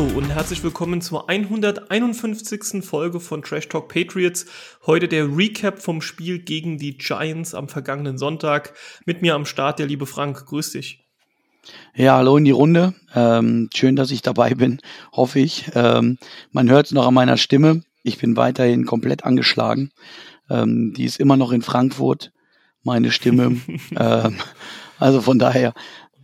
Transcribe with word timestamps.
Hallo 0.00 0.16
und 0.16 0.30
herzlich 0.30 0.64
willkommen 0.64 1.02
zur 1.02 1.28
151. 1.28 2.82
Folge 2.82 3.20
von 3.20 3.42
Trash 3.42 3.68
Talk 3.68 3.90
Patriots. 3.90 4.46
Heute 4.86 5.08
der 5.08 5.36
Recap 5.36 5.78
vom 5.78 6.00
Spiel 6.00 6.38
gegen 6.38 6.78
die 6.78 6.96
Giants 6.96 7.54
am 7.54 7.68
vergangenen 7.68 8.16
Sonntag. 8.16 8.72
Mit 9.04 9.20
mir 9.20 9.34
am 9.34 9.44
Start 9.44 9.78
der 9.78 9.84
liebe 9.84 10.06
Frank. 10.06 10.46
Grüß 10.46 10.72
dich. 10.72 11.04
Ja, 11.94 12.16
hallo 12.16 12.38
in 12.38 12.46
die 12.46 12.50
Runde. 12.50 12.94
Ähm, 13.14 13.68
schön, 13.74 13.94
dass 13.94 14.10
ich 14.10 14.22
dabei 14.22 14.54
bin, 14.54 14.80
hoffe 15.12 15.38
ich. 15.38 15.70
Ähm, 15.74 16.16
man 16.50 16.70
hört 16.70 16.86
es 16.86 16.92
noch 16.92 17.06
an 17.06 17.12
meiner 17.12 17.36
Stimme. 17.36 17.82
Ich 18.02 18.16
bin 18.16 18.38
weiterhin 18.38 18.86
komplett 18.86 19.24
angeschlagen. 19.24 19.90
Ähm, 20.48 20.94
die 20.96 21.04
ist 21.04 21.20
immer 21.20 21.36
noch 21.36 21.52
in 21.52 21.60
Frankfurt, 21.60 22.32
meine 22.82 23.10
Stimme. 23.10 23.60
ähm, 23.98 24.36
also 24.98 25.20
von 25.20 25.38
daher 25.38 25.74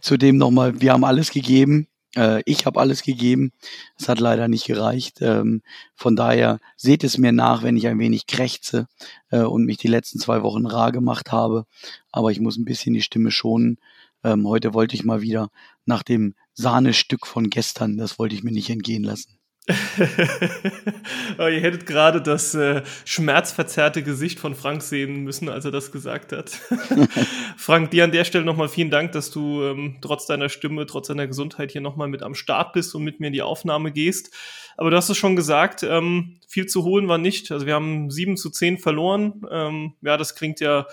zudem 0.01 0.39
nochmal, 0.39 0.81
wir 0.81 0.95
haben 0.95 1.05
alles 1.05 1.31
gegeben. 1.31 1.89
Äh, 2.15 2.43
ich 2.47 2.67
habe 2.67 2.81
alles 2.81 3.03
gegeben. 3.03 3.53
Es 3.99 4.09
hat 4.09 4.21
leider 4.21 4.49
nicht 4.49 4.67
gereicht. 4.67 5.19
Ähm, 5.21 5.63
von 5.95 6.17
daher 6.17 6.59
seht 6.77 7.05
es 7.05 7.19
mir 7.19 7.33
nach, 7.33 7.63
wenn 7.63 7.77
ich 7.77 7.87
ein 7.87 7.99
wenig 7.99 8.27
krächze 8.27 8.87
äh, 9.31 9.41
und 9.41 9.65
mich 9.65 9.79
die 9.79 9.89
letzten 9.89 10.19
zwei 10.19 10.43
Wochen 10.43 10.67
rar 10.67 10.93
gemacht 10.93 11.33
habe. 11.33 11.67
Aber 12.13 12.31
ich 12.31 12.41
muss 12.41 12.57
ein 12.57 12.65
bisschen 12.65 12.95
die 12.95 13.03
Stimme 13.03 13.31
schonen. 13.31 13.79
Ähm, 14.25 14.47
heute 14.47 14.75
wollte 14.75 14.97
ich 14.97 15.05
mal 15.05 15.21
wieder 15.21 15.51
nach 15.85 16.03
dem 16.03 16.35
Sahnestück 16.55 17.27
von 17.27 17.51
gestern, 17.51 17.97
das 17.97 18.19
wollte 18.19 18.35
ich 18.35 18.43
mir 18.43 18.53
nicht 18.53 18.71
entgehen 18.71 19.05
lassen. 19.05 19.39
oh, 21.39 21.47
ihr 21.47 21.61
hättet 21.61 21.87
gerade 21.87 22.23
das 22.23 22.55
äh, 22.55 22.83
schmerzverzerrte 23.05 24.05
Gesicht 24.05 24.39
von 24.39 24.55
Frank 24.55 24.81
sehen 24.83 25.25
müssen, 25.25 25.49
als 25.49 25.65
er 25.65 25.73
das 25.73 25.91
gesagt 25.91 26.31
hat. 26.33 26.51
Frank, 27.57 27.91
dir 27.91 28.05
an 28.05 28.13
der 28.13 28.25
Stelle 28.25 28.45
nochmal 28.45 28.69
vielen 28.69 28.91
Dank, 28.91 29.11
dass 29.13 29.31
du 29.31 29.65
ähm, 29.65 29.97
trotz 30.01 30.27
deiner 30.27 30.49
Stimme, 30.49 30.87
trotz 30.87 31.09
deiner 31.09 31.27
Gesundheit 31.27 31.73
hier 31.73 31.81
nochmal 31.81 32.07
mit 32.07 32.23
am 32.23 32.37
Start 32.37 32.75
bist 32.75 32.95
und 32.95 33.03
mit 33.03 33.19
mir 33.19 33.27
in 33.27 33.33
die 33.33 33.43
Aufnahme 33.43 33.91
gehst. 33.91 34.33
Aber 34.77 34.91
du 34.91 34.97
hast 34.97 35.09
es 35.09 35.17
schon 35.17 35.35
gesagt, 35.35 35.83
ähm, 35.83 36.39
viel 36.47 36.67
zu 36.67 36.85
holen 36.85 37.09
war 37.09 37.19
nicht. 37.19 37.51
Also 37.51 37.67
wir 37.67 37.75
haben 37.75 38.11
7 38.11 38.37
zu 38.37 38.51
10 38.51 38.79
verloren. 38.79 39.43
Ähm, 39.51 39.95
ja, 40.01 40.17
das 40.17 40.37
klingt 40.37 40.61
ja 40.61 40.87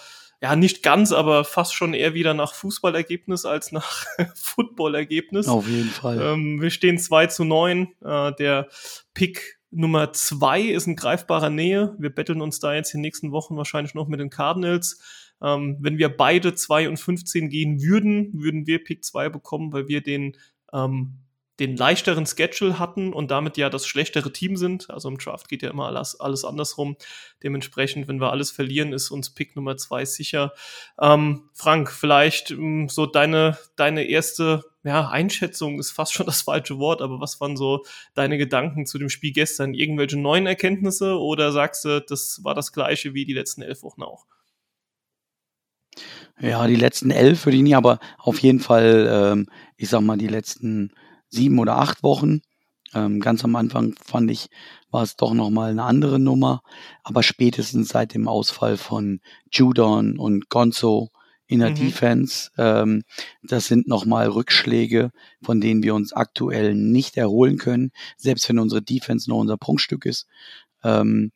ja, 0.44 0.58
nicht 0.58 0.84
ganz, 0.84 1.14
aber 1.14 1.46
fast 1.46 1.74
schon 1.74 1.94
eher 1.94 2.14
wieder 2.14 2.34
nach 2.34 2.54
Fußballergebnis 2.54 3.46
als 3.46 3.72
nach 3.72 4.06
Footballergebnis. 4.36 5.48
Auf 5.48 5.70
jeden 5.70 5.90
Fall. 5.90 6.20
Ähm, 6.22 6.62
wir 6.62 6.70
stehen 6.70 6.98
2 6.98 7.28
zu 7.28 7.46
9. 7.46 7.88
Äh, 8.04 8.34
der 8.34 8.68
Pick 9.14 9.62
Nummer 9.72 10.12
2 10.12 10.64
ist 10.64 10.86
in 10.86 10.98
greifbarer 10.98 11.50
Nähe. 11.50 11.96
Wir 11.98 12.10
betteln 12.10 12.42
uns 12.42 12.60
da 12.60 12.76
jetzt 12.76 12.94
in 12.94 12.98
den 12.98 13.04
nächsten 13.04 13.32
Wochen 13.32 13.56
wahrscheinlich 13.56 13.94
noch 13.94 14.10
mit 14.10 14.20
den 14.20 14.30
Cardinals. 14.30 15.00
Ähm, 15.42 15.78
wenn 15.80 15.98
wir 15.98 16.10
beide 16.10 16.54
2 16.54 16.90
und 16.90 16.98
15 16.98 17.50
gehen 17.50 17.82
würden, 17.82 18.30
würden 18.34 18.68
wir 18.68 18.84
Pick 18.84 19.06
2 19.06 19.30
bekommen, 19.30 19.72
weil 19.72 19.88
wir 19.88 20.02
den 20.02 20.36
ähm, 20.74 21.23
den 21.60 21.78
leichteren 21.78 22.26
Schedule 22.26 22.80
hatten 22.80 23.14
und 23.14 23.30
damit 23.30 23.58
ja 23.58 23.70
das 23.70 23.86
schlechtere 23.86 24.34
Team 24.34 24.58
sind. 24.58 24.90
Also 24.90 25.10
im 25.10 25.18
Draft 25.18 25.50
geht 25.50 25.62
ja 25.62 25.70
immer 25.70 25.86
alles, 25.88 26.20
alles 26.20 26.46
andersrum. 26.46 26.98
Dementsprechend, 27.44 28.08
wenn 28.08 28.20
wir 28.20 28.32
alles 28.32 28.50
verlieren, 28.50 28.92
ist 28.92 29.12
uns 29.12 29.30
Pick 29.30 29.56
Nummer 29.56 29.78
zwei 29.78 30.04
sicher. 30.06 30.54
Ähm, 31.00 31.50
Frank, 31.54 31.92
vielleicht 31.92 32.52
ähm, 32.52 32.90
so 32.90 33.06
deine, 33.06 33.58
deine 33.76 34.06
erste 34.06 34.64
ja, 34.84 35.08
Einschätzung 35.10 35.80
ist 35.80 35.92
fast 35.92 36.14
schon 36.14 36.26
das 36.26 36.42
falsche 36.42 36.78
Wort, 36.78 37.02
aber 37.02 37.22
was 37.22 37.40
waren 37.40 37.56
so 37.56 37.86
deine 38.16 38.38
Gedanken 38.38 38.86
zu 38.86 38.98
dem 38.98 39.10
Spiel 39.10 39.32
gestern? 39.32 39.74
Irgendwelche 39.74 40.20
neuen 40.20 40.48
Erkenntnisse 40.48 41.20
oder 41.20 41.52
sagst 41.52 41.86
du, 41.86 42.02
das 42.02 42.44
war 42.44 42.56
das 42.56 42.74
gleiche 42.74 43.14
wie 43.14 43.26
die 43.26 43.34
letzten 43.34 43.62
elf 43.62 43.84
Wochen 43.84 44.04
auch? 44.04 44.26
Ja, 46.40 46.66
die 46.68 46.76
letzten 46.76 47.12
elf 47.12 47.46
würde 47.46 47.58
ich 47.58 47.64
nicht, 47.64 47.76
aber 47.76 48.00
auf 48.18 48.40
jeden 48.40 48.60
Fall, 48.60 49.08
ähm, 49.10 49.48
ich 49.78 49.90
sag 49.90 50.02
mal, 50.02 50.18
die 50.18 50.28
letzten 50.28 50.92
sieben 51.34 51.60
oder 51.60 51.78
acht 51.78 52.04
Wochen. 52.04 52.42
Ähm, 52.94 53.20
ganz 53.20 53.44
am 53.44 53.56
Anfang 53.56 53.96
fand 54.04 54.30
ich, 54.30 54.50
war 54.92 55.04
es 55.04 55.16
doch 55.16 55.34
nochmal 55.34 55.72
eine 55.72 55.84
andere 55.84 56.20
Nummer. 56.20 56.62
Aber 57.04 57.24
spätestens 57.24 57.90
seit 57.90 58.14
dem 58.14 58.28
Ausfall 58.28 58.78
von 58.78 59.20
Judon 59.52 60.18
und 60.18 60.50
Gonzo 60.50 61.10
in 61.48 61.60
der 61.60 61.72
mhm. 61.72 61.76
Defense, 61.76 62.52
ähm, 62.58 63.04
das 63.42 63.68
sind 63.68 63.88
nochmal 63.88 64.30
Rückschläge, 64.30 65.12
von 65.42 65.60
denen 65.60 65.84
wir 65.84 65.96
uns 65.96 66.14
aktuell 66.14 66.76
nicht 66.76 67.18
erholen 67.18 67.58
können, 67.58 67.92
selbst 68.18 68.48
wenn 68.48 68.60
unsere 68.60 68.82
Defense 68.82 69.30
noch 69.30 69.38
unser 69.38 69.58
Prunkstück 69.58 70.06
ist. 70.06 70.28
Ähm, 70.84 71.32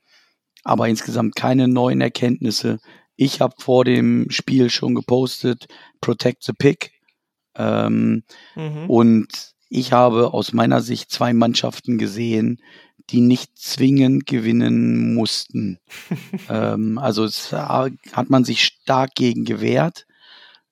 aber 0.63 0.87
insgesamt 0.87 1.35
keine 1.35 1.67
neuen 1.67 2.01
Erkenntnisse. 2.01 2.79
Ich 3.15 3.41
habe 3.41 3.55
vor 3.57 3.83
dem 3.83 4.29
Spiel 4.29 4.69
schon 4.69 4.95
gepostet, 4.95 5.67
Protect 6.01 6.43
the 6.43 6.53
Pick. 6.53 6.91
Ähm, 7.55 8.23
mhm. 8.55 8.89
Und 8.89 9.56
ich 9.69 9.91
habe 9.91 10.33
aus 10.33 10.53
meiner 10.53 10.81
Sicht 10.81 11.11
zwei 11.11 11.33
Mannschaften 11.33 11.97
gesehen, 11.97 12.61
die 13.09 13.21
nicht 13.21 13.57
zwingend 13.57 14.25
gewinnen 14.25 15.13
mussten. 15.13 15.79
ähm, 16.49 16.97
also 16.97 17.23
es 17.23 17.51
hat 17.51 18.29
man 18.29 18.43
sich 18.43 18.63
stark 18.63 19.15
gegen 19.15 19.45
gewehrt. 19.45 20.05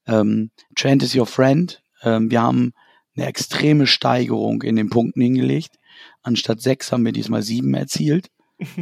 Ähm, 0.08 0.52
Trent 0.76 1.04
is 1.04 1.16
your 1.16 1.26
friend. 1.26 1.82
Ähm, 2.04 2.30
wir 2.30 2.42
haben 2.42 2.74
eine 3.16 3.28
extreme 3.28 3.88
Steigerung 3.88 4.62
in 4.64 4.76
den 4.76 4.90
Punkten 4.90 5.22
hingelegt. 5.22 5.78
Anstatt 6.22 6.62
sechs 6.62 6.92
haben 6.92 7.06
wir 7.06 7.14
diesmal 7.14 7.44
sieben 7.44 7.74
erzielt. 7.74 8.30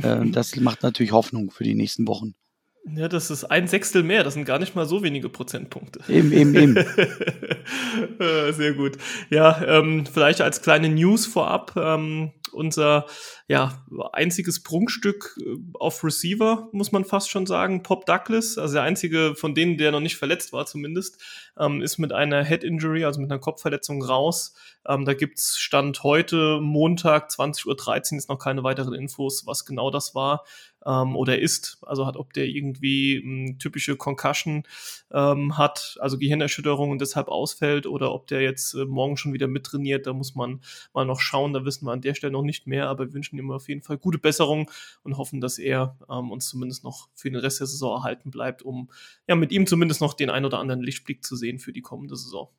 äh, 0.02 0.26
das 0.30 0.56
macht 0.56 0.84
natürlich 0.84 1.12
Hoffnung 1.12 1.52
für 1.52 1.64
die 1.64 1.76
nächsten 1.76 2.08
Wochen. 2.08 2.34
Ja, 2.86 3.08
das 3.08 3.32
ist 3.32 3.46
ein 3.46 3.68
Sechstel 3.68 4.04
mehr, 4.04 4.26
das 4.26 4.34
sind 4.34 4.44
gar 4.44 4.60
nicht 4.60 4.76
mal 4.76 4.86
so 4.86 5.04
wenige 5.04 5.30
Prozentpunkte. 5.30 6.02
Eben, 6.12 6.32
eben, 6.32 6.56
eben. 6.56 6.86
Äh, 8.20 8.52
sehr 8.52 8.74
gut. 8.74 8.98
Ja, 9.30 9.64
ähm, 9.66 10.06
vielleicht 10.06 10.42
als 10.42 10.62
kleine 10.62 10.90
News 10.90 11.26
vorab. 11.26 11.74
Ähm, 11.78 12.34
unser 12.54 13.06
ja, 13.48 13.84
einziges 14.12 14.64
Prunkstück 14.64 15.38
äh, 15.40 15.58
auf 15.74 16.04
Receiver, 16.04 16.70
muss 16.72 16.92
man 16.92 17.06
fast 17.06 17.30
schon 17.30 17.46
sagen. 17.46 17.84
Pop 17.84 18.06
Douglas, 18.06 18.58
also 18.58 18.76
der 18.76 18.84
einzige 18.84 19.36
von 19.36 19.56
denen, 19.56 19.78
der 19.78 19.92
noch 19.92 20.00
nicht 20.00 20.18
verletzt 20.18 20.54
war 20.54 20.66
zumindest, 20.66 21.22
ähm, 21.60 21.82
ist 21.82 21.98
mit 21.98 22.12
einer 22.12 22.44
Head 22.44 22.64
Injury, 22.64 23.06
also 23.06 23.22
mit 23.22 23.32
einer 23.32 23.40
Kopfverletzung 23.40 24.04
raus. 24.04 24.54
Ähm, 24.88 25.06
da 25.06 25.14
gibt's 25.14 25.58
Stand 25.58 26.04
heute, 26.04 26.60
Montag, 26.62 27.30
20.13 27.30 28.14
Uhr, 28.14 28.18
ist 28.18 28.30
noch 28.30 28.40
keine 28.40 28.64
weiteren 28.64 28.94
Infos, 28.94 29.46
was 29.46 29.66
genau 29.66 29.92
das 29.92 30.16
war 30.16 30.44
ähm, 30.86 31.16
oder 31.16 31.40
ist. 31.40 31.78
Also 31.82 32.06
hat, 32.06 32.18
ob 32.18 32.34
der 32.34 32.46
irgendwie 32.46 33.18
m, 33.18 33.60
typische 33.60 33.96
Concussion 33.96 34.64
ähm, 35.12 35.58
hat, 35.58 35.98
also 36.00 36.18
Gehirnerschütterung 36.18 36.92
und 36.92 37.02
deshalb 37.02 37.28
ausfällt 37.28 37.88
oder 37.88 38.14
ob 38.14 38.28
der 38.28 38.42
jetzt 38.42 38.74
äh, 38.74 38.86
morgen 38.86 39.18
schon 39.18 39.34
wieder 39.34 39.48
mittrainiert, 39.48 40.08
da 40.08 40.14
muss 40.14 40.36
man 40.36 40.62
mal 40.94 41.06
noch 41.06 41.20
schauen. 41.20 41.54
Da 41.54 41.66
wissen 41.66 41.86
wir 41.86 41.92
an 41.92 42.02
der 42.02 42.14
Stelle 42.14 42.34
noch 42.34 42.44
nicht 42.44 42.68
mehr, 42.68 42.90
aber 42.90 43.08
wir 43.08 43.14
wünschen 43.14 43.38
ihm 43.38 43.52
auf 43.52 43.70
jeden 43.70 43.82
Fall 43.82 43.98
gute 43.98 44.18
Besserung 44.18 44.70
und 45.04 45.18
hoffen, 45.18 45.42
dass 45.42 45.58
er 45.58 45.98
ähm, 46.10 46.32
uns 46.32 46.48
zumindest 46.48 46.84
noch 46.84 47.10
für 47.14 47.30
den 47.30 47.40
Rest 47.40 47.60
der 47.60 47.68
Saison 47.68 47.98
erhalten 47.98 48.32
bleibt, 48.32 48.62
um 48.62 48.90
ja 49.28 49.36
mit 49.36 49.52
ihm 49.52 49.68
zumindest 49.68 50.02
noch 50.02 50.14
den 50.14 50.30
ein 50.30 50.46
oder 50.46 50.60
anderen 50.60 50.82
Lichtblick 50.82 51.24
zu 51.24 51.36
sehen 51.36 51.43
für 51.60 51.74
die 51.74 51.82
kommende 51.82 52.16
Saison. 52.16 52.50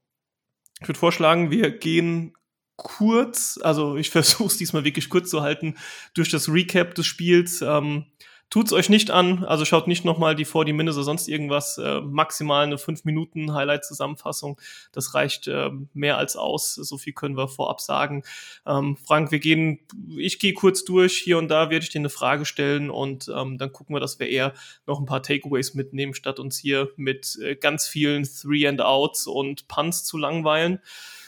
Ich 0.81 0.89
würde 0.89 0.99
vorschlagen, 0.99 1.51
wir 1.51 1.71
gehen 1.71 2.35
kurz, 2.77 3.59
also 3.63 3.97
ich 3.97 4.11
versuche 4.11 4.49
es 4.49 4.57
diesmal 4.57 4.85
wirklich 4.85 5.09
kurz 5.09 5.31
zu 5.31 5.43
halten, 5.43 5.77
durch 6.15 6.31
das 6.31 6.49
Recap 6.49 6.95
des 6.95 7.07
Spiels. 7.07 7.63
Ähm, 7.63 8.07
Tut's 8.51 8.73
euch 8.73 8.89
nicht 8.89 9.11
an, 9.11 9.45
also 9.45 9.65
schaut 9.65 9.89
nicht 9.89 10.05
nochmal 10.05 10.37
die 10.37 10.45
40 10.45 10.75
Minutes 10.75 10.97
oder 10.97 11.05
sonst 11.05 11.29
irgendwas, 11.29 11.77
äh, 11.79 12.01
maximal 12.01 12.65
eine 12.65 12.79
5 12.79 13.05
Minuten 13.05 13.53
Highlight-Zusammenfassung. 13.53 14.61
Das 14.93 15.15
reicht 15.15 15.49
äh, 15.49 15.71
mehr 15.93 16.19
als 16.19 16.37
aus. 16.37 16.75
So 16.75 16.97
viel 16.97 17.15
können 17.15 17.37
wir 17.37 17.49
vorab 17.49 17.81
sagen. 17.81 18.23
Ähm, 18.65 18.97
Frank, 18.97 19.33
wir 19.33 19.41
gehen, 19.41 19.81
ich 20.17 20.39
gehe 20.39 20.53
kurz 20.53 20.85
durch. 20.85 21.17
Hier 21.17 21.39
und 21.39 21.49
da 21.49 21.71
werde 21.71 21.83
ich 21.85 21.91
dir 21.91 21.99
eine 21.99 22.11
Frage 22.11 22.45
stellen 22.45 22.91
und 22.91 23.31
ähm, 23.35 23.59
dann 23.59 23.73
gucken 23.73 23.97
wir, 23.97 24.01
dass 24.01 24.21
wir 24.21 24.29
eher 24.29 24.55
noch 24.87 25.01
ein 25.01 25.07
paar 25.07 25.23
Takeaways 25.23 25.75
mitnehmen, 25.75 26.15
statt 26.15 26.39
uns 26.39 26.57
hier 26.57 26.91
mit 26.97 27.39
äh, 27.43 27.57
ganz 27.57 27.89
vielen 27.89 28.25
Three 28.25 28.69
and 28.69 28.81
Outs 28.81 29.27
und 29.27 29.67
Punts 29.67 30.05
zu 30.05 30.17
langweilen. 30.17 30.81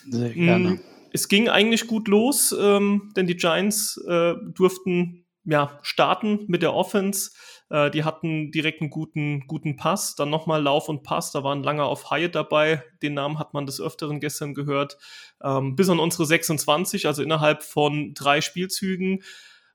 Sehr 0.08 0.30
gerne. 0.30 0.70
Mm, 0.70 0.80
es 1.12 1.28
ging 1.28 1.48
eigentlich 1.48 1.86
gut 1.86 2.08
los, 2.08 2.54
ähm, 2.58 3.12
denn 3.16 3.26
die 3.26 3.36
Giants 3.36 3.96
äh, 4.06 4.34
durften 4.54 5.25
ja, 5.46 5.78
starten 5.82 6.44
mit 6.48 6.62
der 6.62 6.74
Offense. 6.74 7.30
Äh, 7.70 7.90
die 7.90 8.04
hatten 8.04 8.50
direkt 8.50 8.80
einen 8.80 8.90
guten, 8.90 9.46
guten 9.46 9.76
Pass, 9.76 10.16
dann 10.16 10.28
nochmal 10.28 10.62
Lauf 10.62 10.88
und 10.88 11.02
Pass. 11.02 11.30
Da 11.30 11.44
waren 11.44 11.62
lange 11.62 11.84
auf 11.84 12.10
Hyatt 12.10 12.34
dabei. 12.34 12.82
Den 13.02 13.14
Namen 13.14 13.38
hat 13.38 13.54
man 13.54 13.64
des 13.64 13.80
Öfteren 13.80 14.20
gestern 14.20 14.54
gehört. 14.54 14.98
Ähm, 15.42 15.76
bis 15.76 15.88
an 15.88 16.00
unsere 16.00 16.26
26, 16.26 17.06
also 17.06 17.22
innerhalb 17.22 17.62
von 17.62 18.12
drei 18.14 18.40
Spielzügen. 18.40 19.22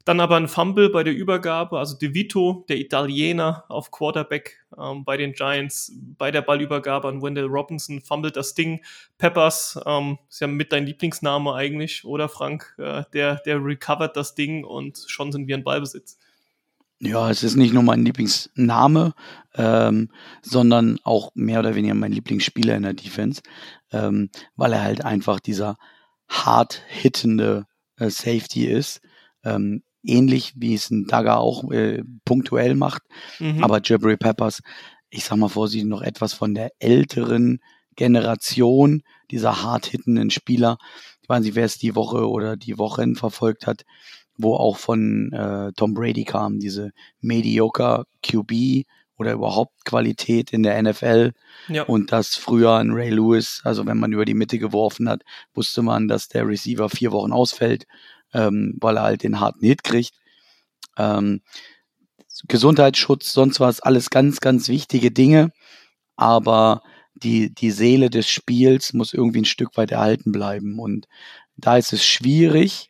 Dann 0.05 0.19
aber 0.19 0.37
ein 0.37 0.47
Fumble 0.47 0.89
bei 0.89 1.03
der 1.03 1.13
Übergabe, 1.13 1.77
also 1.77 1.97
De 1.97 2.13
Vito, 2.13 2.65
der 2.69 2.77
Italiener 2.77 3.65
auf 3.69 3.91
Quarterback 3.91 4.63
ähm, 4.77 5.03
bei 5.03 5.17
den 5.17 5.33
Giants, 5.33 5.91
bei 6.17 6.31
der 6.31 6.41
Ballübergabe 6.41 7.07
an 7.07 7.21
Wendell 7.21 7.45
Robinson, 7.45 8.01
fummelt 8.01 8.35
das 8.35 8.53
Ding. 8.53 8.81
Peppers, 9.17 9.79
ähm, 9.85 10.17
ist 10.29 10.41
ja 10.41 10.47
mit 10.47 10.71
dein 10.71 10.85
Lieblingsname 10.85 11.53
eigentlich, 11.53 12.05
oder 12.05 12.29
Frank? 12.29 12.75
Äh, 12.77 13.03
der, 13.13 13.35
der 13.45 13.63
recovert 13.63 14.15
das 14.17 14.35
Ding 14.35 14.63
und 14.63 15.03
schon 15.07 15.31
sind 15.31 15.47
wir 15.47 15.55
in 15.55 15.63
Ballbesitz. 15.63 16.17
Ja, 17.03 17.31
es 17.31 17.41
ist 17.41 17.55
nicht 17.55 17.73
nur 17.73 17.81
mein 17.81 18.05
Lieblingsname, 18.05 19.15
ähm, 19.55 20.09
sondern 20.43 20.99
auch 21.03 21.31
mehr 21.33 21.59
oder 21.59 21.73
weniger 21.73 21.95
mein 21.95 22.11
Lieblingsspieler 22.11 22.75
in 22.75 22.83
der 22.83 22.93
Defense, 22.93 23.41
ähm, 23.91 24.29
weil 24.55 24.73
er 24.73 24.83
halt 24.83 25.03
einfach 25.03 25.39
dieser 25.39 25.77
hart 26.29 26.83
hittende 26.87 27.65
äh, 27.97 28.11
Safety 28.11 28.65
ist. 28.65 29.01
Ähm, 29.43 29.81
ähnlich 30.03 30.53
wie 30.55 30.73
es 30.73 30.89
ein 30.89 31.05
Dagger 31.07 31.39
auch 31.39 31.69
äh, 31.71 32.03
punktuell 32.25 32.75
macht. 32.75 33.03
Mhm. 33.39 33.63
Aber 33.63 33.81
Jabri 33.83 34.17
Peppers, 34.17 34.61
ich 35.09 35.25
sag 35.25 35.37
mal 35.37 35.49
vorsichtig, 35.49 35.87
noch 35.87 36.01
etwas 36.01 36.33
von 36.33 36.53
der 36.53 36.71
älteren 36.79 37.59
Generation 37.95 39.03
dieser 39.29 39.63
hart 39.63 39.85
hittenden 39.85 40.29
Spieler. 40.29 40.77
Ich 41.21 41.29
weiß 41.29 41.43
nicht, 41.43 41.55
wer 41.55 41.65
es 41.65 41.77
die 41.77 41.95
Woche 41.95 42.29
oder 42.29 42.57
die 42.57 42.77
Wochen 42.77 43.15
verfolgt 43.15 43.67
hat, 43.67 43.83
wo 44.37 44.55
auch 44.55 44.77
von 44.77 45.31
äh, 45.33 45.71
Tom 45.75 45.93
Brady 45.93 46.23
kam, 46.23 46.59
diese 46.59 46.91
mediocre 47.19 48.05
QB 48.23 48.85
oder 49.17 49.33
überhaupt 49.33 49.85
Qualität 49.85 50.51
in 50.51 50.63
der 50.63 50.81
NFL. 50.81 51.33
Ja. 51.67 51.83
Und 51.83 52.11
das 52.11 52.35
früher 52.35 52.77
ein 52.77 52.91
Ray 52.91 53.11
Lewis, 53.11 53.61
also 53.63 53.85
wenn 53.85 53.99
man 53.99 54.11
über 54.11 54.25
die 54.25 54.33
Mitte 54.33 54.57
geworfen 54.57 55.07
hat, 55.07 55.21
wusste 55.53 55.83
man, 55.83 56.07
dass 56.07 56.27
der 56.27 56.47
Receiver 56.47 56.89
vier 56.89 57.11
Wochen 57.11 57.31
ausfällt, 57.31 57.85
ähm, 58.33 58.77
weil 58.79 58.97
er 58.97 59.03
halt 59.03 59.23
den 59.23 59.39
harten 59.39 59.65
Hit 59.65 59.83
kriegt. 59.83 60.13
Ähm, 60.97 61.41
Gesundheitsschutz, 62.47 63.33
sonst 63.33 63.59
was, 63.59 63.81
alles 63.81 64.09
ganz, 64.09 64.39
ganz 64.39 64.67
wichtige 64.67 65.11
Dinge. 65.11 65.51
Aber 66.15 66.81
die, 67.13 67.53
die 67.53 67.71
Seele 67.71 68.09
des 68.09 68.29
Spiels 68.29 68.93
muss 68.93 69.13
irgendwie 69.13 69.41
ein 69.41 69.45
Stück 69.45 69.77
weit 69.77 69.91
erhalten 69.91 70.31
bleiben. 70.31 70.79
Und 70.79 71.07
da 71.55 71.77
ist 71.77 71.93
es 71.93 72.05
schwierig. 72.05 72.89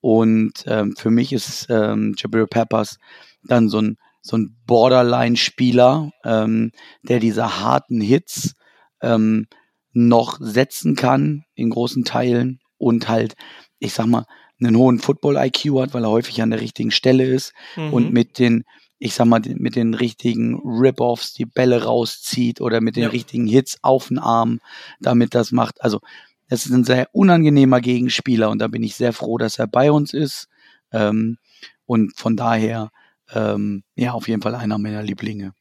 Und 0.00 0.64
ähm, 0.66 0.94
für 0.96 1.10
mich 1.10 1.32
ist 1.32 1.66
ähm, 1.70 2.14
Jabril 2.16 2.46
Peppers 2.46 2.98
dann 3.42 3.68
so 3.68 3.80
ein, 3.80 3.98
so 4.20 4.36
ein 4.36 4.56
Borderline-Spieler, 4.66 6.10
ähm, 6.24 6.72
der 7.02 7.20
diese 7.20 7.60
harten 7.60 8.00
Hits 8.00 8.54
ähm, 9.00 9.46
noch 9.92 10.38
setzen 10.40 10.96
kann 10.96 11.44
in 11.54 11.70
großen 11.70 12.04
Teilen 12.04 12.60
und 12.76 13.08
halt, 13.08 13.34
ich 13.78 13.92
sag 13.92 14.06
mal, 14.06 14.26
einen 14.60 14.76
hohen 14.76 14.98
Football-IQ 14.98 15.80
hat, 15.80 15.94
weil 15.94 16.04
er 16.04 16.10
häufig 16.10 16.42
an 16.42 16.50
der 16.50 16.60
richtigen 16.60 16.90
Stelle 16.90 17.24
ist 17.24 17.52
mhm. 17.76 17.92
und 17.92 18.12
mit 18.12 18.38
den 18.38 18.64
ich 18.98 19.14
sag 19.14 19.26
mal, 19.26 19.40
mit 19.40 19.76
den 19.76 19.94
richtigen 19.94 20.60
Rip-Offs 20.64 21.32
die 21.32 21.44
Bälle 21.44 21.84
rauszieht 21.84 22.60
oder 22.60 22.80
mit 22.80 22.96
den 22.96 23.04
ja. 23.04 23.08
richtigen 23.10 23.46
Hits 23.46 23.78
auf 23.82 24.08
den 24.08 24.18
Arm, 24.18 24.60
damit 25.00 25.34
das 25.34 25.52
macht. 25.52 25.82
Also, 25.82 26.00
es 26.48 26.66
ist 26.66 26.72
ein 26.72 26.84
sehr 26.84 27.08
unangenehmer 27.12 27.80
Gegenspieler 27.80 28.50
und 28.50 28.58
da 28.58 28.68
bin 28.68 28.82
ich 28.82 28.96
sehr 28.96 29.12
froh, 29.12 29.38
dass 29.38 29.58
er 29.58 29.66
bei 29.66 29.92
uns 29.92 30.12
ist. 30.12 30.48
Ähm, 30.92 31.38
und 31.86 32.16
von 32.16 32.36
daher, 32.36 32.90
ähm, 33.32 33.84
ja, 33.94 34.12
auf 34.12 34.28
jeden 34.28 34.42
Fall 34.42 34.54
einer 34.54 34.78
meiner 34.78 35.02
Lieblinge. 35.02 35.52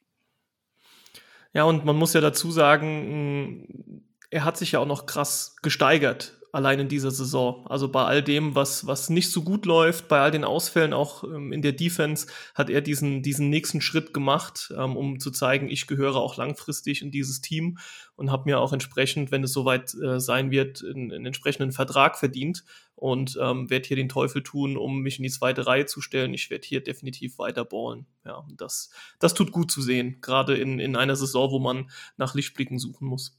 Ja, 1.53 1.63
und 1.63 1.85
man 1.85 1.95
muss 1.95 2.13
ja 2.13 2.21
dazu 2.21 2.51
sagen, 2.51 4.03
er 4.29 4.45
hat 4.45 4.57
sich 4.57 4.73
ja 4.73 4.79
auch 4.79 4.87
noch 4.87 5.05
krass 5.05 5.55
gesteigert 5.61 6.36
allein 6.57 6.79
in 6.79 6.89
dieser 6.89 7.11
Saison. 7.11 7.67
Also 7.67 7.87
bei 7.87 8.03
all 8.03 8.23
dem, 8.23 8.55
was, 8.55 8.87
was 8.87 9.11
nicht 9.11 9.31
so 9.31 9.43
gut 9.43 9.67
läuft, 9.67 10.07
bei 10.07 10.19
all 10.19 10.31
den 10.31 10.43
Ausfällen 10.43 10.91
auch 10.91 11.23
ähm, 11.23 11.53
in 11.53 11.61
der 11.61 11.71
Defense, 11.71 12.25
hat 12.55 12.71
er 12.71 12.81
diesen, 12.81 13.21
diesen 13.21 13.51
nächsten 13.51 13.79
Schritt 13.79 14.11
gemacht, 14.11 14.73
ähm, 14.75 14.97
um 14.97 15.19
zu 15.19 15.29
zeigen, 15.29 15.69
ich 15.69 15.85
gehöre 15.85 16.15
auch 16.15 16.35
langfristig 16.35 17.03
in 17.03 17.11
dieses 17.11 17.41
Team 17.41 17.77
und 18.15 18.31
habe 18.31 18.49
mir 18.49 18.59
auch 18.59 18.73
entsprechend, 18.73 19.29
wenn 19.29 19.43
es 19.43 19.53
soweit 19.53 19.93
äh, 19.93 20.19
sein 20.19 20.49
wird, 20.49 20.83
einen, 20.83 21.13
einen 21.13 21.27
entsprechenden 21.27 21.71
Vertrag 21.71 22.17
verdient 22.17 22.63
und 22.95 23.37
ähm, 23.39 23.69
werde 23.69 23.87
hier 23.87 23.97
den 23.97 24.09
Teufel 24.09 24.41
tun, 24.41 24.77
um 24.77 25.01
mich 25.01 25.19
in 25.19 25.23
die 25.23 25.29
zweite 25.29 25.67
Reihe 25.67 25.85
zu 25.85 26.01
stellen. 26.01 26.33
Ich 26.33 26.49
werde 26.49 26.67
hier 26.67 26.83
definitiv 26.83 27.37
weiter 27.37 27.65
ballen. 27.65 28.07
Ja, 28.25 28.43
das, 28.57 28.89
das 29.19 29.35
tut 29.35 29.51
gut 29.51 29.69
zu 29.69 29.83
sehen, 29.83 30.17
gerade 30.21 30.57
in, 30.57 30.79
in 30.79 30.95
einer 30.95 31.15
Saison, 31.15 31.51
wo 31.51 31.59
man 31.59 31.91
nach 32.17 32.33
Lichtblicken 32.33 32.79
suchen 32.79 33.07
muss. 33.07 33.37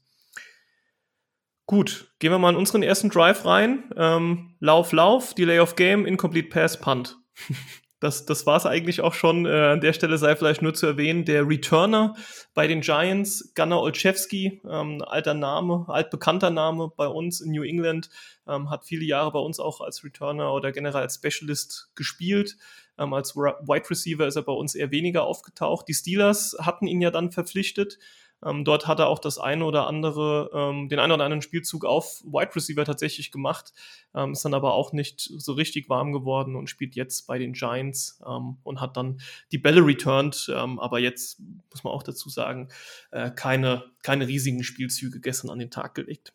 Gut, 1.69 2.09
gehen 2.17 2.31
wir 2.31 2.39
mal 2.39 2.49
in 2.49 2.55
unseren 2.55 2.81
ersten 2.81 3.11
Drive 3.11 3.45
rein. 3.45 3.83
Ähm, 3.95 4.55
Lauf, 4.59 4.91
Lauf, 4.91 5.35
Delay 5.35 5.59
of 5.59 5.75
Game, 5.75 6.07
Incomplete 6.07 6.49
Pass, 6.49 6.79
Punt. 6.79 7.17
Das, 8.01 8.25
das 8.25 8.45
war 8.45 8.55
es 8.55 8.65
eigentlich 8.65 9.01
auch 9.01 9.13
schon. 9.13 9.45
Äh, 9.45 9.49
an 9.49 9.81
der 9.81 9.91
Stelle 9.91 10.17
sei 10.17 10.33
vielleicht 10.37 10.61
nur 10.61 10.73
zu 10.73 10.85
erwähnen, 10.85 11.25
der 11.25 11.45
Returner 11.45 12.15
bei 12.53 12.65
den 12.65 12.79
Giants, 12.79 13.53
Gunnar 13.55 13.81
Olszewski, 13.81 14.61
ähm, 14.65 15.03
alter 15.05 15.33
Name, 15.33 15.83
altbekannter 15.89 16.49
Name 16.49 16.93
bei 16.95 17.07
uns 17.07 17.41
in 17.41 17.51
New 17.51 17.63
England, 17.63 18.09
ähm, 18.47 18.69
hat 18.69 18.85
viele 18.85 19.03
Jahre 19.03 19.33
bei 19.33 19.39
uns 19.39 19.59
auch 19.59 19.81
als 19.81 20.05
Returner 20.05 20.53
oder 20.53 20.71
generell 20.71 21.01
als 21.01 21.15
Specialist 21.15 21.91
gespielt. 21.93 22.55
Ähm, 22.97 23.13
als 23.13 23.35
Wide 23.35 23.89
Receiver 23.89 24.25
ist 24.25 24.37
er 24.37 24.43
bei 24.43 24.53
uns 24.53 24.75
eher 24.75 24.91
weniger 24.91 25.25
aufgetaucht. 25.25 25.89
Die 25.89 25.93
Steelers 25.93 26.55
hatten 26.61 26.87
ihn 26.87 27.01
ja 27.01 27.11
dann 27.11 27.31
verpflichtet 27.31 27.99
ähm, 28.45 28.63
dort 28.65 28.87
hat 28.87 28.99
er 28.99 29.07
auch 29.07 29.19
das 29.19 29.37
eine 29.37 29.65
oder 29.65 29.87
andere, 29.87 30.49
ähm, 30.53 30.89
den 30.89 30.99
einen 30.99 31.11
oder 31.11 31.23
anderen 31.25 31.41
Spielzug 31.41 31.85
auf 31.85 32.21
Wide 32.23 32.55
Receiver 32.55 32.85
tatsächlich 32.85 33.31
gemacht, 33.31 33.73
ähm, 34.15 34.33
ist 34.33 34.45
dann 34.45 34.53
aber 34.53 34.73
auch 34.73 34.93
nicht 34.93 35.21
so 35.21 35.53
richtig 35.53 35.89
warm 35.89 36.11
geworden 36.11 36.55
und 36.55 36.69
spielt 36.69 36.95
jetzt 36.95 37.27
bei 37.27 37.37
den 37.37 37.53
Giants 37.53 38.21
ähm, 38.25 38.57
und 38.63 38.81
hat 38.81 38.97
dann 38.97 39.19
die 39.51 39.57
Bälle 39.57 39.85
returned, 39.85 40.51
ähm, 40.55 40.79
aber 40.79 40.99
jetzt 40.99 41.39
muss 41.71 41.83
man 41.83 41.93
auch 41.93 42.03
dazu 42.03 42.29
sagen, 42.29 42.69
äh, 43.11 43.31
keine, 43.31 43.85
keine 44.03 44.27
riesigen 44.27 44.63
Spielzüge 44.63 45.19
gestern 45.19 45.49
an 45.49 45.59
den 45.59 45.71
Tag 45.71 45.95
gelegt. 45.95 46.33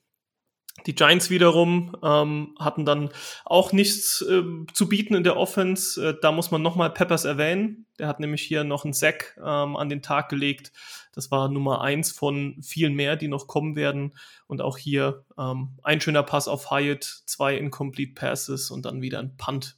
Die 0.87 0.95
Giants 0.95 1.31
wiederum 1.31 1.97
ähm, 2.03 2.55
hatten 2.59 2.85
dann 2.85 3.11
auch 3.45 3.73
nichts 3.73 4.23
äh, 4.23 4.43
zu 4.73 4.89
bieten 4.89 5.15
in 5.15 5.25
der 5.25 5.37
Offense. 5.37 6.09
Äh, 6.09 6.17
da 6.21 6.31
muss 6.31 6.51
man 6.51 6.63
nochmal 6.63 6.91
Peppers 6.91 7.25
erwähnen. 7.25 7.87
Der 7.99 8.09
hat 8.09 8.21
nämlich 8.21 8.43
hier 8.43 8.65
noch 8.65 8.85
einen 8.85 8.93
Sack 8.93 9.37
ähm, 9.39 9.77
an 9.77 9.89
den 9.89 10.03
Tag 10.03 10.29
gelegt. 10.29 10.73
Das 11.13 11.31
war 11.31 11.49
Nummer 11.49 11.81
eins 11.81 12.13
von 12.13 12.57
vielen 12.63 12.95
mehr, 12.95 13.17
die 13.17 13.29
noch 13.29 13.47
kommen 13.47 13.77
werden. 13.77 14.15
Und 14.47 14.61
auch 14.61 14.77
hier 14.77 15.25
ähm, 15.39 15.79
ein 15.83 16.01
schöner 16.01 16.23
Pass 16.23 16.49
auf 16.49 16.71
Hyatt, 16.71 17.05
zwei 17.27 17.57
Incomplete 17.57 18.15
Passes 18.15 18.71
und 18.71 18.85
dann 18.85 19.01
wieder 19.01 19.21
ein 19.21 19.37
Punt. 19.37 19.77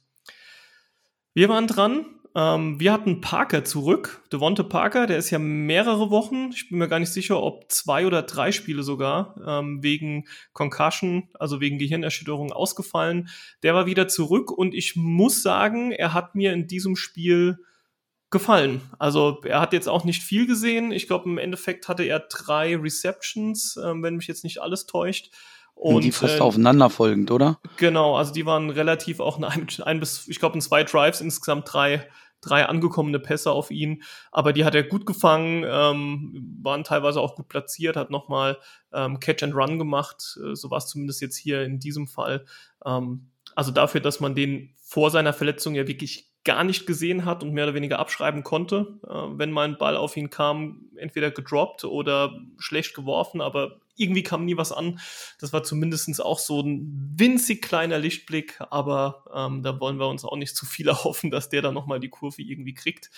Wir 1.33 1.49
waren 1.49 1.67
dran 1.67 2.05
ähm, 2.37 2.79
wir 2.79 2.93
hatten 2.93 3.19
Parker 3.19 3.65
zurück, 3.65 4.21
Devonte 4.31 4.63
Parker, 4.63 5.07
der 5.07 5.17
ist 5.17 5.31
ja 5.31 5.39
mehrere 5.39 6.11
Wochen, 6.11 6.51
ich 6.53 6.69
bin 6.69 6.77
mir 6.77 6.87
gar 6.87 6.99
nicht 6.99 7.11
sicher, 7.11 7.41
ob 7.41 7.71
zwei 7.71 8.05
oder 8.05 8.21
drei 8.21 8.51
Spiele 8.51 8.83
sogar, 8.83 9.33
ähm, 9.43 9.81
wegen 9.81 10.27
Concussion, 10.53 11.29
also 11.33 11.61
wegen 11.61 11.79
Gehirnerschütterung 11.79 12.51
ausgefallen. 12.53 13.29
Der 13.63 13.73
war 13.73 13.87
wieder 13.87 14.07
zurück 14.07 14.51
und 14.51 14.75
ich 14.75 14.95
muss 14.95 15.41
sagen, 15.41 15.91
er 15.91 16.13
hat 16.13 16.35
mir 16.35 16.53
in 16.53 16.67
diesem 16.67 16.95
Spiel 16.95 17.57
gefallen. 18.29 18.81
Also 18.99 19.41
er 19.43 19.59
hat 19.59 19.73
jetzt 19.73 19.89
auch 19.89 20.03
nicht 20.03 20.21
viel 20.21 20.45
gesehen. 20.45 20.91
Ich 20.91 21.07
glaube, 21.07 21.27
im 21.27 21.39
Endeffekt 21.39 21.87
hatte 21.87 22.03
er 22.03 22.19
drei 22.19 22.75
Receptions, 22.77 23.79
ähm, 23.83 24.03
wenn 24.03 24.15
mich 24.15 24.27
jetzt 24.27 24.43
nicht 24.43 24.61
alles 24.61 24.85
täuscht. 24.85 25.31
Und, 25.73 26.03
die 26.03 26.11
fast 26.11 26.37
äh, 26.37 26.41
aufeinanderfolgend, 26.41 27.31
oder? 27.31 27.59
Genau, 27.77 28.15
also 28.15 28.31
die 28.31 28.45
waren 28.45 28.69
relativ 28.69 29.19
auch 29.19 29.41
ein, 29.41 29.67
ein 29.83 29.99
bis, 29.99 30.27
ich 30.27 30.39
glaube, 30.39 30.55
in 30.55 30.61
zwei 30.61 30.83
Drives 30.83 31.21
insgesamt 31.21 31.71
drei 31.71 32.07
drei 32.41 32.65
angekommene 32.65 33.19
Pässe 33.19 33.51
auf 33.51 33.71
ihn, 33.71 34.03
aber 34.31 34.53
die 34.53 34.65
hat 34.65 34.75
er 34.75 34.83
gut 34.83 35.05
gefangen, 35.05 35.65
ähm, 35.67 36.59
waren 36.61 36.83
teilweise 36.83 37.21
auch 37.21 37.35
gut 37.35 37.47
platziert, 37.47 37.95
hat 37.95 38.11
nochmal 38.11 38.57
ähm, 38.93 39.19
Catch 39.19 39.43
and 39.43 39.55
Run 39.55 39.79
gemacht, 39.79 40.37
äh, 40.43 40.55
so 40.55 40.69
war 40.69 40.77
es 40.77 40.87
zumindest 40.87 41.21
jetzt 41.21 41.37
hier 41.37 41.63
in 41.63 41.79
diesem 41.79 42.07
Fall. 42.07 42.45
Ähm, 42.85 43.31
also 43.55 43.71
dafür, 43.71 44.01
dass 44.01 44.19
man 44.19 44.35
den 44.35 44.73
vor 44.75 45.09
seiner 45.11 45.33
Verletzung 45.33 45.75
ja 45.75 45.87
wirklich 45.87 46.26
gar 46.43 46.63
nicht 46.63 46.85
gesehen 46.85 47.25
hat 47.25 47.43
und 47.43 47.51
mehr 47.53 47.65
oder 47.65 47.73
weniger 47.73 47.99
abschreiben 47.99 48.43
konnte, 48.43 48.99
äh, 49.05 49.37
wenn 49.37 49.51
mal 49.51 49.67
ein 49.67 49.77
Ball 49.77 49.97
auf 49.97 50.15
ihn 50.15 50.29
kam, 50.29 50.89
entweder 50.95 51.31
gedroppt 51.31 51.83
oder 51.83 52.39
schlecht 52.57 52.93
geworfen, 52.93 53.41
aber 53.41 53.79
irgendwie 53.97 54.23
kam 54.23 54.45
nie 54.45 54.57
was 54.57 54.71
an. 54.71 54.99
Das 55.39 55.51
war 55.51 55.63
zumindest 55.63 56.23
auch 56.23 56.39
so 56.39 56.61
ein 56.61 57.13
winzig 57.15 57.61
kleiner 57.61 57.99
Lichtblick, 57.99 58.59
aber 58.69 59.25
ähm, 59.33 59.63
da 59.63 59.79
wollen 59.79 59.99
wir 59.99 60.07
uns 60.07 60.23
auch 60.23 60.37
nicht 60.37 60.55
zu 60.55 60.65
viel 60.65 60.87
erhoffen, 60.87 61.31
dass 61.31 61.49
der 61.49 61.61
dann 61.61 61.73
nochmal 61.73 61.99
die 61.99 62.09
Kurve 62.09 62.41
irgendwie 62.41 62.73
kriegt. 62.73 63.09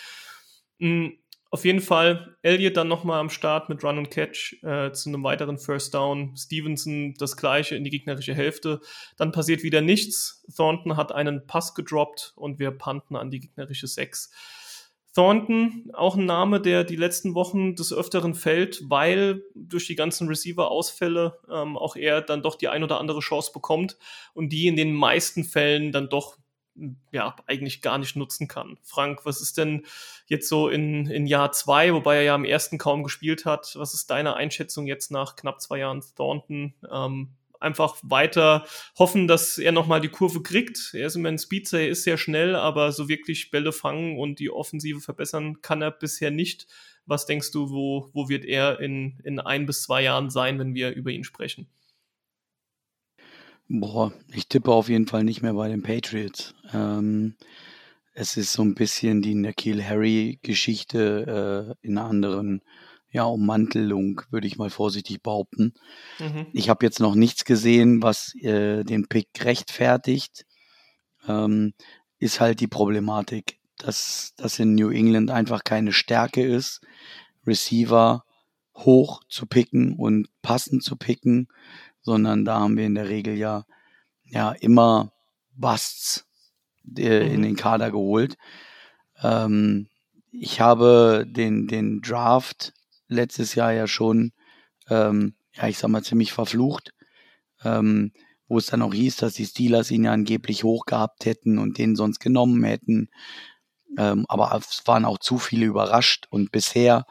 Mhm. 0.80 1.18
Auf 1.52 1.66
jeden 1.66 1.82
Fall 1.82 2.38
Elliott 2.44 2.78
dann 2.78 2.88
nochmal 2.88 3.20
am 3.20 3.32
Start 3.32 3.70
mit 3.70 3.84
Run 3.84 3.98
und 3.98 4.12
Catch 4.12 4.62
äh, 4.64 4.92
zu 4.92 5.10
einem 5.10 5.24
weiteren 5.24 5.58
First 5.58 5.96
Down. 5.96 6.36
Stevenson 6.38 7.16
das 7.18 7.38
gleiche 7.38 7.76
in 7.76 7.84
die 7.84 7.90
gegnerische 7.90 8.36
Hälfte. 8.36 8.82
Dann 9.18 9.32
passiert 9.32 9.64
wieder 9.64 9.82
nichts. 9.82 10.46
Thornton 10.56 10.96
hat 10.96 11.12
einen 11.12 11.48
Pass 11.48 11.74
gedroppt 11.74 12.34
und 12.36 12.60
wir 12.60 12.70
panten 12.70 13.16
an 13.16 13.32
die 13.32 13.40
gegnerische 13.40 13.88
6. 13.88 14.32
Thornton, 15.16 15.90
auch 15.94 16.16
ein 16.16 16.26
Name, 16.26 16.62
der 16.62 16.84
die 16.84 16.96
letzten 16.96 17.34
Wochen 17.34 17.76
des 17.76 17.92
Öfteren 17.92 18.36
fällt, 18.36 18.84
weil 18.88 19.42
durch 19.56 19.88
die 19.88 19.96
ganzen 19.96 20.28
Receiver-Ausfälle 20.28 21.40
ähm, 21.52 21.78
auch 21.78 21.96
er 21.96 22.22
dann 22.22 22.44
doch 22.44 22.56
die 22.56 22.68
ein 22.68 22.84
oder 22.84 23.00
andere 23.00 23.22
Chance 23.22 23.52
bekommt 23.52 23.98
und 24.36 24.50
die 24.50 24.68
in 24.68 24.76
den 24.76 24.94
meisten 24.94 25.44
Fällen 25.44 25.92
dann 25.92 26.10
doch 26.10 26.38
ja, 27.12 27.36
eigentlich 27.48 27.82
gar 27.82 27.98
nicht 27.98 28.16
nutzen 28.16 28.48
kann. 28.48 28.78
Frank, 28.84 29.26
was 29.26 29.42
ist 29.42 29.58
denn 29.58 29.86
jetzt 30.28 30.50
so 30.50 30.70
in, 30.70 31.08
in 31.08 31.28
Jahr 31.28 31.52
zwei, 31.52 31.94
wobei 31.94 32.18
er 32.18 32.24
ja 32.24 32.36
im 32.36 32.46
ersten 32.46 32.78
kaum 32.78 33.04
gespielt 33.04 33.46
hat, 33.46 33.76
was 33.76 33.94
ist 33.94 34.10
deine 34.10 34.36
Einschätzung 34.36 34.88
jetzt 34.88 35.12
nach 35.12 35.36
knapp 35.36 35.62
zwei 35.62 35.80
Jahren 35.80 36.04
Thornton? 36.16 36.74
Ähm, 36.92 37.30
einfach 37.60 37.98
weiter 38.04 38.66
hoffen, 38.98 39.28
dass 39.28 39.58
er 39.58 39.72
nochmal 39.72 40.02
die 40.02 40.10
Kurve 40.10 40.42
kriegt. 40.42 40.92
Er 40.94 41.08
ist 41.08 41.16
immer 41.16 41.30
ein 41.30 41.38
Speedster, 41.38 41.80
er 41.80 41.90
ist 41.90 42.04
sehr 42.04 42.18
schnell, 42.18 42.56
aber 42.56 42.92
so 42.92 43.10
wirklich 43.10 43.52
Bälle 43.52 43.72
fangen 43.72 44.18
und 44.18 44.40
die 44.40 44.50
Offensive 44.50 45.02
verbessern 45.02 45.62
kann 45.62 45.82
er 45.82 45.92
bisher 45.92 46.32
nicht. 46.32 46.68
Was 47.06 47.26
denkst 47.26 47.52
du, 47.52 47.70
wo, 47.70 48.10
wo 48.14 48.30
wird 48.30 48.46
er 48.46 48.80
in, 48.80 49.20
in 49.24 49.40
ein 49.40 49.66
bis 49.66 49.84
zwei 49.84 50.04
Jahren 50.04 50.30
sein, 50.30 50.60
wenn 50.60 50.76
wir 50.76 50.92
über 50.92 51.12
ihn 51.12 51.24
sprechen? 51.24 51.68
Boah, 53.70 54.12
ich 54.34 54.48
tippe 54.48 54.72
auf 54.72 54.90
jeden 54.90 55.06
Fall 55.06 55.24
nicht 55.24 55.44
mehr 55.44 55.54
bei 55.54 55.70
den 55.70 55.84
Patriots. 55.84 56.56
Ähm, 56.74 57.36
es 58.14 58.36
ist 58.36 58.52
so 58.52 58.64
ein 58.64 58.74
bisschen 58.74 59.22
die 59.22 59.36
Nakil 59.36 59.84
Harry-Geschichte 59.84 61.76
äh, 61.82 61.88
in 61.88 61.98
einer 61.98 62.10
anderen 62.10 62.62
ja, 63.12 63.24
Ummantelung, 63.26 64.22
würde 64.32 64.48
ich 64.48 64.58
mal 64.58 64.72
vorsichtig 64.72 65.22
behaupten. 65.22 65.76
Mhm. 66.20 66.48
Ich 66.52 66.70
habe 66.70 66.84
jetzt 66.84 67.00
noch 67.00 67.14
nichts 67.14 67.46
gesehen, 67.46 68.02
was 68.02 68.34
äh, 68.42 68.84
den 68.84 69.08
Pick 69.08 69.28
rechtfertigt. 69.40 70.46
Ähm, 71.28 71.74
ist 72.18 72.40
halt 72.40 72.62
die 72.62 72.68
Problematik, 72.68 73.60
dass 73.78 74.34
das 74.36 74.58
in 74.58 74.74
New 74.74 74.90
England 74.90 75.30
einfach 75.30 75.64
keine 75.64 75.94
Stärke 75.94 76.44
ist, 76.44 76.82
Receiver 77.46 78.26
hoch 78.76 79.22
zu 79.30 79.46
picken 79.46 79.94
und 79.94 80.28
passend 80.42 80.84
zu 80.84 80.96
picken, 80.96 81.48
sondern 82.02 82.46
da 82.46 82.60
haben 82.60 82.78
wir 82.78 82.86
in 82.86 82.96
der 82.96 83.10
Regel 83.10 83.36
ja, 83.36 83.66
ja 84.26 84.52
immer 84.52 85.12
Busts 85.56 86.26
äh, 86.98 87.26
mhm. 87.26 87.36
in 87.36 87.42
den 87.42 87.56
Kader 87.56 87.92
geholt. 87.92 88.38
Ähm, 89.22 89.88
ich 90.32 90.62
habe 90.62 91.26
den, 91.28 91.68
den 91.68 92.02
Draft 92.02 92.74
letztes 93.08 93.56
Jahr 93.56 93.74
ja 93.74 93.88
schon, 93.88 94.32
ähm, 94.90 95.36
ja, 95.54 95.68
ich 95.68 95.78
sag 95.78 95.90
mal, 95.90 96.04
ziemlich 96.04 96.32
verflucht, 96.32 96.94
ähm, 97.64 98.14
wo 98.48 98.58
es 98.58 98.68
dann 98.68 98.82
auch 98.82 98.94
hieß, 98.94 99.18
dass 99.18 99.34
die 99.34 99.46
Steelers 99.46 99.92
ihn 99.92 100.06
ja 100.06 100.12
angeblich 100.12 100.64
hoch 100.64 100.86
gehabt 100.86 101.26
hätten 101.26 101.58
und 101.58 101.78
den 101.78 101.96
sonst 101.96 102.20
genommen 102.20 102.64
hätten. 102.64 103.10
Ähm, 103.98 104.26
aber 104.30 104.56
es 104.56 104.84
waren 104.86 105.06
auch 105.06 105.18
zu 105.18 105.40
viele 105.40 105.66
überrascht 105.66 106.28
und 106.30 106.52
bisher 106.52 107.06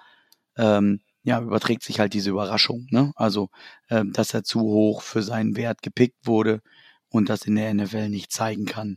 ähm, 0.57 1.01
ja, 1.29 1.43
überträgt 1.43 1.83
sich 1.83 2.01
halt 2.01 2.15
diese 2.15 2.31
Überraschung. 2.31 2.87
Ne? 2.91 3.13
Also, 3.15 3.51
äh, 3.89 4.03
dass 4.07 4.33
er 4.33 4.45
zu 4.45 4.61
hoch 4.61 5.03
für 5.03 5.23
seinen 5.23 5.57
Wert 5.57 5.83
gepickt 5.83 6.27
wurde 6.27 6.63
und 7.11 7.29
das 7.29 7.43
in 7.43 7.55
der 7.55 7.73
NFL 7.75 8.09
nicht 8.09 8.33
zeigen 8.33 8.65
kann. 8.65 8.97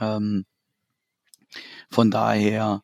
Ähm, 0.00 0.44
von 1.88 2.10
daher, 2.10 2.82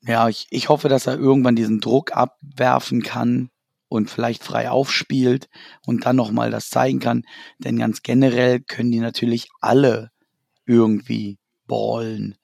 ja, 0.00 0.26
ich, 0.30 0.46
ich 0.48 0.70
hoffe, 0.70 0.88
dass 0.88 1.06
er 1.06 1.18
irgendwann 1.18 1.54
diesen 1.54 1.80
Druck 1.80 2.16
abwerfen 2.16 3.02
kann 3.02 3.50
und 3.88 4.08
vielleicht 4.08 4.42
frei 4.42 4.70
aufspielt 4.70 5.50
und 5.84 6.06
dann 6.06 6.16
nochmal 6.16 6.50
das 6.50 6.70
zeigen 6.70 7.00
kann. 7.00 7.24
Denn 7.58 7.78
ganz 7.78 8.02
generell 8.02 8.60
können 8.60 8.90
die 8.90 9.00
natürlich 9.00 9.48
alle 9.60 10.10
irgendwie 10.64 11.38
ballen. 11.66 12.36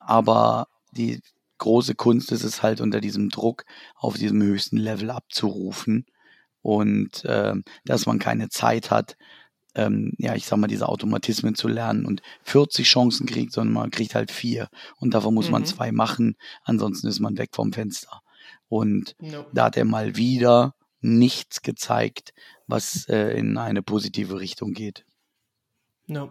Aber 0.00 0.66
die 0.90 1.20
große 1.58 1.94
Kunst 1.94 2.32
ist 2.32 2.44
es 2.44 2.62
halt 2.62 2.80
unter 2.80 3.00
diesem 3.00 3.28
Druck 3.28 3.64
auf 3.94 4.16
diesem 4.16 4.42
höchsten 4.42 4.76
Level 4.76 5.10
abzurufen 5.10 6.06
und 6.62 7.24
äh, 7.24 7.54
dass 7.84 8.06
man 8.06 8.18
keine 8.18 8.48
Zeit 8.48 8.90
hat, 8.90 9.16
ähm, 9.74 10.12
ja, 10.18 10.34
ich 10.34 10.46
sag 10.46 10.58
mal, 10.58 10.66
diese 10.66 10.88
Automatismen 10.88 11.54
zu 11.54 11.68
lernen 11.68 12.06
und 12.06 12.22
40 12.44 12.86
Chancen 12.86 13.26
kriegt, 13.26 13.52
sondern 13.52 13.74
man 13.74 13.90
kriegt 13.90 14.14
halt 14.14 14.30
vier. 14.30 14.68
Und 14.96 15.14
davon 15.14 15.34
muss 15.34 15.46
mhm. 15.46 15.52
man 15.52 15.64
zwei 15.66 15.92
machen, 15.92 16.36
ansonsten 16.62 17.08
ist 17.08 17.20
man 17.20 17.36
weg 17.38 17.50
vom 17.52 17.72
Fenster. 17.72 18.22
Und 18.68 19.14
no. 19.18 19.44
da 19.52 19.64
hat 19.66 19.76
er 19.76 19.84
mal 19.84 20.16
wieder 20.16 20.74
nichts 21.00 21.60
gezeigt, 21.62 22.32
was 22.66 23.06
äh, 23.08 23.36
in 23.36 23.58
eine 23.58 23.82
positive 23.82 24.40
Richtung 24.40 24.72
geht. 24.72 25.04
Ja. 26.06 26.28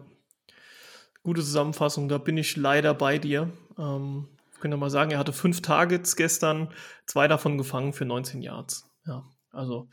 Gute 1.21 1.41
Zusammenfassung, 1.41 2.09
da 2.09 2.17
bin 2.17 2.37
ich 2.37 2.57
leider 2.57 2.93
bei 2.93 3.17
dir. 3.17 3.51
Ähm, 3.77 4.27
könnte 4.63 4.77
mal 4.77 4.89
sagen, 4.89 5.11
er 5.11 5.19
hatte 5.19 5.33
fünf 5.33 5.61
Targets 5.61 6.15
gestern, 6.15 6.73
zwei 7.05 7.27
davon 7.27 7.57
gefangen 7.57 7.91
für 7.93 8.05
19 8.05 8.41
Yards. 8.41 8.89
Ja, 9.05 9.25
also 9.51 9.89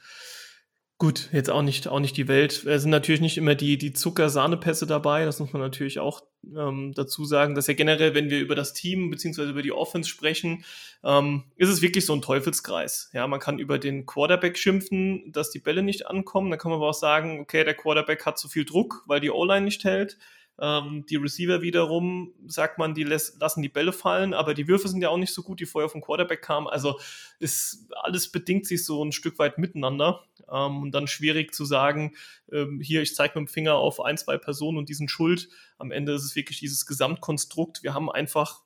Gut, 1.00 1.30
jetzt 1.32 1.48
auch 1.48 1.62
nicht, 1.62 1.88
auch 1.88 1.98
nicht 1.98 2.18
die 2.18 2.28
Welt. 2.28 2.66
Es 2.66 2.82
sind 2.82 2.90
natürlich 2.90 3.22
nicht 3.22 3.38
immer 3.38 3.54
die, 3.54 3.78
die 3.78 3.94
Zucker-Sahnepässe 3.94 4.86
dabei. 4.86 5.24
Das 5.24 5.40
muss 5.40 5.50
man 5.54 5.62
natürlich 5.62 5.98
auch 5.98 6.20
ähm, 6.54 6.92
dazu 6.94 7.24
sagen, 7.24 7.54
dass 7.54 7.68
ja 7.68 7.72
generell, 7.72 8.14
wenn 8.14 8.28
wir 8.28 8.38
über 8.38 8.54
das 8.54 8.74
Team 8.74 9.08
beziehungsweise 9.08 9.48
über 9.48 9.62
die 9.62 9.72
Offense 9.72 10.10
sprechen, 10.10 10.62
ähm, 11.02 11.44
ist 11.56 11.70
es 11.70 11.80
wirklich 11.80 12.04
so 12.04 12.12
ein 12.12 12.20
Teufelskreis. 12.20 13.08
Ja, 13.14 13.26
man 13.26 13.40
kann 13.40 13.58
über 13.58 13.78
den 13.78 14.04
Quarterback 14.04 14.58
schimpfen, 14.58 15.32
dass 15.32 15.50
die 15.50 15.58
Bälle 15.58 15.82
nicht 15.82 16.06
ankommen. 16.06 16.50
Dann 16.50 16.58
kann 16.58 16.70
man 16.70 16.80
aber 16.80 16.90
auch 16.90 16.94
sagen, 16.94 17.40
okay, 17.40 17.64
der 17.64 17.74
Quarterback 17.74 18.26
hat 18.26 18.38
zu 18.38 18.50
viel 18.50 18.66
Druck, 18.66 19.02
weil 19.06 19.20
die 19.20 19.30
O-Line 19.30 19.64
nicht 19.64 19.84
hält. 19.84 20.18
Ähm, 20.60 21.06
die 21.08 21.16
Receiver 21.16 21.62
wiederum, 21.62 22.34
sagt 22.46 22.78
man, 22.78 22.94
die 22.94 23.02
lassen 23.04 23.62
die 23.62 23.68
Bälle 23.68 23.92
fallen, 23.92 24.34
aber 24.34 24.52
die 24.52 24.68
Würfe 24.68 24.88
sind 24.88 25.00
ja 25.00 25.08
auch 25.08 25.16
nicht 25.16 25.32
so 25.32 25.42
gut, 25.42 25.60
die 25.60 25.66
vorher 25.66 25.88
vom 25.88 26.02
Quarterback 26.02 26.42
kamen. 26.42 26.66
Also 26.66 27.00
ist, 27.38 27.88
alles 28.02 28.30
bedingt 28.30 28.66
sich 28.66 28.84
so 28.84 29.02
ein 29.02 29.12
Stück 29.12 29.38
weit 29.38 29.56
miteinander. 29.58 30.24
Ähm, 30.50 30.82
und 30.82 30.92
dann 30.92 31.06
schwierig 31.06 31.54
zu 31.54 31.64
sagen, 31.64 32.14
ähm, 32.52 32.80
hier, 32.80 33.00
ich 33.00 33.14
zeige 33.14 33.38
mit 33.38 33.48
dem 33.48 33.52
Finger 33.52 33.76
auf 33.76 34.00
ein, 34.00 34.18
zwei 34.18 34.36
Personen 34.36 34.76
und 34.76 34.88
die 34.88 34.94
sind 34.94 35.10
schuld. 35.10 35.48
Am 35.78 35.90
Ende 35.92 36.12
ist 36.12 36.24
es 36.24 36.36
wirklich 36.36 36.58
dieses 36.60 36.84
Gesamtkonstrukt. 36.84 37.82
Wir 37.82 37.94
haben 37.94 38.10
einfach 38.10 38.62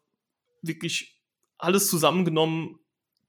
wirklich 0.63 1.21
alles 1.59 1.89
zusammengenommen, 1.89 2.81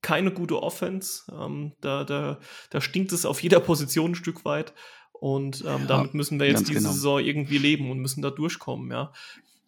keine 0.02 0.32
gute 0.32 0.62
Offense. 0.62 1.32
Ähm, 1.32 1.74
da, 1.82 2.04
da, 2.04 2.40
da 2.70 2.82
stinkt 2.82 3.12
es 3.12 3.26
auf 3.26 3.44
jeder 3.44 3.60
Position 3.60 4.12
ein 4.12 4.16
Stück 4.16 4.46
weit. 4.46 4.74
Und 5.20 5.62
ähm, 5.62 5.82
ja, 5.82 5.86
damit 5.86 6.14
müssen 6.14 6.40
wir 6.40 6.48
jetzt 6.48 6.68
diese 6.68 6.80
genau. 6.80 6.92
Saison 6.92 7.20
irgendwie 7.20 7.58
leben 7.58 7.90
und 7.90 8.00
müssen 8.00 8.22
da 8.22 8.30
durchkommen, 8.30 8.92
ja. 8.92 9.12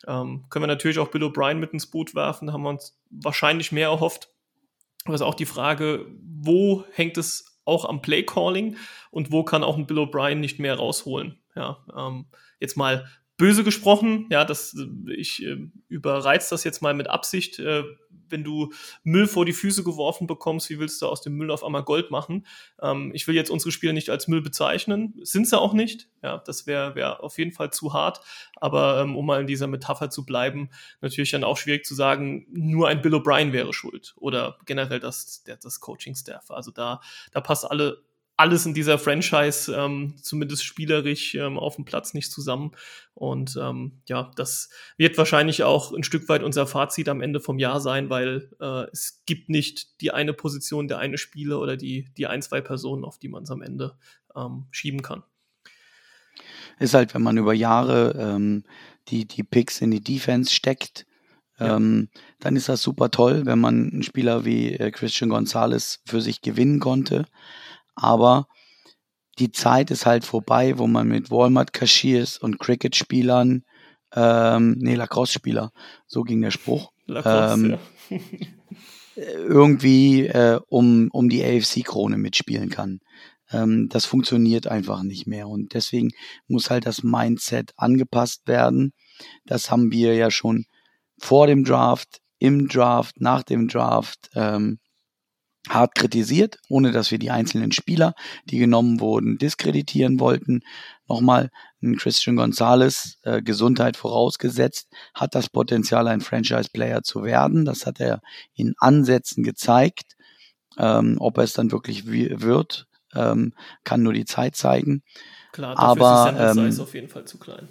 Ähm, 0.05 0.45
können 0.49 0.63
wir 0.63 0.67
natürlich 0.67 0.99
auch 0.99 1.09
Bill 1.09 1.23
O'Brien 1.23 1.55
mit 1.55 1.73
ins 1.73 1.87
Boot 1.87 2.13
werfen, 2.13 2.53
haben 2.53 2.63
wir 2.63 2.69
uns 2.69 2.97
wahrscheinlich 3.09 3.71
mehr 3.71 3.87
erhofft. 3.87 4.29
Aber 5.05 5.15
es 5.15 5.21
ist 5.21 5.27
auch 5.27 5.35
die 5.35 5.45
Frage, 5.45 6.05
wo 6.21 6.83
hängt 6.91 7.17
es 7.17 7.59
auch 7.65 7.85
am 7.85 8.01
Play-Calling 8.01 8.77
und 9.09 9.31
wo 9.31 9.43
kann 9.43 9.63
auch 9.63 9.77
ein 9.77 9.87
Bill 9.87 9.99
O'Brien 9.99 10.35
nicht 10.35 10.59
mehr 10.59 10.75
rausholen? 10.75 11.39
Ja, 11.55 11.83
ähm, 11.95 12.25
jetzt 12.59 12.77
mal 12.77 13.07
böse 13.37 13.63
gesprochen, 13.63 14.27
ja, 14.29 14.43
das, 14.43 14.75
ich 15.15 15.45
äh, 15.45 15.57
überreiz 15.87 16.49
das 16.49 16.63
jetzt 16.63 16.81
mal 16.81 16.93
mit 16.93 17.07
Absicht. 17.07 17.59
Äh, 17.59 17.83
wenn 18.29 18.43
du 18.43 18.73
Müll 19.03 19.27
vor 19.27 19.45
die 19.45 19.53
Füße 19.53 19.83
geworfen 19.83 20.27
bekommst, 20.27 20.69
wie 20.69 20.79
willst 20.79 21.01
du 21.01 21.07
aus 21.07 21.21
dem 21.21 21.37
Müll 21.37 21.51
auf 21.51 21.63
einmal 21.63 21.83
Gold 21.83 22.11
machen? 22.11 22.45
Ähm, 22.81 23.11
ich 23.13 23.27
will 23.27 23.35
jetzt 23.35 23.49
unsere 23.49 23.71
Spieler 23.71 23.93
nicht 23.93 24.09
als 24.09 24.27
Müll 24.27 24.41
bezeichnen, 24.41 25.13
sind 25.21 25.47
sie 25.47 25.57
auch 25.57 25.73
nicht. 25.73 26.09
Ja, 26.23 26.39
das 26.39 26.67
wäre 26.67 26.95
wär 26.95 27.23
auf 27.23 27.37
jeden 27.37 27.51
Fall 27.51 27.71
zu 27.71 27.93
hart. 27.93 28.19
Aber 28.55 29.01
ähm, 29.01 29.15
um 29.15 29.25
mal 29.25 29.39
in 29.41 29.47
dieser 29.47 29.67
Metapher 29.67 30.09
zu 30.09 30.25
bleiben, 30.25 30.69
natürlich 31.01 31.31
dann 31.31 31.43
auch 31.43 31.57
schwierig 31.57 31.85
zu 31.85 31.95
sagen, 31.95 32.47
nur 32.49 32.87
ein 32.87 33.01
Bill 33.01 33.15
O'Brien 33.15 33.53
wäre 33.53 33.73
schuld 33.73 34.13
oder 34.17 34.57
generell 34.65 34.99
das, 34.99 35.43
das 35.45 35.79
Coaching-Staff. 35.79 36.51
Also 36.51 36.71
da, 36.71 37.01
da 37.31 37.41
passt 37.41 37.69
alle 37.69 38.03
alles 38.37 38.67
in 38.67 38.75
dieser 38.75 38.99
Franchise, 38.99 39.75
ähm, 39.75 40.15
zumindest 40.21 40.63
spielerisch, 40.63 41.33
ähm, 41.33 41.57
auf 41.57 41.75
dem 41.75 41.85
Platz 41.85 42.13
nicht 42.13 42.31
zusammen. 42.31 42.71
Und 43.15 43.57
ähm, 43.59 43.93
ja, 44.07 44.31
das 44.35 44.69
wird 44.95 45.17
wahrscheinlich 45.17 45.63
auch 45.63 45.91
ein 45.91 46.03
Stück 46.03 46.29
weit 46.29 46.43
unser 46.43 46.67
Fazit 46.67 47.09
am 47.09 47.21
Ende 47.21 47.39
vom 47.39 47.57
Jahr 47.57 47.81
sein, 47.81 48.11
weil 48.11 48.51
äh, 48.61 48.85
es 48.91 49.23
gibt 49.25 49.49
nicht 49.49 50.01
die 50.01 50.11
eine 50.11 50.33
Position, 50.33 50.87
der 50.87 50.99
eine 50.99 51.17
Spieler 51.17 51.59
oder 51.59 51.77
die, 51.77 52.09
die 52.15 52.27
ein, 52.27 52.43
zwei 52.43 52.61
Personen, 52.61 53.03
auf 53.03 53.17
die 53.17 53.27
man 53.27 53.43
es 53.43 53.49
am 53.49 53.63
Ende 53.63 53.97
ähm, 54.35 54.67
schieben 54.69 55.01
kann. 55.01 55.23
Ist 56.79 56.93
halt, 56.93 57.15
wenn 57.15 57.23
man 57.23 57.37
über 57.37 57.55
Jahre 57.55 58.15
ähm, 58.19 58.65
die, 59.07 59.25
die 59.25 59.43
Picks 59.43 59.81
in 59.81 59.89
die 59.89 60.03
Defense 60.03 60.51
steckt, 60.53 61.07
ja. 61.59 61.75
ähm, 61.75 62.09
dann 62.39 62.55
ist 62.55 62.69
das 62.69 62.83
super 62.83 63.09
toll, 63.09 63.47
wenn 63.47 63.57
man 63.57 63.89
einen 63.91 64.03
Spieler 64.03 64.45
wie 64.45 64.73
äh, 64.73 64.91
Christian 64.91 65.31
Gonzalez 65.31 66.01
für 66.05 66.21
sich 66.21 66.43
gewinnen 66.43 66.79
konnte. 66.79 67.25
Aber 67.97 68.47
die 69.39 69.51
Zeit 69.51 69.91
ist 69.91 70.05
halt 70.05 70.23
vorbei, 70.23 70.77
wo 70.77 70.87
man 70.87 71.07
mit 71.07 71.29
Walmart-Cashiers 71.29 72.37
und 72.37 72.59
Cricket-Spielern, 72.59 73.63
ähm, 74.13 74.75
nee, 74.79 74.95
Lacrosse-Spieler, 74.95 75.71
so 76.05 76.23
ging 76.23 76.41
der 76.41 76.51
Spruch, 76.51 76.91
Lacrosse, 77.05 77.53
ähm, 77.53 77.79
ja. 78.09 78.19
irgendwie 79.47 80.27
äh, 80.27 80.59
um, 80.69 81.09
um 81.11 81.29
die 81.29 81.43
AFC-Krone 81.43 82.17
mitspielen 82.17 82.69
kann. 82.69 82.99
Ähm, 83.51 83.89
das 83.89 84.05
funktioniert 84.05 84.67
einfach 84.67 85.03
nicht 85.03 85.27
mehr. 85.27 85.47
Und 85.47 85.73
deswegen 85.73 86.11
muss 86.47 86.69
halt 86.69 86.85
das 86.85 87.03
Mindset 87.03 87.73
angepasst 87.77 88.47
werden. 88.47 88.93
Das 89.45 89.71
haben 89.71 89.91
wir 89.91 90.15
ja 90.15 90.31
schon 90.31 90.65
vor 91.17 91.47
dem 91.47 91.63
Draft, 91.63 92.19
im 92.39 92.67
Draft, 92.67 93.19
nach 93.19 93.43
dem 93.43 93.67
Draft 93.67 94.29
ähm, 94.35 94.79
hart 95.69 95.95
kritisiert, 95.95 96.57
ohne 96.69 96.91
dass 96.91 97.11
wir 97.11 97.19
die 97.19 97.31
einzelnen 97.31 97.71
Spieler, 97.71 98.13
die 98.45 98.57
genommen 98.57 98.99
wurden, 98.99 99.37
diskreditieren 99.37 100.19
wollten. 100.19 100.61
Nochmal, 101.07 101.51
ein 101.81 101.95
Christian 101.95 102.35
Gonzalez, 102.35 103.17
äh, 103.23 103.41
Gesundheit 103.41 103.97
vorausgesetzt, 103.97 104.89
hat 105.13 105.35
das 105.35 105.49
Potenzial, 105.49 106.07
ein 106.07 106.21
Franchise-Player 106.21 107.03
zu 107.03 107.23
werden. 107.23 107.65
Das 107.65 107.85
hat 107.85 107.99
er 107.99 108.21
in 108.55 108.73
Ansätzen 108.77 109.43
gezeigt. 109.43 110.15
Ähm, 110.77 111.17
ob 111.19 111.37
er 111.37 111.43
es 111.43 111.53
dann 111.53 111.71
wirklich 111.71 112.05
wird, 112.05 112.87
ähm, 113.15 113.53
kann 113.83 114.03
nur 114.03 114.13
die 114.13 114.25
Zeit 114.25 114.55
zeigen. 114.55 115.01
Klar, 115.51 115.75
dafür 115.75 116.05
Aber, 116.05 116.51
ist 116.51 116.77
ähm, 116.77 116.83
auf 116.83 116.93
jeden 116.93 117.09
Fall 117.09 117.25
zu 117.25 117.39
klein. 117.39 117.67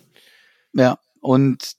Ja, 0.72 0.98
und 1.20 1.76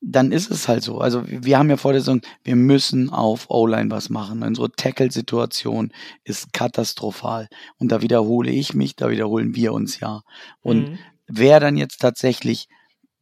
dann 0.00 0.32
ist 0.32 0.50
es 0.50 0.66
halt 0.66 0.82
so. 0.82 0.98
Also 0.98 1.24
wir 1.26 1.58
haben 1.58 1.68
ja 1.68 1.76
vor 1.76 1.92
der 1.92 2.00
Saison, 2.00 2.22
wir 2.42 2.56
müssen 2.56 3.10
auf 3.10 3.50
O-Line 3.50 3.90
was 3.90 4.08
machen. 4.08 4.42
Unsere 4.42 4.72
Tackle-Situation 4.72 5.92
ist 6.24 6.52
katastrophal. 6.52 7.48
Und 7.78 7.92
da 7.92 8.00
wiederhole 8.00 8.50
ich 8.50 8.74
mich, 8.74 8.96
da 8.96 9.10
wiederholen 9.10 9.54
wir 9.54 9.72
uns 9.72 10.00
ja. 10.00 10.22
Und 10.62 10.90
mhm. 10.90 10.98
wer 11.26 11.60
dann 11.60 11.76
jetzt 11.76 11.98
tatsächlich 11.98 12.68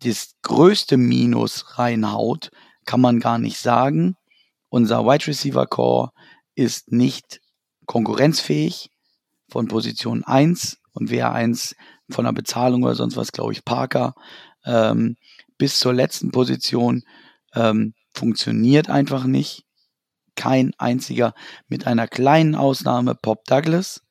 das 0.05 0.37
größte 0.43 0.97
Minus 0.97 1.79
reinhaut, 1.79 2.51
kann 2.85 3.01
man 3.01 3.19
gar 3.19 3.39
nicht 3.39 3.59
sagen. 3.59 4.17
Unser 4.69 5.05
Wide 5.05 5.27
Receiver 5.27 5.67
Core 5.67 6.13
ist 6.55 6.93
nicht 6.93 7.41
konkurrenzfähig 7.87 8.91
von 9.49 9.67
Position 9.67 10.23
1 10.25 10.79
und 10.93 11.11
wer 11.11 11.33
eins 11.33 11.75
von 12.11 12.25
der 12.25 12.33
Bezahlung 12.33 12.83
oder 12.85 12.95
sonst 12.95 13.17
was, 13.17 13.33
glaube 13.33 13.53
ich, 13.53 13.65
Parker, 13.65 14.15
ähm, 14.65 15.17
bis 15.59 15.79
zur 15.79 15.93
letzten 15.93 16.31
Position 16.31 17.03
ähm, 17.55 17.95
funktioniert 18.13 18.89
einfach 18.89 19.25
nicht. 19.25 19.65
Kein 20.35 20.73
einziger, 20.79 21.35
mit 21.67 21.87
einer 21.87 22.07
kleinen 22.07 22.55
Ausnahme 22.55 23.17
Pop 23.17 23.45
Douglas. 23.45 24.03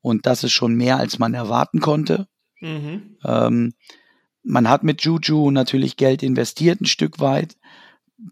Und 0.00 0.26
das 0.26 0.44
ist 0.44 0.52
schon 0.52 0.74
mehr, 0.74 0.98
als 0.98 1.18
man 1.18 1.34
erwarten 1.34 1.80
konnte. 1.80 2.28
Mhm. 2.60 3.18
Ähm, 3.24 3.74
man 4.44 4.68
hat 4.68 4.84
mit 4.84 5.02
Juju 5.02 5.50
natürlich 5.50 5.96
Geld 5.96 6.22
investiert, 6.22 6.80
ein 6.80 6.86
Stück 6.86 7.18
weit. 7.18 7.56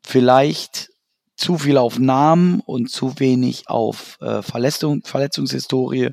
Vielleicht 0.05 0.91
zu 1.37 1.59
viel 1.59 1.77
auf 1.77 1.99
Namen 1.99 2.61
und 2.61 2.91
zu 2.91 3.19
wenig 3.19 3.69
auf 3.69 4.19
äh, 4.21 4.41
Verletzung, 4.43 5.03
Verletzungshistorie. 5.05 6.11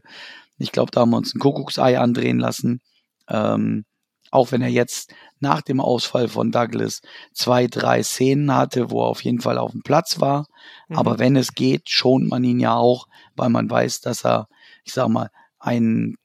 Ich 0.57 0.71
glaube, 0.71 0.91
da 0.91 1.01
haben 1.01 1.11
wir 1.11 1.17
uns 1.17 1.33
ein 1.33 1.39
Kuckucksei 1.39 1.99
andrehen 1.99 2.39
lassen. 2.39 2.81
Ähm, 3.29 3.85
auch 4.33 4.51
wenn 4.51 4.63
er 4.63 4.69
jetzt 4.69 5.13
nach 5.39 5.61
dem 5.61 5.79
Ausfall 5.79 6.27
von 6.27 6.51
Douglas 6.51 7.01
zwei, 7.33 7.67
drei 7.67 8.01
Szenen 8.01 8.53
hatte, 8.55 8.89
wo 8.89 9.03
er 9.03 9.09
auf 9.09 9.23
jeden 9.23 9.41
Fall 9.41 9.59
auf 9.59 9.73
dem 9.73 9.83
Platz 9.83 10.19
war. 10.19 10.47
Mhm. 10.87 10.97
Aber 10.97 11.19
wenn 11.19 11.35
es 11.35 11.53
geht, 11.53 11.87
schont 11.89 12.29
man 12.29 12.43
ihn 12.43 12.59
ja 12.59 12.75
auch, 12.75 13.07
weil 13.35 13.49
man 13.49 13.69
weiß, 13.69 14.01
dass 14.01 14.25
er, 14.25 14.47
ich 14.83 14.93
sag 14.93 15.09
mal, 15.09 15.29
einen 15.59 16.15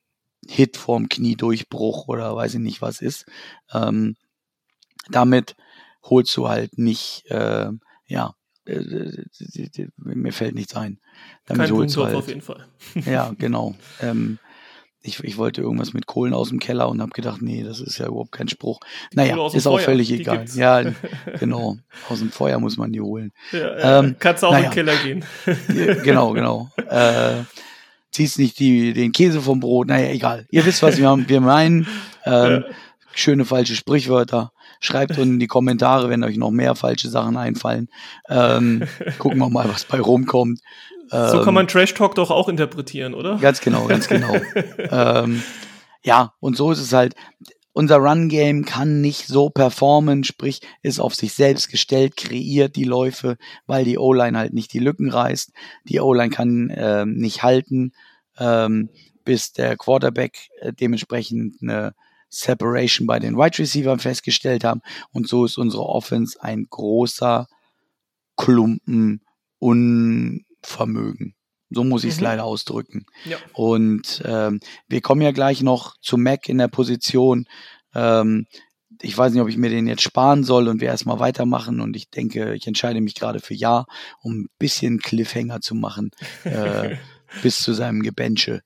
Hit 0.46 0.78
vorm 0.78 1.10
Kniedurchbruch 1.10 2.08
oder 2.08 2.34
weiß 2.34 2.54
ich 2.54 2.60
nicht 2.60 2.80
was 2.80 3.02
ist. 3.02 3.26
Ähm, 3.74 4.16
damit 5.10 5.54
holst 6.02 6.34
du 6.34 6.48
halt 6.48 6.78
nicht, 6.78 7.26
äh, 7.26 7.68
ja, 8.06 8.34
äh, 8.64 9.24
mir 9.96 10.32
fällt 10.32 10.54
nichts 10.54 10.74
ein. 10.74 10.98
Damit 11.44 11.66
Kein 11.66 11.76
holst 11.76 11.96
du 11.96 12.04
halt, 12.04 12.14
auf 12.14 12.28
jeden 12.28 12.40
Fall. 12.40 12.66
ja, 13.04 13.34
genau. 13.38 13.74
Ähm, 14.00 14.38
ich, 15.00 15.22
ich 15.22 15.38
wollte 15.38 15.60
irgendwas 15.60 15.92
mit 15.92 16.06
Kohlen 16.06 16.34
aus 16.34 16.48
dem 16.48 16.58
Keller 16.58 16.88
und 16.88 17.00
habe 17.00 17.12
gedacht, 17.12 17.40
nee, 17.40 17.62
das 17.62 17.80
ist 17.80 17.98
ja 17.98 18.06
überhaupt 18.06 18.32
kein 18.32 18.48
Spruch. 18.48 18.80
Naja, 19.14 19.34
ist 19.52 19.66
auch 19.66 19.76
Feuer, 19.76 19.84
völlig 19.84 20.10
egal. 20.10 20.44
Ja, 20.54 20.82
genau. 21.40 21.76
Aus 22.08 22.18
dem 22.18 22.30
Feuer 22.30 22.58
muss 22.58 22.76
man 22.76 22.92
die 22.92 23.00
holen. 23.00 23.32
Ja, 23.52 24.00
ähm, 24.00 24.16
kannst 24.18 24.44
auch 24.44 24.52
naja. 24.52 24.64
in 24.64 24.70
den 24.70 24.74
Keller 24.74 24.96
gehen. 24.96 25.24
genau, 26.02 26.32
genau. 26.32 26.70
Äh, 26.76 27.44
ziehst 28.10 28.38
nicht 28.38 28.58
die, 28.58 28.92
den 28.92 29.12
Käse 29.12 29.40
vom 29.40 29.60
Brot. 29.60 29.86
Naja, 29.88 30.10
egal. 30.10 30.46
Ihr 30.50 30.66
wisst, 30.66 30.82
was 30.82 30.98
wir, 30.98 31.28
wir 31.28 31.40
meinen. 31.40 31.86
Ähm, 32.24 32.64
ja. 32.66 32.74
Schöne 33.14 33.44
falsche 33.44 33.74
Sprichwörter. 33.74 34.52
Schreibt 34.80 35.18
unten 35.18 35.34
in 35.34 35.40
die 35.40 35.48
Kommentare, 35.48 36.08
wenn 36.08 36.22
euch 36.22 36.36
noch 36.36 36.50
mehr 36.52 36.76
falsche 36.76 37.08
Sachen 37.08 37.36
einfallen. 37.36 37.88
Ähm, 38.28 38.84
gucken 39.18 39.38
wir 39.38 39.48
mal, 39.48 39.68
was 39.68 39.84
bei 39.84 40.00
rumkommt. 40.00 40.60
So 41.10 41.42
kann 41.42 41.54
man 41.54 41.64
ähm, 41.64 41.68
Trash 41.68 41.94
Talk 41.94 42.14
doch 42.14 42.30
auch 42.30 42.48
interpretieren, 42.48 43.14
oder? 43.14 43.36
Ganz 43.38 43.60
genau, 43.60 43.86
ganz 43.86 44.08
genau. 44.08 44.34
ähm, 44.90 45.42
ja, 46.04 46.34
und 46.40 46.56
so 46.56 46.72
ist 46.72 46.80
es 46.80 46.92
halt. 46.92 47.14
Unser 47.72 47.98
Run-Game 47.98 48.64
kann 48.64 49.00
nicht 49.00 49.28
so 49.28 49.50
performen, 49.50 50.24
sprich, 50.24 50.62
ist 50.82 50.98
auf 50.98 51.14
sich 51.14 51.32
selbst 51.34 51.70
gestellt, 51.70 52.16
kreiert 52.16 52.74
die 52.74 52.84
Läufe, 52.84 53.36
weil 53.66 53.84
die 53.84 53.98
O-Line 53.98 54.36
halt 54.36 54.52
nicht 54.52 54.72
die 54.72 54.80
Lücken 54.80 55.10
reißt. 55.10 55.52
Die 55.84 56.00
O-Line 56.00 56.30
kann 56.30 56.72
ähm, 56.74 57.14
nicht 57.14 57.44
halten, 57.44 57.92
ähm, 58.36 58.88
bis 59.24 59.52
der 59.52 59.76
Quarterback 59.76 60.48
äh, 60.60 60.72
dementsprechend 60.72 61.62
eine 61.62 61.94
Separation 62.28 63.06
bei 63.06 63.20
den 63.20 63.36
Wide 63.36 63.58
Receivers 63.58 64.02
festgestellt 64.02 64.64
haben. 64.64 64.82
Und 65.12 65.28
so 65.28 65.44
ist 65.44 65.56
unsere 65.56 65.84
Offense 65.84 66.42
ein 66.42 66.66
großer 66.68 67.46
Klumpen 68.36 69.22
un 69.60 70.44
Vermögen. 70.62 71.34
So 71.70 71.84
muss 71.84 72.04
ich 72.04 72.12
es 72.12 72.16
mhm. 72.18 72.24
leider 72.24 72.44
ausdrücken. 72.44 73.04
Ja. 73.24 73.36
Und 73.52 74.22
ähm, 74.24 74.60
wir 74.88 75.00
kommen 75.00 75.22
ja 75.22 75.32
gleich 75.32 75.62
noch 75.62 75.96
zu 76.00 76.16
Mac 76.16 76.48
in 76.48 76.58
der 76.58 76.68
Position. 76.68 77.46
Ähm, 77.94 78.46
ich 79.02 79.16
weiß 79.16 79.32
nicht, 79.32 79.42
ob 79.42 79.48
ich 79.48 79.56
mir 79.56 79.70
den 79.70 79.86
jetzt 79.86 80.02
sparen 80.02 80.44
soll 80.44 80.66
und 80.68 80.80
wir 80.80 80.88
erstmal 80.88 81.20
weitermachen. 81.20 81.80
Und 81.80 81.94
ich 81.94 82.10
denke, 82.10 82.54
ich 82.54 82.66
entscheide 82.66 83.00
mich 83.00 83.14
gerade 83.14 83.40
für 83.40 83.54
Ja, 83.54 83.84
um 84.20 84.40
ein 84.40 84.48
bisschen 84.58 84.98
Cliffhanger 84.98 85.60
zu 85.60 85.74
machen 85.74 86.10
äh, 86.44 86.96
bis 87.42 87.62
zu 87.62 87.74
seinem 87.74 88.02
Gebenche. 88.02 88.62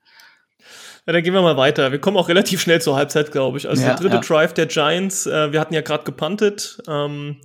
Ja, 1.07 1.13
dann 1.13 1.23
gehen 1.25 1.35
wir 1.35 1.43
mal 1.43 1.57
weiter. 1.57 1.91
Wir 1.91 2.01
kommen 2.01 2.17
auch 2.17 2.29
relativ 2.29 2.61
schnell 2.61 2.81
zur 2.81 2.95
Halbzeit, 2.95 3.33
glaube 3.33 3.59
ich. 3.59 3.69
Also 3.69 3.83
ja, 3.83 3.89
der 3.89 3.97
dritte 3.97 4.15
ja. 4.15 4.21
Drive 4.21 4.55
der 4.55 4.67
Giants. 4.67 5.27
Äh, 5.27 5.53
wir 5.53 5.61
hatten 5.61 5.75
ja 5.75 5.81
gerade 5.81 6.05
gepuntet. 6.05 6.81
Ähm, 6.87 7.41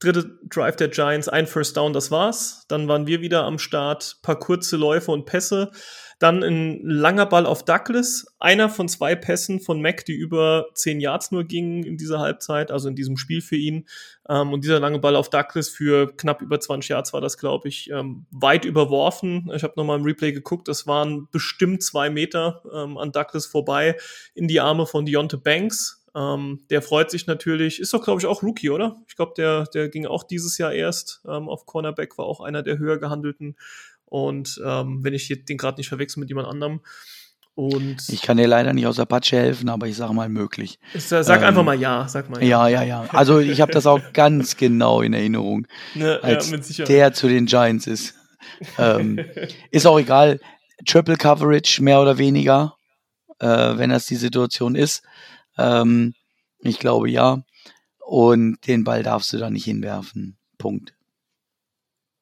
dritte 0.00 0.38
Drive 0.48 0.76
der 0.76 0.88
Giants, 0.88 1.28
ein 1.28 1.46
First 1.46 1.76
Down, 1.76 1.92
das 1.92 2.10
war's. 2.10 2.64
Dann 2.68 2.88
waren 2.88 3.06
wir 3.06 3.20
wieder 3.20 3.44
am 3.44 3.58
Start, 3.58 4.16
paar 4.22 4.38
kurze 4.38 4.76
Läufe 4.76 5.12
und 5.12 5.26
Pässe. 5.26 5.70
Dann 6.18 6.42
ein 6.42 6.80
langer 6.82 7.24
Ball 7.24 7.46
auf 7.46 7.64
Douglas, 7.64 8.26
einer 8.40 8.68
von 8.68 8.90
zwei 8.90 9.14
Pässen 9.14 9.58
von 9.58 9.80
Mac, 9.80 10.04
die 10.04 10.12
über 10.12 10.66
zehn 10.74 11.00
Yards 11.00 11.30
nur 11.30 11.44
gingen 11.44 11.82
in 11.82 11.96
dieser 11.96 12.18
Halbzeit, 12.18 12.70
also 12.70 12.90
in 12.90 12.94
diesem 12.94 13.16
Spiel 13.16 13.40
für 13.40 13.56
ihn. 13.56 13.86
Ähm, 14.28 14.52
und 14.52 14.62
dieser 14.62 14.80
lange 14.80 14.98
Ball 14.98 15.16
auf 15.16 15.30
Douglas 15.30 15.70
für 15.70 16.14
knapp 16.14 16.42
über 16.42 16.60
20 16.60 16.90
Yards 16.90 17.14
war 17.14 17.22
das, 17.22 17.38
glaube 17.38 17.68
ich, 17.68 17.88
ähm, 17.90 18.26
weit 18.30 18.66
überworfen. 18.66 19.50
Ich 19.54 19.62
habe 19.62 19.72
nochmal 19.76 19.98
im 19.98 20.04
Replay 20.04 20.32
geguckt, 20.32 20.68
das 20.68 20.86
waren 20.86 21.26
bestimmt 21.30 21.82
zwei 21.82 22.10
Meter 22.10 22.62
ähm, 22.70 22.98
an 22.98 23.12
Douglas 23.12 23.46
vorbei 23.46 23.96
in 24.34 24.46
die 24.46 24.60
Arme 24.60 24.84
von 24.84 25.06
Deontay 25.06 25.38
Banks. 25.38 25.99
Ähm, 26.14 26.60
der 26.70 26.82
freut 26.82 27.10
sich 27.10 27.26
natürlich, 27.26 27.80
ist 27.80 27.94
doch, 27.94 28.02
glaube 28.02 28.20
ich, 28.20 28.26
auch 28.26 28.42
Rookie, 28.42 28.70
oder? 28.70 28.96
Ich 29.08 29.16
glaube, 29.16 29.32
der, 29.36 29.64
der 29.64 29.88
ging 29.88 30.06
auch 30.06 30.24
dieses 30.24 30.58
Jahr 30.58 30.72
erst 30.72 31.22
ähm, 31.26 31.48
auf 31.48 31.66
Cornerback, 31.66 32.18
war 32.18 32.26
auch 32.26 32.40
einer 32.40 32.62
der 32.62 32.78
höher 32.78 32.98
gehandelten. 32.98 33.56
Und 34.06 34.60
ähm, 34.64 35.04
wenn 35.04 35.14
ich 35.14 35.28
den 35.44 35.56
gerade 35.56 35.78
nicht 35.78 35.88
verwechsel 35.88 36.20
mit 36.20 36.28
jemand 36.28 36.48
anderem. 36.48 36.80
Und 37.54 38.08
ich 38.08 38.22
kann 38.22 38.38
dir 38.38 38.48
leider 38.48 38.72
nicht 38.72 38.86
aus 38.86 38.96
der 38.96 39.04
Patsche 39.04 39.36
helfen, 39.36 39.68
aber 39.68 39.86
ich 39.86 39.96
sage 39.96 40.14
mal 40.14 40.28
möglich. 40.28 40.78
Sag 40.96 41.28
ähm, 41.28 41.44
einfach 41.44 41.62
mal 41.62 41.78
ja, 41.78 42.08
sag 42.08 42.30
mal 42.30 42.42
ja. 42.42 42.68
Ja, 42.68 42.82
ja, 42.82 43.02
ja. 43.04 43.10
Also 43.12 43.38
ich 43.38 43.60
habe 43.60 43.72
das 43.72 43.86
auch 43.86 44.00
ganz 44.12 44.56
genau 44.56 45.02
in 45.02 45.12
Erinnerung, 45.12 45.66
ne, 45.94 46.18
als 46.22 46.50
ja, 46.76 46.84
der 46.84 47.12
zu 47.12 47.28
den 47.28 47.46
Giants 47.46 47.86
ist. 47.86 48.14
ähm, 48.78 49.20
ist 49.70 49.86
auch 49.86 49.98
egal. 49.98 50.40
Triple 50.86 51.16
Coverage, 51.16 51.82
mehr 51.82 52.00
oder 52.00 52.18
weniger, 52.18 52.76
äh, 53.38 53.46
wenn 53.46 53.90
das 53.90 54.06
die 54.06 54.16
Situation 54.16 54.74
ist. 54.74 55.02
Ähm, 55.60 56.14
ich 56.60 56.78
glaube 56.78 57.10
ja. 57.10 57.44
Und 57.98 58.66
den 58.66 58.84
Ball 58.84 59.02
darfst 59.02 59.32
du 59.32 59.38
da 59.38 59.50
nicht 59.50 59.64
hinwerfen. 59.64 60.36
Punkt. 60.58 60.94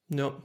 Ja. 0.09 0.35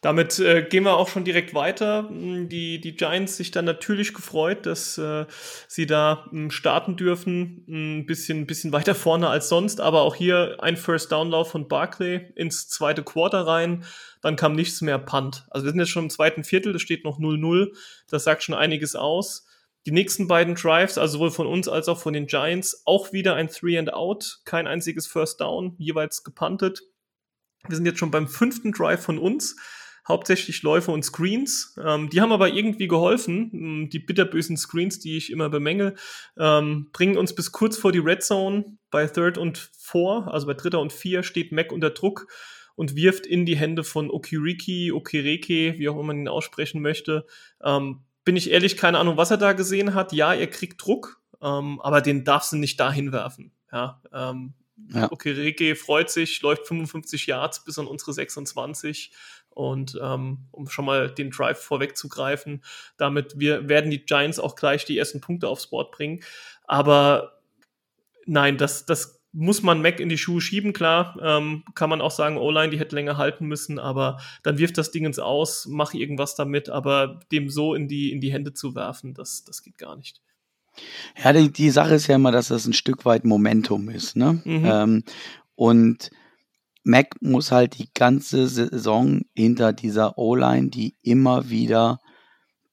Damit 0.00 0.40
äh, 0.40 0.62
gehen 0.62 0.82
wir 0.82 0.96
auch 0.96 1.08
schon 1.08 1.22
direkt 1.22 1.54
weiter. 1.54 2.08
Die, 2.10 2.80
die 2.80 2.96
Giants 2.96 3.36
sich 3.36 3.52
dann 3.52 3.64
natürlich 3.64 4.14
gefreut, 4.14 4.66
dass 4.66 4.98
äh, 4.98 5.26
sie 5.68 5.86
da 5.86 6.26
m, 6.32 6.50
starten 6.50 6.96
dürfen. 6.96 7.64
Ein 7.68 8.06
bisschen, 8.06 8.48
bisschen 8.48 8.72
weiter 8.72 8.96
vorne 8.96 9.28
als 9.28 9.48
sonst, 9.48 9.80
aber 9.80 10.02
auch 10.02 10.16
hier 10.16 10.56
ein 10.58 10.76
First 10.76 11.12
Down 11.12 11.30
Lauf 11.30 11.52
von 11.52 11.68
Barclay 11.68 12.32
ins 12.34 12.68
zweite 12.68 13.04
Quarter 13.04 13.46
rein. 13.46 13.84
Dann 14.22 14.34
kam 14.34 14.54
nichts 14.54 14.80
mehr 14.80 14.98
Punt. 14.98 15.46
Also 15.50 15.66
wir 15.66 15.70
sind 15.70 15.78
jetzt 15.78 15.90
schon 15.90 16.04
im 16.04 16.10
zweiten 16.10 16.42
Viertel, 16.42 16.72
das 16.72 16.82
steht 16.82 17.04
noch 17.04 17.20
0-0. 17.20 17.68
Das 18.08 18.24
sagt 18.24 18.42
schon 18.42 18.56
einiges 18.56 18.96
aus. 18.96 19.46
Die 19.86 19.90
nächsten 19.90 20.28
beiden 20.28 20.54
Drives, 20.54 20.96
also 20.96 21.14
sowohl 21.14 21.30
von 21.30 21.46
uns 21.46 21.68
als 21.68 21.88
auch 21.88 21.98
von 21.98 22.12
den 22.12 22.26
Giants, 22.26 22.82
auch 22.84 23.12
wieder 23.12 23.34
ein 23.34 23.48
Three 23.48 23.78
and 23.78 23.92
Out, 23.92 24.40
kein 24.44 24.66
einziges 24.66 25.06
First 25.06 25.40
Down, 25.40 25.74
jeweils 25.78 26.22
gepuntet. 26.22 26.82
Wir 27.66 27.76
sind 27.76 27.86
jetzt 27.86 27.98
schon 27.98 28.10
beim 28.10 28.28
fünften 28.28 28.72
Drive 28.72 29.02
von 29.02 29.18
uns, 29.18 29.56
hauptsächlich 30.06 30.62
Läufe 30.62 30.90
und 30.90 31.04
Screens. 31.04 31.76
Ähm, 31.84 32.10
die 32.10 32.20
haben 32.20 32.32
aber 32.32 32.48
irgendwie 32.48 32.88
geholfen. 32.88 33.50
Ähm, 33.52 33.90
die 33.90 34.00
bitterbösen 34.00 34.56
Screens, 34.56 34.98
die 34.98 35.16
ich 35.16 35.30
immer 35.30 35.48
bemängel, 35.48 35.94
ähm, 36.38 36.90
bringen 36.92 37.16
uns 37.16 37.34
bis 37.34 37.52
kurz 37.52 37.76
vor 37.76 37.92
die 37.92 37.98
Red 37.98 38.22
Zone. 38.22 38.78
Bei 38.90 39.06
Third 39.06 39.38
und 39.38 39.70
Four, 39.78 40.32
also 40.32 40.46
bei 40.46 40.54
Dritter 40.54 40.80
und 40.80 40.92
Vier, 40.92 41.22
steht 41.22 41.52
Mac 41.52 41.72
unter 41.72 41.90
Druck 41.90 42.26
und 42.74 42.96
wirft 42.96 43.26
in 43.26 43.46
die 43.46 43.56
Hände 43.56 43.84
von 43.84 44.10
Okiriki, 44.10 44.92
Okireke, 44.92 45.78
wie 45.78 45.88
auch 45.88 45.94
immer 45.94 46.04
man 46.04 46.20
ihn 46.20 46.28
aussprechen 46.28 46.82
möchte, 46.82 47.26
ähm, 47.62 48.00
bin 48.24 48.36
ich 48.36 48.50
ehrlich, 48.50 48.76
keine 48.76 48.98
Ahnung, 48.98 49.16
was 49.16 49.30
er 49.30 49.36
da 49.36 49.52
gesehen 49.52 49.94
hat. 49.94 50.12
Ja, 50.12 50.32
er 50.32 50.46
kriegt 50.46 50.84
Druck, 50.84 51.20
ähm, 51.40 51.80
aber 51.80 52.00
den 52.00 52.24
darfst 52.24 52.52
du 52.52 52.56
nicht 52.56 52.78
dahin 52.78 53.12
werfen. 53.12 53.52
Ja, 53.72 54.00
ähm, 54.12 54.54
ja. 54.92 55.10
Okereke 55.10 55.76
freut 55.76 56.10
sich, 56.10 56.42
läuft 56.42 56.66
55 56.66 57.26
Yards 57.26 57.64
bis 57.64 57.78
an 57.78 57.86
unsere 57.86 58.12
26 58.12 59.12
und 59.50 59.98
ähm, 60.02 60.46
um 60.50 60.68
schon 60.68 60.84
mal 60.84 61.10
den 61.10 61.30
Drive 61.30 61.60
vorwegzugreifen, 61.60 62.64
damit 62.96 63.38
wir 63.38 63.68
werden 63.68 63.90
die 63.90 64.04
Giants 64.04 64.38
auch 64.38 64.56
gleich 64.56 64.84
die 64.84 64.98
ersten 64.98 65.20
Punkte 65.20 65.48
aufs 65.48 65.68
Board 65.68 65.92
bringen. 65.92 66.22
Aber 66.64 67.40
nein, 68.26 68.56
das, 68.56 68.86
das 68.86 69.21
muss 69.32 69.62
man 69.62 69.80
Mac 69.80 69.98
in 69.98 70.08
die 70.08 70.18
Schuhe 70.18 70.40
schieben, 70.40 70.72
klar. 70.72 71.16
Ähm, 71.22 71.64
kann 71.74 71.88
man 71.90 72.00
auch 72.00 72.10
sagen, 72.10 72.36
O-Line, 72.36 72.70
die 72.70 72.78
hätte 72.78 72.94
länger 72.94 73.16
halten 73.16 73.46
müssen, 73.46 73.78
aber 73.78 74.18
dann 74.42 74.58
wirft 74.58 74.76
das 74.76 74.90
Ding 74.90 75.06
ins 75.06 75.18
Aus, 75.18 75.66
mach 75.68 75.94
irgendwas 75.94 76.34
damit, 76.34 76.68
aber 76.68 77.20
dem 77.32 77.48
so 77.48 77.74
in 77.74 77.88
die, 77.88 78.12
in 78.12 78.20
die 78.20 78.32
Hände 78.32 78.52
zu 78.52 78.74
werfen, 78.74 79.14
das, 79.14 79.44
das 79.44 79.62
geht 79.62 79.78
gar 79.78 79.96
nicht. 79.96 80.20
Ja, 81.22 81.32
die, 81.32 81.50
die 81.50 81.70
Sache 81.70 81.94
ist 81.94 82.06
ja 82.06 82.16
immer, 82.16 82.32
dass 82.32 82.48
das 82.48 82.66
ein 82.66 82.72
Stück 82.72 83.04
weit 83.04 83.24
Momentum 83.24 83.88
ist. 83.88 84.16
Ne? 84.16 84.40
Mhm. 84.44 84.64
Ähm, 84.64 85.04
und 85.54 86.10
Mac 86.84 87.14
muss 87.20 87.52
halt 87.52 87.78
die 87.78 87.88
ganze 87.94 88.48
Saison 88.48 89.22
hinter 89.34 89.72
dieser 89.72 90.18
O-Line, 90.18 90.68
die 90.68 90.96
immer 91.02 91.48
wieder 91.48 92.00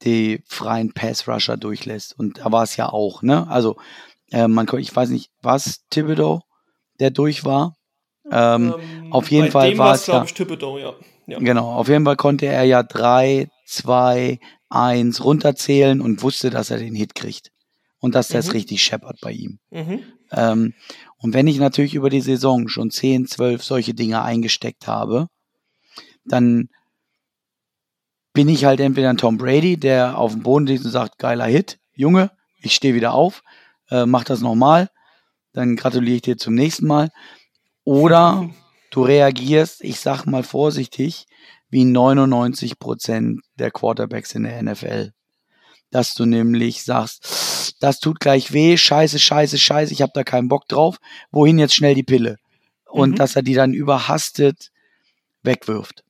die 0.03 0.41
freien 0.45 0.93
Pass-Rusher 0.93 1.57
durchlässt. 1.57 2.17
Und 2.17 2.39
da 2.39 2.51
war 2.51 2.63
es 2.63 2.77
ja 2.77 2.89
auch, 2.89 3.21
ne? 3.21 3.47
Also, 3.49 3.77
äh, 4.31 4.47
man, 4.47 4.67
ich 4.77 4.95
weiß 4.95 5.09
nicht, 5.09 5.29
was 5.41 5.85
Thibodeau, 5.89 6.41
der 6.99 7.11
durch 7.11 7.45
war. 7.45 7.75
Ähm, 8.31 8.75
Ähm, 8.77 9.11
auf 9.11 9.31
jeden 9.31 9.51
Fall 9.51 9.77
war 9.77 9.95
es 9.95 10.05
ja, 10.07 10.23
ja. 10.23 10.93
ja. 11.27 11.39
genau, 11.39 11.71
auf 11.73 11.87
jeden 11.87 12.05
Fall 12.05 12.15
konnte 12.15 12.45
er 12.45 12.63
ja 12.63 12.83
drei, 12.83 13.47
zwei, 13.65 14.39
eins 14.69 15.23
runterzählen 15.23 15.99
und 15.99 16.21
wusste, 16.21 16.49
dass 16.49 16.69
er 16.69 16.77
den 16.77 16.95
Hit 16.95 17.15
kriegt. 17.15 17.49
Und 18.01 18.15
dass 18.15 18.29
das 18.29 18.47
Mhm. 18.47 18.51
richtig 18.51 18.83
scheppert 18.83 19.17
bei 19.21 19.31
ihm. 19.31 19.59
Mhm. 19.71 20.03
Ähm, 20.31 20.73
und 21.17 21.33
wenn 21.33 21.47
ich 21.47 21.57
natürlich 21.59 21.95
über 21.95 22.09
die 22.09 22.21
Saison 22.21 22.67
schon 22.69 22.91
10, 22.91 23.25
12 23.27 23.63
solche 23.63 23.93
Dinge 23.93 24.21
eingesteckt 24.21 24.87
habe, 24.87 25.27
dann 26.23 26.69
bin 28.33 28.47
ich 28.47 28.63
halt 28.63 28.79
entweder 28.79 29.09
ein 29.09 29.17
Tom 29.17 29.37
Brady, 29.37 29.75
der 29.77 30.17
auf 30.17 30.31
dem 30.33 30.43
Boden 30.43 30.67
liegt 30.67 30.85
und 30.85 30.91
sagt, 30.91 31.17
geiler 31.17 31.45
Hit, 31.45 31.79
Junge, 31.93 32.31
ich 32.61 32.75
stehe 32.75 32.93
wieder 32.93 33.13
auf, 33.13 33.41
äh, 33.89 34.05
mach 34.05 34.23
das 34.23 34.39
nochmal, 34.41 34.89
dann 35.53 35.75
gratuliere 35.75 36.17
ich 36.17 36.21
dir 36.21 36.37
zum 36.37 36.55
nächsten 36.55 36.87
Mal. 36.87 37.09
Oder 37.83 38.49
du 38.91 39.03
reagierst, 39.03 39.83
ich 39.83 39.99
sag 39.99 40.25
mal 40.25 40.43
vorsichtig, 40.43 41.25
wie 41.69 41.85
99 41.85 42.79
Prozent 42.79 43.41
der 43.57 43.71
Quarterbacks 43.71 44.33
in 44.33 44.43
der 44.43 44.61
NFL. 44.63 45.11
Dass 45.91 46.13
du 46.13 46.25
nämlich 46.25 46.83
sagst, 46.83 47.75
das 47.79 47.99
tut 47.99 48.19
gleich 48.19 48.53
weh, 48.53 48.77
scheiße, 48.77 49.19
scheiße, 49.19 49.57
scheiße, 49.57 49.93
ich 49.93 50.01
habe 50.01 50.11
da 50.13 50.23
keinen 50.23 50.47
Bock 50.47 50.67
drauf, 50.67 50.97
wohin 51.31 51.59
jetzt 51.59 51.75
schnell 51.75 51.95
die 51.95 52.03
Pille? 52.03 52.37
Und 52.85 53.11
Mhm. 53.11 53.15
dass 53.15 53.35
er 53.35 53.43
die 53.43 53.53
dann 53.53 53.73
überhastet 53.73 54.71
wegwirft. 55.43 56.03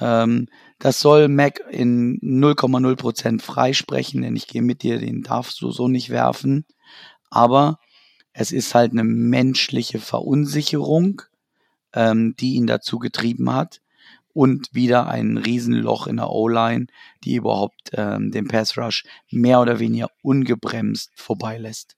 Ähm, 0.00 0.48
das 0.80 1.00
soll 1.00 1.28
Mac 1.28 1.60
in 1.70 2.18
0,0 2.20 2.96
Prozent 2.96 3.42
freisprechen, 3.42 4.22
denn 4.22 4.36
ich 4.36 4.48
gehe 4.48 4.62
mit 4.62 4.82
dir, 4.82 4.98
den 4.98 5.22
darfst 5.22 5.60
du 5.60 5.70
so 5.70 5.88
nicht 5.88 6.10
werfen. 6.10 6.66
Aber 7.30 7.78
es 8.34 8.52
ist 8.52 8.74
halt 8.74 8.92
eine 8.92 9.04
menschliche 9.04 10.00
Verunsicherung, 10.00 11.22
ähm, 11.94 12.34
die 12.38 12.54
ihn 12.54 12.66
dazu 12.66 12.98
getrieben 12.98 13.50
hat. 13.50 13.80
Und 14.34 14.68
wieder 14.72 15.06
ein 15.06 15.36
Riesenloch 15.36 16.08
in 16.08 16.16
der 16.16 16.28
O-Line, 16.28 16.88
die 17.22 17.36
überhaupt 17.36 17.90
ähm, 17.92 18.32
den 18.32 18.48
Pass 18.48 18.76
Rush 18.76 19.04
mehr 19.30 19.60
oder 19.60 19.78
weniger 19.78 20.08
ungebremst 20.22 21.12
vorbeilässt. 21.14 21.96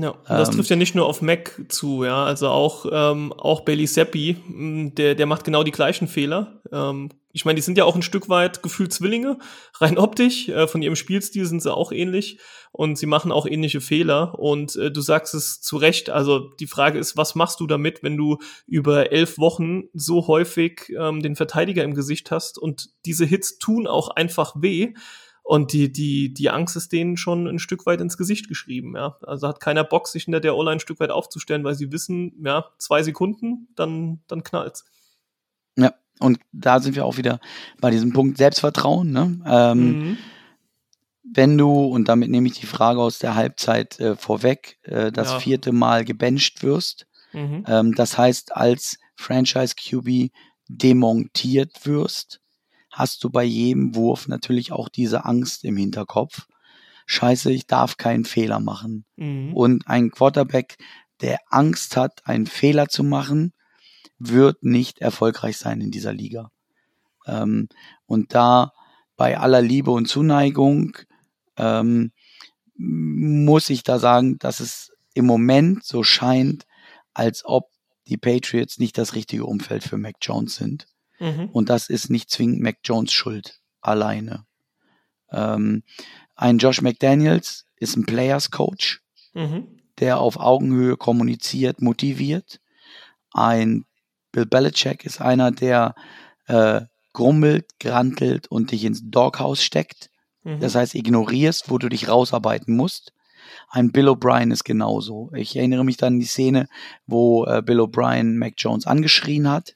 Ja, 0.00 0.10
und 0.10 0.28
das 0.28 0.50
Ähm, 0.50 0.54
trifft 0.54 0.70
ja 0.70 0.76
nicht 0.76 0.94
nur 0.94 1.06
auf 1.06 1.22
Mac 1.22 1.60
zu, 1.68 2.04
ja, 2.04 2.24
also 2.24 2.48
auch, 2.48 2.86
ähm, 2.90 3.32
auch 3.32 3.62
Bailey 3.62 3.88
Seppi, 3.88 4.36
mh, 4.46 4.90
der, 4.90 5.16
der 5.16 5.26
macht 5.26 5.42
genau 5.44 5.64
die 5.64 5.72
gleichen 5.72 6.06
Fehler. 6.06 6.62
Ähm, 6.70 7.08
ich 7.32 7.44
meine, 7.44 7.56
die 7.56 7.62
sind 7.62 7.76
ja 7.76 7.84
auch 7.84 7.96
ein 7.96 8.02
Stück 8.02 8.28
weit 8.28 8.62
gefühlt 8.62 8.92
Zwillinge, 8.92 9.38
rein 9.80 9.98
optisch, 9.98 10.48
äh, 10.50 10.68
von 10.68 10.82
ihrem 10.82 10.94
Spielstil 10.94 11.46
sind 11.46 11.62
sie 11.62 11.74
auch 11.74 11.90
ähnlich. 11.90 12.38
Und 12.70 12.96
sie 12.96 13.06
machen 13.06 13.32
auch 13.32 13.44
ähnliche 13.46 13.80
Fehler. 13.80 14.38
Und 14.38 14.76
äh, 14.76 14.92
du 14.92 15.00
sagst 15.00 15.34
es 15.34 15.60
zu 15.60 15.78
Recht, 15.78 16.10
also 16.10 16.50
die 16.60 16.66
Frage 16.68 16.98
ist, 17.00 17.16
was 17.16 17.34
machst 17.34 17.58
du 17.58 17.66
damit, 17.66 18.04
wenn 18.04 18.16
du 18.16 18.38
über 18.66 19.10
elf 19.10 19.38
Wochen 19.38 19.84
so 19.94 20.28
häufig 20.28 20.92
ähm, 20.96 21.22
den 21.22 21.34
Verteidiger 21.34 21.82
im 21.82 21.94
Gesicht 21.94 22.30
hast? 22.30 22.56
Und 22.56 22.90
diese 23.04 23.24
Hits 23.24 23.58
tun 23.58 23.88
auch 23.88 24.10
einfach 24.10 24.54
weh. 24.60 24.92
Und 25.50 25.72
die, 25.72 25.90
die, 25.90 26.34
die 26.34 26.50
Angst 26.50 26.76
ist 26.76 26.92
denen 26.92 27.16
schon 27.16 27.46
ein 27.48 27.58
Stück 27.58 27.86
weit 27.86 28.02
ins 28.02 28.18
Gesicht 28.18 28.48
geschrieben, 28.48 28.94
ja. 28.96 29.16
Also 29.22 29.48
hat 29.48 29.60
keiner 29.60 29.82
Bock, 29.82 30.06
sich 30.06 30.24
hinter 30.24 30.40
der 30.40 30.54
O-Line 30.54 30.72
ein 30.72 30.80
Stück 30.80 31.00
weit 31.00 31.10
aufzustellen, 31.10 31.64
weil 31.64 31.74
sie 31.74 31.90
wissen, 31.90 32.34
ja, 32.44 32.66
zwei 32.76 33.02
Sekunden, 33.02 33.68
dann, 33.74 34.20
dann 34.28 34.42
knallt's. 34.44 34.84
Ja, 35.78 35.94
und 36.20 36.38
da 36.52 36.80
sind 36.80 36.96
wir 36.96 37.06
auch 37.06 37.16
wieder 37.16 37.40
bei 37.80 37.90
diesem 37.90 38.12
Punkt 38.12 38.36
Selbstvertrauen. 38.36 39.10
Ne? 39.10 39.40
Ähm, 39.46 39.80
Mhm. 40.10 40.18
Wenn 41.22 41.56
du, 41.56 41.70
und 41.86 42.08
damit 42.08 42.28
nehme 42.30 42.46
ich 42.48 42.60
die 42.60 42.66
Frage 42.66 43.00
aus 43.00 43.18
der 43.18 43.34
Halbzeit 43.34 43.98
äh, 44.00 44.16
vorweg, 44.16 44.78
äh, 44.82 45.10
das 45.10 45.32
Ja. 45.32 45.40
vierte 45.40 45.72
Mal 45.72 46.04
gebencht 46.04 46.62
wirst, 46.62 47.06
Mhm. 47.32 47.64
ähm, 47.66 47.94
das 47.94 48.18
heißt, 48.18 48.54
als 48.54 48.98
Franchise 49.16 49.74
QB 49.76 50.30
demontiert 50.68 51.86
wirst, 51.86 52.40
hast 52.98 53.22
du 53.22 53.30
bei 53.30 53.44
jedem 53.44 53.94
Wurf 53.94 54.26
natürlich 54.26 54.72
auch 54.72 54.88
diese 54.88 55.24
Angst 55.24 55.64
im 55.64 55.76
Hinterkopf. 55.76 56.48
Scheiße, 57.06 57.52
ich 57.52 57.68
darf 57.68 57.96
keinen 57.96 58.24
Fehler 58.24 58.58
machen. 58.58 59.04
Mhm. 59.14 59.54
Und 59.54 59.86
ein 59.86 60.10
Quarterback, 60.10 60.76
der 61.20 61.38
Angst 61.48 61.96
hat, 61.96 62.26
einen 62.26 62.46
Fehler 62.46 62.88
zu 62.88 63.04
machen, 63.04 63.52
wird 64.18 64.64
nicht 64.64 64.98
erfolgreich 64.98 65.58
sein 65.58 65.80
in 65.80 65.92
dieser 65.92 66.12
Liga. 66.12 66.50
Ähm, 67.24 67.68
und 68.06 68.34
da 68.34 68.72
bei 69.16 69.38
aller 69.38 69.62
Liebe 69.62 69.92
und 69.92 70.06
Zuneigung 70.06 70.98
ähm, 71.56 72.10
muss 72.74 73.70
ich 73.70 73.84
da 73.84 74.00
sagen, 74.00 74.40
dass 74.40 74.58
es 74.58 74.90
im 75.14 75.24
Moment 75.24 75.84
so 75.84 76.02
scheint, 76.02 76.66
als 77.14 77.44
ob 77.44 77.70
die 78.08 78.16
Patriots 78.16 78.78
nicht 78.78 78.98
das 78.98 79.14
richtige 79.14 79.46
Umfeld 79.46 79.84
für 79.84 79.98
Mac 79.98 80.16
Jones 80.20 80.56
sind. 80.56 80.88
Mhm. 81.18 81.48
Und 81.52 81.68
das 81.68 81.88
ist 81.88 82.10
nicht 82.10 82.30
zwingend 82.30 82.60
Mac 82.60 82.78
Jones 82.84 83.12
Schuld 83.12 83.60
alleine. 83.80 84.44
Ähm, 85.30 85.82
ein 86.34 86.58
Josh 86.58 86.80
McDaniels 86.82 87.66
ist 87.76 87.96
ein 87.96 88.06
Players 88.06 88.50
Coach, 88.50 89.02
Mhm. 89.34 89.68
der 89.98 90.18
auf 90.20 90.38
Augenhöhe 90.38 90.96
kommuniziert, 90.96 91.82
motiviert. 91.82 92.60
Ein 93.32 93.84
Bill 94.32 94.46
Belichick 94.46 95.04
ist 95.04 95.20
einer, 95.20 95.50
der 95.50 95.94
äh, 96.46 96.82
grummelt, 97.12 97.66
grantelt 97.80 98.48
und 98.48 98.70
dich 98.70 98.84
ins 98.84 99.02
Doghouse 99.04 99.62
steckt. 99.62 100.10
Mhm. 100.44 100.60
Das 100.60 100.74
heißt, 100.74 100.94
ignorierst, 100.94 101.70
wo 101.70 101.78
du 101.78 101.88
dich 101.88 102.08
rausarbeiten 102.08 102.76
musst. 102.76 103.12
Ein 103.70 103.92
Bill 103.92 104.08
O'Brien 104.08 104.52
ist 104.52 104.64
genauso. 104.64 105.30
Ich 105.34 105.56
erinnere 105.56 105.84
mich 105.84 105.96
dann 105.96 106.14
an 106.14 106.20
die 106.20 106.26
Szene, 106.26 106.68
wo 107.06 107.44
äh, 107.44 107.62
Bill 107.62 107.80
O'Brien 107.80 108.36
Mac 108.38 108.54
Jones 108.56 108.86
angeschrien 108.86 109.50
hat. 109.50 109.74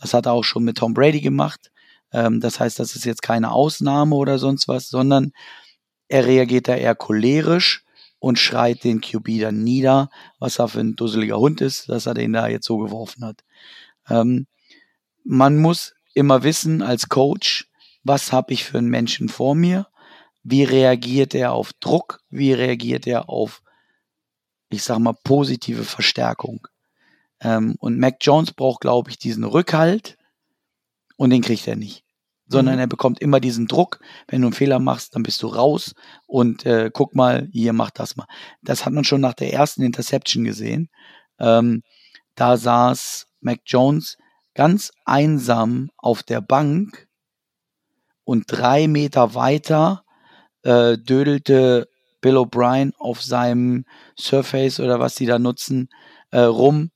Das 0.00 0.14
hat 0.14 0.26
er 0.26 0.32
auch 0.32 0.44
schon 0.44 0.64
mit 0.64 0.78
Tom 0.78 0.94
Brady 0.94 1.20
gemacht. 1.20 1.70
Ähm, 2.12 2.40
das 2.40 2.60
heißt, 2.60 2.78
das 2.78 2.96
ist 2.96 3.04
jetzt 3.04 3.22
keine 3.22 3.52
Ausnahme 3.52 4.16
oder 4.16 4.38
sonst 4.38 4.68
was, 4.68 4.88
sondern 4.88 5.32
er 6.08 6.26
reagiert 6.26 6.68
da 6.68 6.74
eher 6.74 6.94
cholerisch 6.94 7.84
und 8.18 8.38
schreit 8.38 8.84
den 8.84 9.00
QB 9.00 9.40
dann 9.40 9.62
nieder, 9.62 10.10
was 10.38 10.58
er 10.58 10.68
für 10.68 10.80
ein 10.80 10.96
dusseliger 10.96 11.38
Hund 11.38 11.60
ist, 11.60 11.88
dass 11.88 12.06
er 12.06 12.14
den 12.14 12.32
da 12.32 12.48
jetzt 12.48 12.66
so 12.66 12.78
geworfen 12.78 13.24
hat. 13.24 13.42
Ähm, 14.08 14.46
man 15.24 15.58
muss 15.58 15.94
immer 16.14 16.42
wissen 16.42 16.82
als 16.82 17.08
Coach, 17.08 17.68
was 18.02 18.32
habe 18.32 18.52
ich 18.52 18.64
für 18.64 18.78
einen 18.78 18.88
Menschen 18.88 19.28
vor 19.28 19.54
mir, 19.54 19.86
wie 20.42 20.64
reagiert 20.64 21.34
er 21.34 21.52
auf 21.52 21.72
Druck, 21.74 22.20
wie 22.30 22.52
reagiert 22.52 23.06
er 23.06 23.28
auf, 23.28 23.62
ich 24.70 24.82
sag 24.82 24.98
mal, 24.98 25.14
positive 25.24 25.84
Verstärkung. 25.84 26.66
Ähm, 27.40 27.76
und 27.78 27.98
Mac 27.98 28.16
Jones 28.20 28.52
braucht, 28.52 28.80
glaube 28.82 29.10
ich, 29.10 29.18
diesen 29.18 29.44
Rückhalt 29.44 30.16
und 31.16 31.30
den 31.30 31.42
kriegt 31.42 31.66
er 31.66 31.76
nicht. 31.76 32.04
Sondern 32.46 32.74
Mhm. 32.76 32.80
er 32.80 32.86
bekommt 32.88 33.20
immer 33.20 33.38
diesen 33.40 33.66
Druck, 33.68 34.00
wenn 34.28 34.40
du 34.42 34.48
einen 34.48 34.54
Fehler 34.54 34.80
machst, 34.80 35.14
dann 35.14 35.22
bist 35.22 35.42
du 35.42 35.46
raus 35.46 35.94
und 36.26 36.66
äh, 36.66 36.90
guck 36.92 37.14
mal, 37.14 37.48
hier, 37.52 37.72
mach 37.72 37.90
das 37.90 38.16
mal. 38.16 38.26
Das 38.62 38.84
hat 38.84 38.92
man 38.92 39.04
schon 39.04 39.20
nach 39.20 39.34
der 39.34 39.52
ersten 39.52 39.82
Interception 39.82 40.44
gesehen. 40.44 40.88
Ähm, 41.38 41.82
da 42.34 42.56
saß 42.56 43.26
Mac 43.40 43.60
Jones 43.66 44.16
ganz 44.54 44.90
einsam 45.04 45.90
auf 45.96 46.22
der 46.22 46.40
Bank 46.40 47.08
und 48.24 48.44
drei 48.48 48.88
Meter 48.88 49.34
weiter 49.34 50.04
äh, 50.62 50.98
dödelte 50.98 51.88
Bill 52.20 52.36
O'Brien 52.36 52.92
auf 52.98 53.22
seinem 53.22 53.84
Surface 54.18 54.80
oder 54.80 55.00
was 55.00 55.16
sie 55.16 55.26
da 55.26 55.38
nutzen 55.38 55.88
äh, 56.32 56.40
rum 56.40 56.90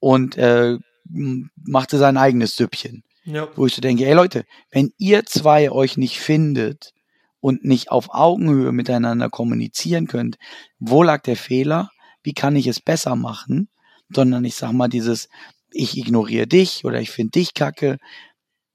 und 0.00 0.36
äh, 0.36 0.78
machte 1.04 1.98
sein 1.98 2.16
eigenes 2.16 2.56
Süppchen. 2.56 3.04
Ja. 3.24 3.48
Wo 3.56 3.66
ich 3.66 3.74
so 3.74 3.80
denke, 3.80 4.06
ey 4.06 4.14
Leute, 4.14 4.44
wenn 4.70 4.92
ihr 4.96 5.24
zwei 5.26 5.70
euch 5.70 5.96
nicht 5.96 6.18
findet 6.18 6.92
und 7.40 7.64
nicht 7.64 7.90
auf 7.90 8.08
Augenhöhe 8.10 8.72
miteinander 8.72 9.28
kommunizieren 9.28 10.06
könnt, 10.06 10.38
wo 10.78 11.02
lag 11.02 11.22
der 11.22 11.36
Fehler? 11.36 11.90
Wie 12.22 12.32
kann 12.32 12.56
ich 12.56 12.66
es 12.66 12.80
besser 12.80 13.16
machen? 13.16 13.68
Sondern 14.08 14.44
ich 14.44 14.54
sag 14.54 14.72
mal 14.72 14.88
dieses, 14.88 15.28
ich 15.70 15.96
ignoriere 15.98 16.46
dich 16.46 16.84
oder 16.84 17.00
ich 17.00 17.10
finde 17.10 17.32
dich 17.32 17.54
kacke, 17.54 17.98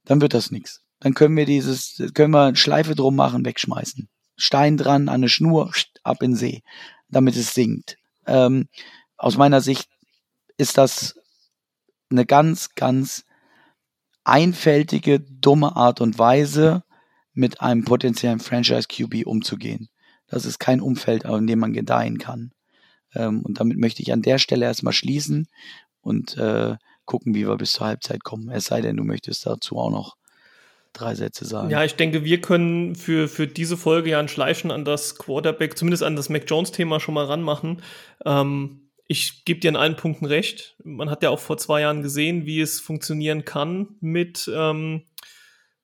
dann 0.06 0.22
wird 0.22 0.34
das 0.34 0.52
nichts. 0.52 0.82
Dann 1.00 1.14
können 1.14 1.36
wir 1.36 1.46
dieses, 1.46 2.02
können 2.14 2.34
wir 2.34 2.44
eine 2.44 2.56
Schleife 2.56 2.96
drum 2.96 3.16
machen, 3.16 3.46
wegschmeißen. 3.46 4.08
Stein 4.36 4.78
dran, 4.78 5.10
an 5.10 5.16
eine 5.16 5.30
Schnur, 5.30 5.72
ab 6.04 6.22
in 6.22 6.36
See, 6.36 6.62
damit 7.10 7.36
es 7.36 7.54
sinkt. 7.54 7.98
Ähm, 8.26 8.68
aus 9.18 9.38
meiner 9.38 9.62
Sicht 9.62 9.90
ist 10.58 10.78
das 10.78 11.20
eine 12.10 12.26
ganz, 12.26 12.76
ganz 12.76 13.26
einfältige, 14.24 15.20
dumme 15.20 15.76
Art 15.76 16.02
und 16.02 16.18
Weise, 16.18 16.84
mit 17.34 17.62
einem 17.62 17.84
potenziellen 17.84 18.40
Franchise 18.40 18.88
QB 18.88 19.26
umzugehen. 19.26 19.90
Das 20.28 20.46
ist 20.46 20.60
kein 20.60 20.82
Umfeld, 20.82 21.26
in 21.26 21.48
dem 21.48 21.60
man 21.60 21.74
gedeihen 21.74 22.20
kann. 22.20 22.52
Ähm, 23.16 23.42
und 23.42 23.60
damit 23.60 23.78
möchte 23.78 24.02
ich 24.02 24.14
an 24.14 24.22
der 24.22 24.38
Stelle 24.38 24.66
erstmal 24.66 24.94
schließen 24.94 25.48
und 26.02 26.38
äh, 26.38 26.76
gucken, 27.06 27.34
wie 27.36 27.48
wir 27.48 27.58
bis 27.58 27.74
zur 27.74 27.88
Halbzeit 27.88 28.24
kommen. 28.24 28.50
Es 28.50 28.66
sei 28.66 28.82
denn, 28.82 28.98
du 28.98 29.04
möchtest 29.04 29.46
dazu 29.46 29.78
auch 29.78 29.90
noch 29.90 30.16
drei 30.94 31.16
Sätze 31.16 31.46
sagen. 31.46 31.72
Ja, 31.72 31.84
ich 31.84 31.96
denke, 31.96 32.24
wir 32.24 32.40
können 32.40 32.96
für, 32.96 33.28
für 33.28 33.48
diese 33.48 33.78
Folge 33.78 34.12
ja 34.12 34.20
ein 34.20 34.28
Schleichen 34.28 34.72
an 34.72 34.86
das 34.86 35.18
Quarterback, 35.18 35.78
zumindest 35.78 36.04
an 36.04 36.16
das 36.16 36.30
Mac 36.30 36.44
Jones-Thema 36.48 37.00
schon 37.00 37.16
mal 37.16 37.26
ranmachen. 37.26 37.82
Ähm, 38.26 38.83
ich 39.08 39.46
gebe 39.46 39.60
dir 39.60 39.70
in 39.70 39.76
allen 39.76 39.96
Punkten 39.96 40.26
recht. 40.26 40.76
Man 40.84 41.10
hat 41.10 41.24
ja 41.24 41.30
auch 41.30 41.40
vor 41.40 41.58
zwei 41.58 41.82
Jahren 41.82 42.02
gesehen, 42.02 42.46
wie 42.46 42.62
es 42.62 42.80
funktionieren 42.80 43.46
kann 43.46 43.96
mit, 44.00 44.50
ähm, 44.54 45.04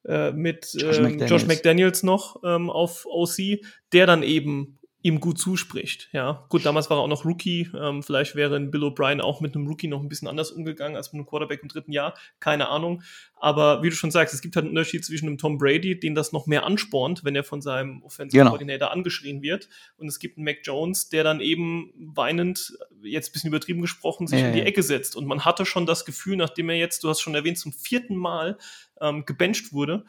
äh, 0.05 0.31
mit 0.31 0.69
Josh, 0.73 0.97
ähm, 0.97 1.03
McDaniels. 1.03 1.29
Josh 1.29 1.45
McDaniels 1.45 2.03
noch 2.03 2.41
ähm, 2.43 2.69
auf 2.69 3.05
OC, 3.05 3.61
der 3.91 4.05
dann 4.05 4.23
eben 4.23 4.78
ihm 5.01 5.21
gut 5.21 5.39
zuspricht. 5.39 6.09
Ja, 6.11 6.45
gut, 6.49 6.65
damals 6.65 6.89
war 6.89 6.97
er 6.97 7.01
auch 7.01 7.07
noch 7.07 7.23
Rookie. 7.23 7.69
Ähm, 7.73 8.03
vielleicht 8.03 8.35
wäre 8.35 8.57
ein 8.57 8.69
Bill 8.69 8.83
O'Brien 8.83 9.21
auch 9.21 9.39
mit 9.39 9.55
einem 9.55 9.65
Rookie 9.65 9.87
noch 9.87 10.01
ein 10.01 10.09
bisschen 10.09 10.27
anders 10.27 10.51
umgegangen 10.51 10.97
als 10.97 11.13
mit 11.13 11.19
einem 11.19 11.25
Quarterback 11.25 11.61
im 11.61 11.69
dritten 11.69 11.93
Jahr. 11.93 12.15
Keine 12.41 12.67
Ahnung. 12.67 13.01
Aber 13.35 13.81
wie 13.81 13.89
du 13.89 13.95
schon 13.95 14.11
sagst, 14.11 14.33
es 14.33 14.41
gibt 14.41 14.57
halt 14.57 14.65
einen 14.65 14.71
Unterschied 14.71 15.05
zwischen 15.05 15.27
einem 15.27 15.37
Tom 15.37 15.57
Brady, 15.57 15.97
den 15.97 16.15
das 16.15 16.33
noch 16.33 16.47
mehr 16.47 16.65
anspornt, 16.65 17.23
wenn 17.23 17.35
er 17.35 17.45
von 17.45 17.61
seinem 17.61 18.03
Offensive 18.03 18.39
genau. 18.39 18.51
Coordinator 18.51 18.91
angeschrien 18.91 19.41
wird. 19.41 19.69
Und 19.95 20.09
es 20.09 20.19
gibt 20.19 20.37
einen 20.37 20.43
Mac 20.43 20.57
Jones, 20.63 21.07
der 21.07 21.23
dann 21.23 21.39
eben 21.39 21.93
weinend, 21.95 22.77
jetzt 23.01 23.29
ein 23.29 23.33
bisschen 23.33 23.47
übertrieben 23.47 23.81
gesprochen, 23.81 24.27
sich 24.27 24.41
ja, 24.41 24.47
in 24.47 24.53
die. 24.53 24.59
Ecke 24.61 24.83
setzt. 24.83 25.15
Und 25.15 25.25
man 25.25 25.45
hatte 25.45 25.65
schon 25.65 25.85
das 25.85 26.03
Gefühl, 26.03 26.35
nachdem 26.35 26.69
er 26.69 26.75
jetzt, 26.75 27.05
du 27.05 27.09
hast 27.09 27.21
schon 27.21 27.35
erwähnt, 27.35 27.57
zum 27.57 27.71
vierten 27.71 28.17
Mal 28.17 28.57
ähm, 28.99 29.25
gebencht 29.25 29.71
wurde, 29.71 30.03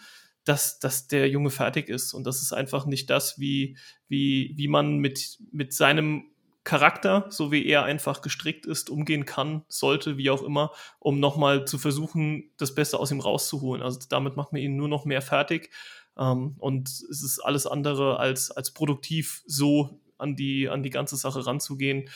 dass, 0.51 0.81
dass 0.81 1.07
der 1.07 1.29
Junge 1.29 1.51
fertig 1.51 1.89
ist. 1.89 2.13
Und 2.13 2.25
das 2.25 2.43
ist 2.43 2.53
einfach 2.53 2.85
nicht 2.85 3.09
das, 3.09 3.39
wie, 3.39 3.77
wie, 4.09 4.53
wie 4.57 4.67
man 4.67 4.99
mit, 4.99 5.39
mit 5.53 5.73
seinem 5.73 6.25
Charakter, 6.65 7.27
so 7.29 7.53
wie 7.53 7.65
er 7.65 7.85
einfach 7.85 8.21
gestrickt 8.21 8.67
ist, 8.67 8.91
umgehen 8.91 9.27
kann, 9.27 9.63
sollte, 9.69 10.19
wie 10.19 10.29
auch 10.29 10.43
immer, 10.43 10.73
um 10.99 11.21
nochmal 11.21 11.67
zu 11.67 11.79
versuchen, 11.79 12.51
das 12.57 12.75
Beste 12.75 12.99
aus 12.99 13.13
ihm 13.13 13.21
rauszuholen. 13.21 13.81
Also 13.81 14.01
damit 14.09 14.35
macht 14.35 14.53
man 14.53 14.61
ihn 14.61 14.75
nur 14.75 14.89
noch 14.89 15.05
mehr 15.05 15.23
fertig. 15.23 15.71
Ähm, 16.19 16.57
und 16.59 16.89
es 16.89 17.23
ist 17.23 17.39
alles 17.39 17.69
andere 17.69 18.19
als, 18.19 18.51
als 18.51 18.73
produktiv, 18.73 19.45
so 19.47 20.01
an 20.19 20.35
die, 20.35 20.69
an 20.69 20.83
die 20.83 20.91
ganze 20.91 21.17
Sache 21.17 21.47
ranzugehen. 21.47 22.09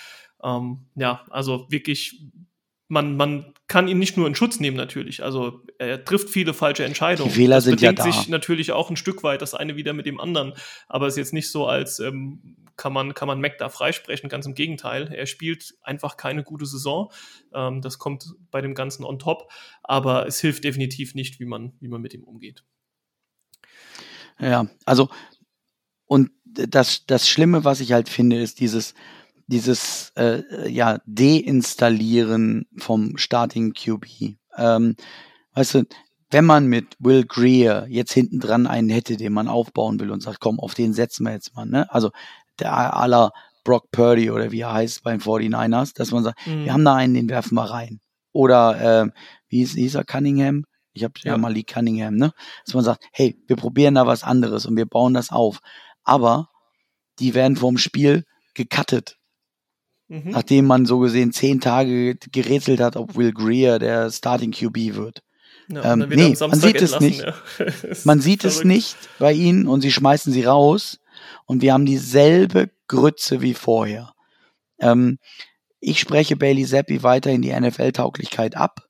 Ähm, 0.42 0.87
ja, 0.97 1.25
also 1.31 1.66
wirklich 1.70 2.20
man, 2.94 3.16
man 3.16 3.52
kann 3.66 3.88
ihn 3.88 3.98
nicht 3.98 4.16
nur 4.16 4.26
in 4.26 4.35
Schutz 4.35 4.61
nehmen 4.61 4.76
natürlich. 4.76 5.22
Also 5.22 5.61
er 5.78 6.04
trifft 6.04 6.30
viele 6.30 6.54
falsche 6.54 6.85
Entscheidungen. 6.85 7.28
Die 7.28 7.35
Fehler 7.35 7.57
das 7.57 7.64
sind 7.64 7.80
ja 7.80 7.92
da. 7.92 8.04
sich 8.04 8.28
natürlich 8.28 8.72
auch 8.72 8.88
ein 8.88 8.96
Stück 8.96 9.22
weit 9.22 9.42
das 9.42 9.52
eine 9.52 9.76
wieder 9.76 9.92
mit 9.92 10.07
dem 10.07 10.20
anderen. 10.20 10.54
Aber 10.87 11.07
es 11.07 11.14
ist 11.14 11.18
jetzt 11.18 11.33
nicht 11.33 11.50
so, 11.50 11.66
als 11.66 11.98
ähm, 11.98 12.57
kann 12.76 12.92
man 12.92 13.12
kann 13.12 13.26
man 13.28 13.40
Mac 13.40 13.59
da 13.59 13.68
freisprechen. 13.68 14.30
Ganz 14.30 14.46
im 14.46 14.54
Gegenteil. 14.54 15.12
Er 15.12 15.26
spielt 15.26 15.74
einfach 15.83 16.16
keine 16.16 16.44
gute 16.44 16.66
Saison. 16.66 17.11
Ähm, 17.52 17.83
das 17.83 17.98
kommt 17.98 18.35
bei 18.50 18.61
dem 18.61 18.74
Ganzen 18.74 19.04
on 19.04 19.18
top. 19.18 19.50
Aber 19.83 20.26
es 20.26 20.40
hilft 20.40 20.62
definitiv 20.62 21.14
nicht, 21.14 21.40
wie 21.40 21.46
man 21.46 21.72
wie 21.80 21.88
man 21.88 22.00
mit 22.00 22.14
ihm 22.14 22.22
umgeht. 22.22 22.64
Ja, 24.38 24.68
also 24.85 25.11
und 26.07 26.30
das 26.44 27.07
das 27.07 27.28
Schlimme, 27.28 27.64
was 27.64 27.80
ich 27.80 27.92
halt 27.92 28.09
finde, 28.09 28.40
ist 28.40 28.61
dieses 28.61 28.94
dieses 29.46 30.12
äh, 30.16 30.68
ja 30.68 30.98
Deinstallieren 31.07 32.66
vom 32.76 33.16
Starting 33.16 33.72
QB. 33.72 34.37
Ähm, 34.57 34.96
weißt 35.54 35.74
du, 35.74 35.85
wenn 36.30 36.44
man 36.44 36.66
mit 36.66 36.96
Will 36.98 37.24
Greer 37.24 37.87
jetzt 37.88 38.12
hinten 38.12 38.40
dran 38.40 38.66
einen 38.66 38.88
hätte, 38.88 39.16
den 39.16 39.33
man 39.33 39.48
aufbauen 39.48 40.00
will 40.00 40.11
und 40.11 40.22
sagt, 40.22 40.40
komm, 40.40 40.59
auf 40.59 40.74
den 40.74 40.92
setzen 40.92 41.24
wir 41.24 41.33
jetzt 41.33 41.54
mal, 41.54 41.66
ne? 41.66 41.92
Also 41.92 42.11
der 42.59 42.96
aller 42.96 43.33
Brock 43.64 43.90
Purdy 43.90 44.30
oder 44.30 44.52
wie 44.52 44.61
er 44.61 44.72
heißt 44.72 45.02
beim 45.02 45.20
49ers, 45.20 45.94
dass 45.94 46.11
man 46.11 46.24
sagt, 46.24 46.46
mhm. 46.46 46.64
wir 46.64 46.72
haben 46.72 46.85
da 46.85 46.94
einen, 46.94 47.14
den 47.14 47.28
werfen 47.28 47.54
wir 47.54 47.70
rein. 47.70 48.00
Oder 48.33 49.04
äh, 49.04 49.11
wie 49.48 49.59
hieß, 49.59 49.74
hieß 49.74 49.94
er 49.94 50.04
Cunningham? 50.04 50.64
Ich 50.92 51.04
habe 51.04 51.14
ja. 51.22 51.33
ja 51.33 51.38
mal 51.38 51.52
Lee 51.52 51.64
Cunningham, 51.64 52.16
ne? 52.16 52.33
Dass 52.64 52.74
man 52.74 52.85
sagt, 52.85 53.04
hey, 53.12 53.37
wir 53.46 53.57
probieren 53.57 53.94
da 53.94 54.07
was 54.07 54.22
anderes 54.22 54.66
und 54.66 54.76
wir 54.76 54.87
bauen 54.87 55.14
das 55.14 55.30
auf. 55.30 55.61
Aber 56.02 56.48
die 57.18 57.35
werden 57.35 57.57
vorm 57.57 57.78
Spiel 57.78 58.24
gecuttet. 58.54 59.16
Mhm. 60.09 60.31
Nachdem 60.31 60.67
man 60.67 60.87
so 60.87 60.99
gesehen 60.99 61.33
zehn 61.33 61.61
Tage 61.61 62.17
gerätselt 62.33 62.81
hat, 62.81 62.97
ob 62.97 63.17
Will 63.17 63.33
Greer 63.33 63.79
der 63.79 64.11
Starting 64.11 64.53
QB 64.53 64.97
wird. 64.97 65.23
Ja, 65.69 65.93
ähm, 65.93 66.07
nee, 66.11 66.37
man 66.40 66.61
sieht 66.61 66.83
es 66.83 67.01
nicht. 67.01 67.23
Ja. 67.23 67.35
man 68.05 68.21
sieht 68.21 68.45
es 68.45 68.64
nicht 68.64 68.97
bei 69.19 69.33
ihnen 69.33 69.67
und 69.67 69.81
sie 69.81 69.93
schmeißen 69.93 70.33
sie 70.33 70.45
raus 70.45 71.01
und 71.47 71.62
wir 71.62 71.73
haben 71.73 71.87
dieselbe 71.87 72.71
Grütze 72.87 73.40
wie 73.40 73.55
vorher. 73.55 74.12
Ähm, 74.79 75.19
ich 75.81 76.01
spreche 76.01 76.37
Bailey 76.37 76.67
Zappi 76.67 77.03
weiter 77.03 77.31
in 77.31 77.43
die 77.43 77.59
NFL-Tauglichkeit 77.59 78.57
ab. 78.57 78.81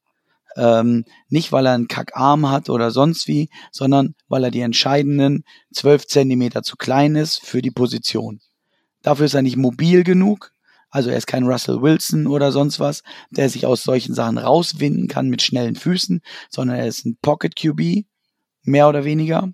Ähm, 0.56 1.04
nicht, 1.28 1.50
weil 1.50 1.66
er 1.66 1.72
einen 1.72 1.88
Kackarm 1.88 2.48
hat 2.48 2.70
oder 2.70 2.92
sonst 2.92 3.26
wie, 3.26 3.48
sondern 3.72 4.14
weil 4.28 4.44
er 4.44 4.50
die 4.52 4.60
entscheidenden 4.60 5.44
zwölf 5.72 6.06
Zentimeter 6.06 6.62
zu 6.62 6.76
klein 6.76 7.16
ist 7.16 7.44
für 7.44 7.60
die 7.60 7.72
Position. 7.72 8.40
Dafür 9.02 9.26
ist 9.26 9.34
er 9.34 9.42
nicht 9.42 9.56
mobil 9.56 10.04
genug 10.04 10.53
also 10.94 11.10
er 11.10 11.16
ist 11.16 11.26
kein 11.26 11.42
Russell 11.42 11.82
Wilson 11.82 12.28
oder 12.28 12.52
sonst 12.52 12.78
was, 12.78 13.02
der 13.30 13.50
sich 13.50 13.66
aus 13.66 13.82
solchen 13.82 14.14
Sachen 14.14 14.38
rauswinden 14.38 15.08
kann 15.08 15.28
mit 15.28 15.42
schnellen 15.42 15.74
Füßen, 15.74 16.20
sondern 16.48 16.76
er 16.78 16.86
ist 16.86 17.04
ein 17.04 17.18
Pocket 17.20 17.56
QB, 17.56 18.04
mehr 18.62 18.88
oder 18.88 19.04
weniger, 19.04 19.50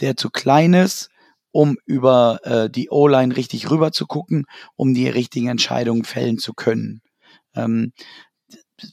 der 0.00 0.16
zu 0.16 0.28
klein 0.28 0.74
ist, 0.74 1.08
um 1.52 1.76
über 1.86 2.40
äh, 2.42 2.68
die 2.68 2.90
O-Line 2.90 3.36
richtig 3.36 3.70
rüber 3.70 3.92
zu 3.92 4.06
gucken, 4.06 4.44
um 4.74 4.92
die 4.92 5.08
richtigen 5.08 5.46
Entscheidungen 5.46 6.02
fällen 6.02 6.38
zu 6.38 6.52
können. 6.52 7.00
Ähm, 7.54 7.92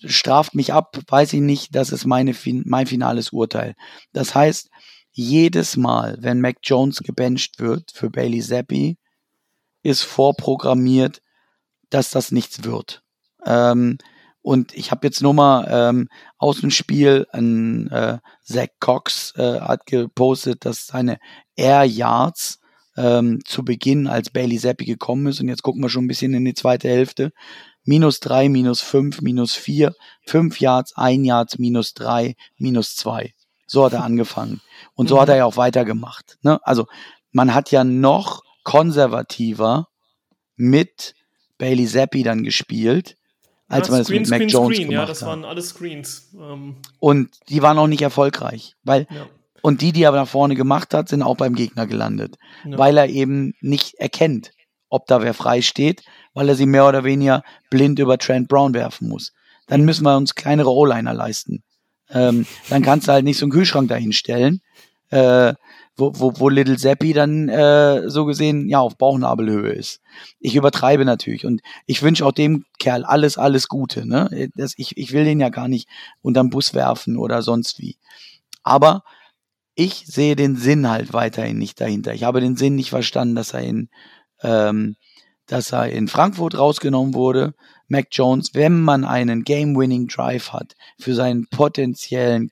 straft 0.05 0.53
mich 0.53 0.73
ab, 0.73 0.95
weiß 1.07 1.33
ich 1.33 1.41
nicht, 1.41 1.75
das 1.75 1.91
ist 1.91 2.05
meine, 2.05 2.35
mein 2.65 2.85
finales 2.85 3.31
Urteil. 3.31 3.73
Das 4.13 4.35
heißt, 4.35 4.69
jedes 5.11 5.75
Mal, 5.75 6.17
wenn 6.19 6.39
Mac 6.39 6.57
Jones 6.61 6.99
gebencht 6.99 7.59
wird 7.59 7.89
für 7.91 8.11
Bailey 8.11 8.41
Zappi, 8.41 8.99
ist 9.81 10.03
vorprogrammiert, 10.03 11.19
dass 11.89 12.11
das 12.11 12.31
nichts 12.31 12.63
wird. 12.63 13.01
Ähm, 13.45 13.97
und 14.41 14.73
ich 14.73 14.91
habe 14.91 15.05
jetzt 15.05 15.21
nur 15.21 15.33
mal 15.33 15.67
ähm, 15.69 16.07
aus 16.37 16.61
dem 16.61 16.71
Spiel, 16.71 17.27
ein 17.31 17.89
äh, 17.89 18.19
Zach 18.43 18.69
Cox 18.79 19.33
äh, 19.35 19.59
hat 19.59 19.85
gepostet, 19.85 20.65
dass 20.65 20.87
seine 20.87 21.19
Air 21.55 21.83
Yards 21.83 22.59
ähm, 22.95 23.39
zu 23.45 23.63
Beginn, 23.63 24.07
als 24.07 24.29
Bailey 24.29 24.57
Zappi 24.57 24.85
gekommen 24.85 25.27
ist, 25.27 25.41
und 25.41 25.49
jetzt 25.49 25.63
gucken 25.63 25.81
wir 25.81 25.89
schon 25.89 26.05
ein 26.05 26.07
bisschen 26.07 26.33
in 26.33 26.45
die 26.45 26.53
zweite 26.53 26.87
Hälfte, 26.87 27.31
minus 27.83 28.19
drei, 28.19 28.49
minus 28.49 28.81
fünf, 28.81 29.21
minus 29.21 29.55
vier, 29.55 29.93
fünf 30.25 30.59
Yards, 30.59 30.93
ein 30.95 31.23
Yards, 31.23 31.59
minus 31.59 31.93
drei, 31.93 32.35
minus 32.57 32.95
zwei. 32.95 33.33
So 33.67 33.85
hat 33.85 33.93
er 33.93 34.03
angefangen. 34.03 34.61
Und 34.95 35.09
so 35.09 35.15
mhm. 35.15 35.21
hat 35.21 35.29
er 35.29 35.37
ja 35.37 35.45
auch 35.45 35.57
weitergemacht. 35.57 36.37
Ne? 36.41 36.59
Also 36.63 36.87
man 37.31 37.53
hat 37.53 37.71
ja 37.71 37.83
noch 37.83 38.41
konservativer 38.63 39.87
mit 40.55 41.13
Bailey 41.59 41.85
Zappi 41.85 42.23
dann 42.23 42.43
gespielt, 42.43 43.15
als 43.67 43.87
ja, 43.87 43.93
man 43.93 44.03
Screen, 44.03 44.23
es 44.23 44.29
mit 44.29 44.37
Screen, 44.37 44.47
Mac 44.47 44.51
Jones 44.51 44.75
Screen, 44.75 44.89
gemacht 44.89 45.03
ja, 45.03 45.05
das 45.05 45.21
hat. 45.21 45.27
waren 45.27 45.45
alles 45.45 45.69
Screens. 45.69 46.29
Ähm. 46.33 46.77
Und 46.99 47.29
die 47.49 47.61
waren 47.61 47.77
auch 47.77 47.87
nicht 47.87 48.01
erfolgreich, 48.01 48.75
weil 48.83 49.05
ja. 49.11 49.27
und 49.61 49.81
die, 49.81 49.91
die 49.91 50.01
er 50.01 50.11
nach 50.11 50.27
vorne 50.27 50.55
gemacht 50.55 50.95
hat, 50.95 51.07
sind 51.07 51.21
auch 51.21 51.37
beim 51.37 51.53
Gegner 51.53 51.85
gelandet, 51.85 52.37
ja. 52.65 52.79
weil 52.79 52.97
er 52.97 53.07
eben 53.07 53.53
nicht 53.61 53.93
erkennt, 53.95 54.51
ob 54.89 55.05
da 55.05 55.21
wer 55.21 55.35
frei 55.35 55.61
steht, 55.61 56.03
weil 56.33 56.49
er 56.49 56.55
sie 56.55 56.65
mehr 56.65 56.87
oder 56.87 57.03
weniger 57.03 57.43
blind 57.69 57.99
über 57.99 58.17
Trent 58.17 58.47
Brown 58.47 58.73
werfen 58.73 59.07
muss. 59.07 59.33
Dann 59.67 59.85
müssen 59.85 60.03
wir 60.03 60.17
uns 60.17 60.33
kleinere 60.33 60.71
O-Liner 60.71 61.13
leisten. 61.13 61.63
Ähm, 62.09 62.47
dann 62.69 62.81
kannst 62.81 63.07
du 63.07 63.11
halt 63.11 63.23
nicht 63.23 63.37
so 63.37 63.45
einen 63.45 63.51
Kühlschrank 63.51 63.87
dahinstellen. 63.87 64.61
Äh, 65.11 65.53
wo, 65.99 66.13
wo, 66.15 66.33
wo 66.37 66.49
Little 66.49 66.77
Seppi 66.77 67.13
dann 67.13 67.49
äh, 67.49 68.09
so 68.09 68.25
gesehen 68.25 68.69
ja 68.69 68.79
auf 68.79 68.97
Bauchnabelhöhe 68.97 69.71
ist. 69.71 70.01
Ich 70.39 70.55
übertreibe 70.55 71.05
natürlich 71.05 71.45
und 71.45 71.61
ich 71.85 72.01
wünsche 72.01 72.25
auch 72.25 72.31
dem 72.31 72.65
Kerl 72.79 73.03
alles, 73.03 73.37
alles 73.37 73.67
Gute. 73.67 74.07
Ne? 74.07 74.49
Das, 74.55 74.73
ich, 74.77 74.97
ich 74.97 75.11
will 75.11 75.25
den 75.25 75.39
ja 75.39 75.49
gar 75.49 75.67
nicht 75.67 75.87
unterm 76.21 76.49
Bus 76.49 76.73
werfen 76.73 77.17
oder 77.17 77.41
sonst 77.41 77.79
wie. 77.79 77.97
Aber 78.63 79.03
ich 79.75 80.05
sehe 80.05 80.35
den 80.35 80.55
Sinn 80.55 80.89
halt 80.89 81.13
weiterhin 81.13 81.57
nicht 81.57 81.79
dahinter. 81.79 82.13
Ich 82.13 82.23
habe 82.23 82.41
den 82.41 82.57
Sinn 82.57 82.75
nicht 82.75 82.89
verstanden, 82.89 83.35
dass 83.35 83.53
er 83.53 83.61
in, 83.61 83.89
ähm, 84.41 84.95
dass 85.45 85.71
er 85.71 85.89
in 85.89 86.07
Frankfurt 86.07 86.57
rausgenommen 86.57 87.13
wurde. 87.13 87.53
Mac 87.87 88.07
Jones, 88.11 88.51
wenn 88.53 88.81
man 88.81 89.03
einen 89.03 89.43
Game-Winning 89.43 90.07
Drive 90.07 90.53
hat 90.53 90.75
für 90.99 91.15
seinen 91.15 91.47
potenziellen 91.47 92.51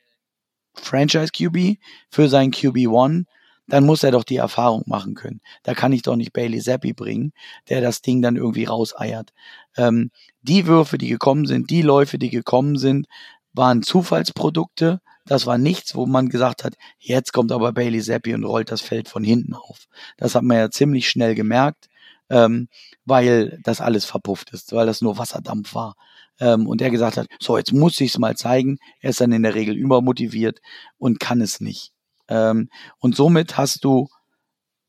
Franchise 0.74 1.32
QB, 1.32 1.78
für 2.10 2.30
seinen 2.30 2.52
QB 2.52 2.88
One, 2.88 3.26
dann 3.68 3.86
muss 3.86 4.04
er 4.04 4.12
doch 4.12 4.24
die 4.24 4.38
Erfahrung 4.38 4.84
machen 4.86 5.14
können. 5.14 5.42
Da 5.64 5.74
kann 5.74 5.94
ich 5.94 6.02
doch 6.02 6.16
nicht 6.16 6.34
Bailey 6.34 6.60
Zappi 6.60 6.94
bringen, 6.94 7.34
der 7.70 7.82
das 7.82 8.02
Ding 8.02 8.22
dann 8.22 8.36
irgendwie 8.36 8.66
rauseiert. 8.66 9.34
Ähm, 9.76 10.12
die 10.42 10.66
Würfe, 10.68 10.98
die 10.98 11.10
gekommen 11.10 11.46
sind, 11.46 11.70
die 11.70 11.82
Läufe, 11.82 12.18
die 12.18 12.30
gekommen 12.30 12.78
sind, 12.78 13.08
waren 13.54 13.84
Zufallsprodukte, 13.84 15.02
das 15.26 15.46
war 15.46 15.58
nichts, 15.58 15.94
wo 15.96 16.06
man 16.06 16.30
gesagt 16.30 16.64
hat, 16.64 16.76
jetzt 17.00 17.34
kommt 17.34 17.52
aber 17.52 17.74
Bailey 17.74 18.02
Zappi 18.02 18.34
und 18.34 18.46
rollt 18.46 18.72
das 18.72 18.82
Feld 18.82 19.10
von 19.10 19.24
hinten 19.24 19.54
auf. 19.54 19.88
Das 20.18 20.36
hat 20.36 20.44
man 20.44 20.58
ja 20.58 20.72
ziemlich 20.72 21.10
schnell 21.10 21.36
gemerkt, 21.36 21.90
ähm, 22.30 22.70
weil 23.06 23.60
das 23.64 23.82
alles 23.82 24.06
verpufft 24.06 24.52
ist, 24.52 24.72
weil 24.74 24.86
das 24.86 25.02
nur 25.02 25.18
Wasserdampf 25.18 25.76
war. 25.76 25.96
Ähm, 26.40 26.68
und 26.68 26.82
er 26.82 26.92
gesagt 26.92 27.18
hat, 27.18 27.28
so, 27.40 27.58
jetzt 27.58 27.74
muss 27.74 28.00
ich 28.00 28.12
es 28.12 28.20
mal 28.20 28.38
zeigen. 28.38 28.78
Er 29.02 29.10
ist 29.10 29.20
dann 29.20 29.32
in 29.32 29.44
der 29.44 29.56
Regel 29.56 29.76
übermotiviert 29.76 30.62
und 30.98 31.20
kann 31.20 31.42
es 31.42 31.60
nicht. 31.60 31.92
Ähm, 32.30 32.70
und 33.00 33.16
somit 33.16 33.58
hast 33.58 33.84
du 33.84 34.08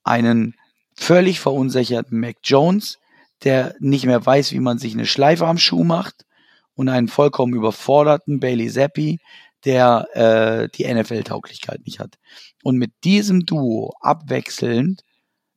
einen 0.05 0.55
völlig 0.95 1.41
verunsicherten 1.41 2.19
Mac 2.19 2.37
Jones, 2.43 2.99
der 3.45 3.75
nicht 3.79 4.07
mehr 4.07 4.25
weiß, 4.25 4.53
wie 4.53 4.61
man 4.61 4.79
sich 4.79 4.95
eine 4.95 5.07
Schleife 5.07 5.47
am 5.47 5.59
Schuh 5.59 5.85
macht, 5.85 6.25
und 6.79 6.89
einen 6.89 7.09
vollkommen 7.09 7.55
überforderten 7.55 8.39
Bailey 8.39 8.71
Zappi, 8.71 9.19
der 9.65 10.07
äh, 10.15 10.69
die 10.69 10.87
NFL-Tauglichkeit 10.87 11.85
nicht 11.85 11.99
hat. 11.99 12.15
Und 12.63 12.77
mit 12.77 12.93
diesem 13.03 13.45
Duo 13.45 13.95
abwechselnd 14.01 15.03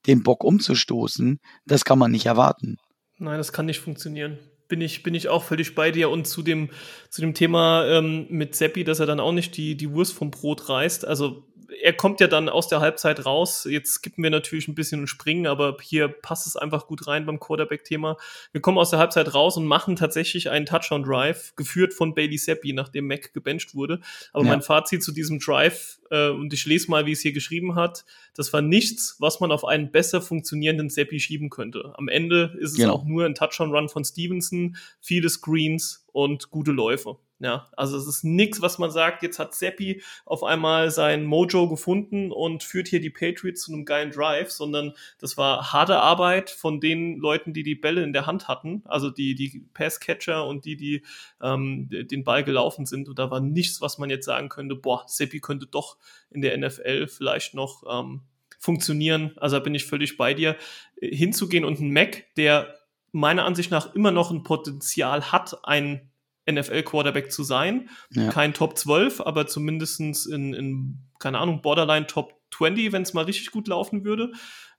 den 0.08 0.24
Bock 0.24 0.44
umzustoßen, 0.44 1.40
das 1.66 1.86
kann 1.86 2.00
man 2.00 2.10
nicht 2.10 2.26
erwarten. 2.26 2.78
Nein, 3.20 3.38
das 3.38 3.54
kann 3.54 3.68
nicht 3.68 3.80
funktionieren 3.80 4.40
bin 4.72 4.80
ich, 4.80 5.04
bin 5.04 5.14
ich 5.14 5.28
auch 5.28 5.44
völlig 5.44 5.76
bei 5.76 5.92
dir. 5.92 6.10
Und 6.10 6.28
zu 6.28 6.42
dem, 6.42 6.70
zu 7.10 7.20
dem 7.20 7.34
Thema 7.34 7.86
ähm, 7.88 8.26
mit 8.30 8.56
Seppi, 8.56 8.86
dass 8.86 9.02
er 9.02 9.06
dann 9.06 9.20
auch 9.20 9.34
nicht 9.34 9.58
die, 9.58 9.76
die 9.76 9.92
Wurst 9.92 10.14
vom 10.14 10.32
Brot 10.32 10.70
reißt. 10.70 11.06
Also 11.06 11.46
er 11.82 11.94
kommt 11.94 12.20
ja 12.20 12.28
dann 12.28 12.50
aus 12.50 12.68
der 12.68 12.82
Halbzeit 12.82 13.26
raus. 13.26 13.68
Jetzt 13.70 13.94
skippen 13.94 14.24
wir 14.24 14.30
natürlich 14.30 14.68
ein 14.68 14.76
bisschen 14.76 15.02
und 15.02 15.08
springen, 15.08 15.48
aber 15.48 15.78
hier 15.82 16.08
passt 16.08 16.48
es 16.48 16.56
einfach 16.56 16.88
gut 16.88 17.08
rein 17.08 17.26
beim 17.26 17.40
Quarterback-Thema. 17.40 18.18
Wir 18.52 18.62
kommen 18.62 18.78
aus 18.78 18.90
der 18.90 19.00
Halbzeit 19.00 19.34
raus 19.34 19.58
und 19.58 19.66
machen 19.66 19.96
tatsächlich 19.96 20.50
einen 20.50 20.66
Touchdown-Drive, 20.66 21.56
geführt 21.56 21.94
von 21.94 22.14
Bailey 22.14 22.38
Seppi, 22.38 22.74
nachdem 22.74 23.08
Mac 23.08 23.34
gebencht 23.34 23.76
wurde. 23.76 24.02
Aber 24.34 24.44
ja. 24.46 24.52
mein 24.52 24.62
Fazit 24.62 25.04
zu 25.04 25.12
diesem 25.12 25.40
Drive, 25.40 26.00
äh, 26.10 26.30
und 26.30 26.54
ich 26.54 26.66
lese 26.66 26.92
mal, 26.92 27.06
wie 27.06 27.14
es 27.14 27.22
hier 27.22 27.34
geschrieben 27.34 27.76
hat, 27.76 28.06
das 28.36 28.52
war 28.54 28.62
nichts, 28.62 29.16
was 29.20 29.40
man 29.40 29.52
auf 29.52 29.66
einen 29.66 29.92
besser 29.92 30.22
funktionierenden 30.22 30.90
Seppi 30.90 31.20
schieben 31.20 31.50
könnte. 31.50 31.94
Am 31.96 32.08
Ende 32.08 32.56
ist 32.60 32.72
es 32.72 32.78
genau. 32.78 32.94
auch 32.94 33.06
nur 33.06 33.26
ein 33.26 33.36
Touchdown-Run 33.36 33.90
von 33.90 34.04
Stevenson, 34.04 34.78
viele 35.00 35.30
Screens 35.30 36.06
und 36.12 36.52
gute 36.52 36.72
Läufe. 36.72 37.18
Ja, 37.42 37.68
also 37.76 37.98
es 37.98 38.06
ist 38.06 38.24
nichts, 38.24 38.62
was 38.62 38.78
man 38.78 38.92
sagt, 38.92 39.24
jetzt 39.24 39.40
hat 39.40 39.56
Seppi 39.56 40.04
auf 40.26 40.44
einmal 40.44 40.92
sein 40.92 41.26
Mojo 41.26 41.68
gefunden 41.68 42.32
und 42.32 42.62
führt 42.62 42.88
hier 42.88 43.02
die 43.02 43.10
Patriots 43.10 43.64
zu 43.64 43.74
einem 43.74 43.84
geilen 43.84 44.12
Drive, 44.12 44.52
sondern 44.52 44.94
das 45.18 45.38
war 45.38 45.74
harte 45.74 45.98
Arbeit 45.98 46.52
von 46.52 46.80
den 46.80 47.18
Leuten, 47.18 47.52
die 47.52 47.64
die 47.64 47.74
Bälle 47.74 48.04
in 48.04 48.14
der 48.14 48.28
Hand 48.28 48.48
hatten, 48.48 48.84
also 48.86 49.10
die, 49.10 49.34
die 49.34 49.66
Passcatcher 49.74 50.46
und 50.46 50.66
die, 50.66 50.76
die 50.76 51.02
ähm, 51.42 51.90
den 51.90 52.24
Ball 52.24 52.44
gelaufen 52.44 52.86
sind. 52.86 53.10
Und 53.10 53.18
da 53.18 53.32
war 53.32 53.40
nichts, 53.40 53.82
was 53.82 53.98
man 53.98 54.12
jetzt 54.12 54.26
sagen 54.26 54.50
könnte, 54.50 54.76
boah, 54.76 55.06
Seppi 55.08 55.40
könnte 55.40 55.66
doch 55.66 55.98
in 56.30 56.42
der 56.42 56.56
NFL 56.56 57.08
vielleicht 57.08 57.56
noch 57.56 57.84
ähm, 57.92 58.22
funktionieren. 58.60 59.34
Also 59.38 59.58
da 59.58 59.64
bin 59.64 59.74
ich 59.74 59.86
völlig 59.86 60.16
bei 60.16 60.36
dir. 60.36 60.58
Hinzugehen 61.02 61.66
und 61.66 61.80
ein 61.80 61.92
Mac, 61.92 62.26
der 62.38 62.76
meiner 63.12 63.46
Ansicht 63.46 63.72
nach 63.72 63.96
immer 63.96 64.12
noch 64.12 64.30
ein 64.30 64.44
Potenzial 64.44 65.32
hat, 65.32 65.66
ein 65.66 66.11
NFL-Quarterback 66.52 67.32
zu 67.32 67.44
sein. 67.44 67.90
Ja. 68.12 68.30
Kein 68.30 68.54
Top 68.54 68.78
12, 68.78 69.22
aber 69.22 69.48
zumindest 69.48 70.00
in, 70.28 70.54
in, 70.54 71.00
keine 71.20 71.40
Ahnung, 71.40 71.62
Borderline 71.62 72.08
Top 72.08 72.34
20, 72.54 72.92
wenn 72.92 73.04
es 73.04 73.14
mal 73.14 73.26
richtig 73.26 73.52
gut 73.52 73.68
laufen 73.68 74.04
würde. 74.04 74.32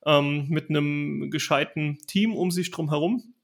Ähm, 0.04 0.46
mit 0.48 0.68
einem 0.68 1.30
gescheiten 1.30 1.98
Team 2.06 2.35
um 2.35 2.50
sich 2.50 2.70
drum 2.70 2.90
herum. 2.90 3.35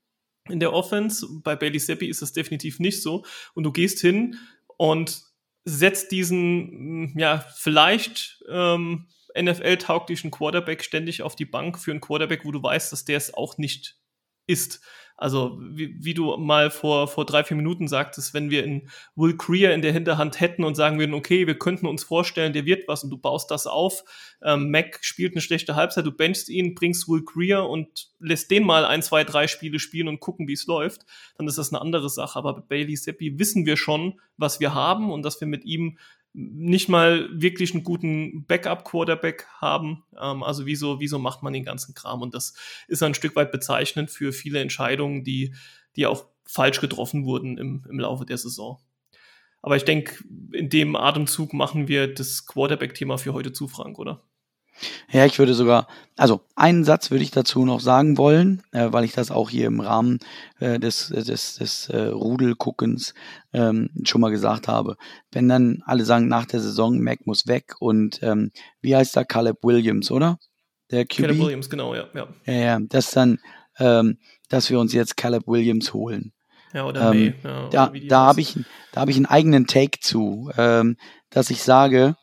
In 0.49 0.61
der 0.61 0.73
Offense, 0.73 1.27
bei 1.43 1.55
Bailey 1.55 1.79
Seppi 1.79 2.09
ist 2.09 2.23
das 2.23 2.33
definitiv 2.33 2.81
nicht 2.81 3.03
so. 3.03 3.25
Und 3.55 3.65
du 3.65 3.73
gehst 3.73 4.01
hin 4.01 4.37
und 4.77 5.23
setzt 5.65 6.11
diesen, 6.11 7.17
ja, 7.19 7.45
vielleicht 7.55 8.43
ähm, 8.51 9.09
NFL-tauglichen 9.39 10.31
Quarterback 10.31 10.83
ständig 10.83 11.23
auf 11.23 11.37
die 11.37 11.45
Bank 11.45 11.79
für 11.79 11.91
einen 11.91 12.01
Quarterback, 12.01 12.45
wo 12.45 12.53
du 12.53 12.63
weißt, 12.63 12.93
dass 12.93 13.05
der 13.05 13.19
es 13.19 13.35
auch 13.35 13.59
nicht 13.59 13.99
ist. 14.47 14.81
Also 15.21 15.59
wie, 15.61 15.97
wie 15.99 16.15
du 16.15 16.37
mal 16.37 16.71
vor, 16.71 17.09
vor 17.09 17.27
drei, 17.27 17.43
vier 17.43 17.57
Minuten 17.57 17.89
sagtest, 17.89 18.35
wenn 18.35 18.51
wir 18.51 18.63
in 18.63 18.89
Will 19.17 19.37
Creer 19.37 19.75
in 19.75 19.83
der 19.83 19.93
Hinterhand 19.93 20.39
hätten 20.39 20.63
und 20.63 20.77
sagen 20.77 21.01
würden, 21.01 21.13
okay, 21.13 21.49
wir 21.49 21.59
könnten 21.59 21.89
uns 21.89 22.05
vorstellen, 22.05 22.53
der 22.53 22.67
wird 22.67 22.87
was 22.87 23.03
und 23.03 23.11
du 23.11 23.19
baust 23.19 23.51
das 23.51 23.67
auf. 23.67 24.05
Ähm, 24.45 24.71
Mac 24.71 25.01
spielt 25.01 25.35
eine 25.35 25.41
schlechte 25.41 25.75
Halbzeit, 25.75 26.07
du 26.07 26.13
benchst 26.13 26.49
ihn, 26.49 26.77
bringst 26.77 27.09
Will 27.09 27.25
Creer 27.25 27.69
und 27.69 28.11
lässt 28.21 28.53
den 28.53 28.65
mal 28.65 28.85
ein, 28.85 29.03
zwei, 29.03 29.25
drei 29.25 29.49
Spiele 29.49 29.81
spielen 29.81 30.07
und 30.07 30.21
gucken, 30.21 30.47
wie 30.47 30.53
es 30.53 30.67
läuft, 30.67 31.05
dann 31.37 31.49
ist 31.49 31.59
das 31.59 31.73
eine 31.73 31.81
andere 31.81 32.09
Sache. 32.09 32.39
Aber 32.39 32.55
bei 32.55 32.61
Bailey 32.61 32.95
Seppi 32.95 33.41
wissen 33.41 33.67
wir 33.67 33.77
schon, 33.77 34.21
was 34.37 34.61
wir 34.61 34.73
haben 34.73 35.11
und 35.11 35.25
dass 35.25 35.41
wir 35.41 35.49
mit 35.49 35.65
ihm 35.65 35.99
nicht 36.33 36.89
mal 36.89 37.29
wirklich 37.33 37.75
einen 37.75 37.85
guten 37.85 38.45
Backup-Quarterback 38.47 39.47
haben. 39.61 40.05
Ähm, 40.21 40.43
also 40.43 40.67
wieso, 40.67 41.01
wieso 41.01 41.19
macht 41.19 41.43
man 41.43 41.53
den 41.53 41.65
ganzen 41.65 41.95
Kram? 41.95 42.23
Und 42.23 42.35
das 42.35 42.55
ist 42.87 43.03
ein 43.03 43.15
Stück 43.15 43.35
weit 43.37 43.53
bezeichnend 43.53 44.11
für 44.11 44.33
viele 44.33 44.61
Entscheidungen, 44.61 45.25
die, 45.25 45.55
die 45.97 46.07
auch 46.07 46.27
falsch 46.45 46.81
getroffen 46.81 47.25
wurden 47.25 47.59
im, 47.59 47.85
im 47.89 47.99
Laufe 47.99 48.25
der 48.25 48.39
Saison. 48.39 48.81
Aber 49.61 49.77
ich 49.77 49.85
denke, 49.85 50.23
in 50.53 50.71
dem 50.71 50.95
Atemzug 50.97 51.53
machen 51.53 51.89
wir 51.89 52.13
das 52.13 52.47
Quarterback-Thema 52.47 53.19
für 53.19 53.33
heute 53.33 53.53
zu, 53.53 53.67
Frank, 53.67 53.99
oder? 53.99 54.23
Ja, 55.11 55.25
ich 55.25 55.39
würde 55.39 55.55
sogar, 55.55 55.89
also 56.17 56.41
einen 56.57 56.85
Satz 56.85 57.11
würde 57.11 57.25
ich 57.25 57.31
dazu 57.31 57.65
noch 57.65 57.81
sagen 57.81 58.19
wollen, 58.19 58.63
äh, 58.73 58.89
weil 58.91 59.05
ich 59.05 59.13
das 59.13 59.31
auch 59.31 59.51
hier 59.51 59.67
im 59.67 59.81
Rahmen 59.81 60.19
äh, 60.61 60.79
des, 60.79 61.09
des, 61.09 61.57
des 61.57 61.89
äh, 61.89 62.07
Rudelguckens 62.07 63.15
ähm, 63.53 63.91
schon 64.05 64.21
mal 64.21 64.31
gesagt 64.31 64.69
habe. 64.69 64.97
Wenn 65.33 65.49
dann 65.49 65.83
alle 65.87 66.05
sagen, 66.05 66.29
nach 66.29 66.47
der 66.47 66.61
Saison, 66.61 67.01
Mac 67.01 67.27
muss 67.27 67.47
weg 67.47 67.75
und 67.81 68.23
ähm, 68.23 68.51
wie 68.81 68.95
heißt 68.95 69.17
da 69.17 69.25
Caleb 69.25 69.59
Williams, 69.63 70.11
oder? 70.11 70.39
Der 70.91 71.05
QB? 71.05 71.19
Caleb 71.19 71.39
Williams, 71.39 71.71
genau, 71.71 71.95
ja. 71.95 72.09
Ja, 72.15 72.29
ja, 72.47 72.53
ja 72.53 72.79
das 72.81 73.11
dann, 73.11 73.39
ähm, 73.79 74.19
dass 74.49 74.71
wir 74.71 74.81
uns 74.81 74.93
jetzt 74.93 75.17
Caleb 75.17 75.47
Williams 75.47 75.93
holen. 75.93 76.33
Ja, 76.73 76.85
oder 76.85 77.11
ähm, 77.11 77.11
May. 77.11 77.35
Ja, 77.43 77.69
da 77.71 77.93
da 78.09 78.27
habe 78.27 78.41
ich, 78.41 78.57
da 78.93 79.01
hab 79.03 79.09
ich 79.09 79.17
einen 79.17 79.27
eigenen 79.27 79.67
Take 79.67 80.01
zu, 80.01 80.51
ähm, 80.57 80.97
dass 81.31 81.51
ich 81.51 81.63
sage, 81.63 82.17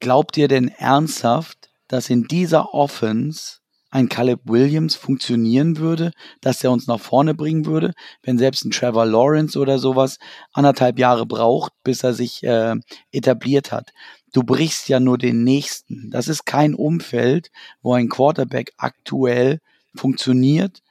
glaubt 0.00 0.36
ihr 0.36 0.48
denn 0.48 0.68
ernsthaft, 0.68 1.69
dass 1.90 2.08
in 2.08 2.24
dieser 2.24 2.72
Offense 2.72 3.58
ein 3.90 4.08
Caleb 4.08 4.42
Williams 4.44 4.94
funktionieren 4.94 5.78
würde, 5.78 6.12
dass 6.40 6.62
er 6.62 6.70
uns 6.70 6.86
nach 6.86 7.00
vorne 7.00 7.34
bringen 7.34 7.66
würde, 7.66 7.92
wenn 8.22 8.38
selbst 8.38 8.64
ein 8.64 8.70
Trevor 8.70 9.04
Lawrence 9.04 9.58
oder 9.58 9.80
sowas 9.80 10.18
anderthalb 10.52 11.00
Jahre 11.00 11.26
braucht, 11.26 11.72
bis 11.82 12.04
er 12.04 12.14
sich 12.14 12.44
äh, 12.44 12.76
etabliert 13.10 13.72
hat. 13.72 13.90
Du 14.32 14.44
brichst 14.44 14.88
ja 14.88 15.00
nur 15.00 15.18
den 15.18 15.42
nächsten. 15.42 16.10
Das 16.10 16.28
ist 16.28 16.46
kein 16.46 16.74
Umfeld, 16.74 17.50
wo 17.82 17.94
ein 17.94 18.08
Quarterback 18.08 18.72
aktuell 18.76 19.58
funktioniert 19.96 20.82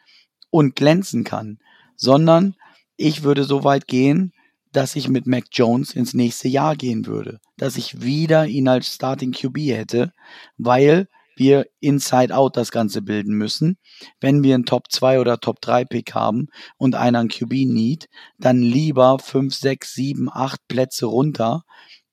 und 0.50 0.76
glänzen 0.76 1.24
kann, 1.24 1.60
sondern 1.96 2.56
ich 2.98 3.24
würde 3.24 3.46
so 3.46 3.64
weit 3.64 3.88
gehen, 3.88 4.34
dass 4.72 4.96
ich 4.96 5.10
mit 5.10 5.26
Mac 5.26 5.46
Jones 5.52 5.94
ins 5.94 6.14
nächste 6.14 6.48
Jahr 6.48 6.76
gehen 6.76 7.06
würde, 7.06 7.40
dass 7.58 7.78
ich 7.78 8.02
wieder 8.02 8.46
ihn 8.48 8.68
als 8.68 8.94
Starting 8.94 9.32
QB 9.32 9.58
hätte, 9.58 10.14
weil 10.58 11.08
wir 11.36 11.68
Inside 11.80 12.36
Out 12.36 12.58
das 12.58 12.70
Ganze 12.70 13.02
bilden 13.02 13.34
müssen. 13.34 13.78
Wenn 14.20 14.44
wir 14.44 14.56
einen 14.56 14.66
Top 14.66 14.92
2 14.92 15.20
oder 15.20 15.40
Top 15.40 15.62
3 15.62 15.86
Pick 15.86 16.14
haben 16.14 16.48
und 16.78 16.96
einer 16.96 17.20
einen 17.20 17.30
QB 17.30 17.52
Need, 17.66 18.10
dann 18.38 18.62
lieber 18.62 19.18
5, 19.20 19.56
6, 19.56 19.94
7, 19.94 20.30
8 20.32 20.60
Plätze 20.68 21.06
runter 21.06 21.64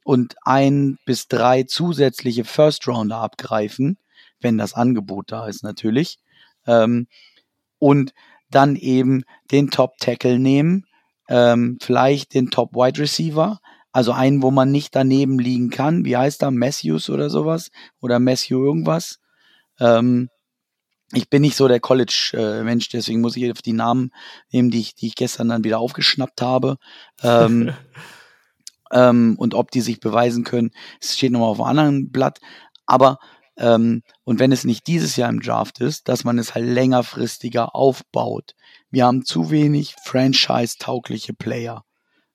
und 0.05 0.37
ein 0.45 0.99
bis 1.05 1.27
drei 1.27 1.65
zusätzliche 1.65 2.45
First 2.45 2.87
Rounder 2.87 3.19
abgreifen, 3.19 3.99
wenn 4.41 4.57
das 4.57 4.73
Angebot 4.73 5.33
da 5.33 5.49
ist 5.49 5.65
natürlich. 5.65 6.19
Ähm, 6.67 7.09
und 7.79 8.15
dann 8.49 8.77
eben 8.77 9.25
den 9.51 9.71
Top 9.71 9.99
Tackle 9.99 10.39
nehmen, 10.39 10.87
ähm, 11.29 11.79
vielleicht 11.81 12.35
den 12.35 12.51
Top 12.51 12.75
Wide 12.75 13.01
Receiver, 13.01 13.61
also 13.93 14.13
einen, 14.13 14.43
wo 14.43 14.51
man 14.51 14.71
nicht 14.71 14.95
daneben 14.95 15.39
liegen 15.39 15.71
kann. 15.71 16.05
Wie 16.05 16.17
heißt 16.17 16.43
er? 16.43 16.51
Matthews 16.51 17.09
oder 17.09 17.31
sowas? 17.31 17.71
Oder 18.01 18.19
Matthew 18.19 18.63
irgendwas? 18.63 19.19
Ähm, 19.81 20.29
ich 21.13 21.31
bin 21.31 21.43
nicht 21.43 21.57
so 21.57 21.69
der 21.69 21.81
College-Mensch, 21.81 22.89
deswegen 22.89 23.21
muss 23.21 23.37
ich 23.37 23.51
auf 23.51 23.63
die 23.63 23.73
Namen 23.73 24.11
nehmen, 24.51 24.71
die 24.71 24.81
ich, 24.81 24.95
die 24.97 25.07
ich 25.07 25.15
gestern 25.15 25.49
dann 25.49 25.65
wieder 25.65 25.79
aufgeschnappt 25.79 26.43
habe. 26.43 26.79
Ähm, 27.23 27.73
ähm, 28.93 29.37
und 29.39 29.55
ob 29.55 29.71
die 29.71 29.81
sich 29.81 30.01
beweisen 30.01 30.45
können, 30.45 30.73
es 31.01 31.17
steht 31.17 31.33
nochmal 31.33 31.51
auf 31.51 31.61
einem 31.61 31.69
anderen 31.69 32.11
Blatt. 32.11 32.41
Aber 32.87 33.19
ähm, 33.57 34.03
und 34.25 34.39
wenn 34.39 34.53
es 34.53 34.65
nicht 34.65 34.87
dieses 34.87 35.17
Jahr 35.17 35.31
im 35.31 35.41
Draft 35.41 35.81
ist, 35.81 36.09
dass 36.09 36.25
man 36.25 36.39
es 36.39 36.55
halt 36.55 36.67
längerfristiger 36.67 37.75
aufbaut. 37.75 38.55
Wir 38.91 39.07
haben 39.07 39.25
zu 39.25 39.51
wenig 39.51 39.97
franchise-taugliche 40.05 41.35
Player 41.35 41.85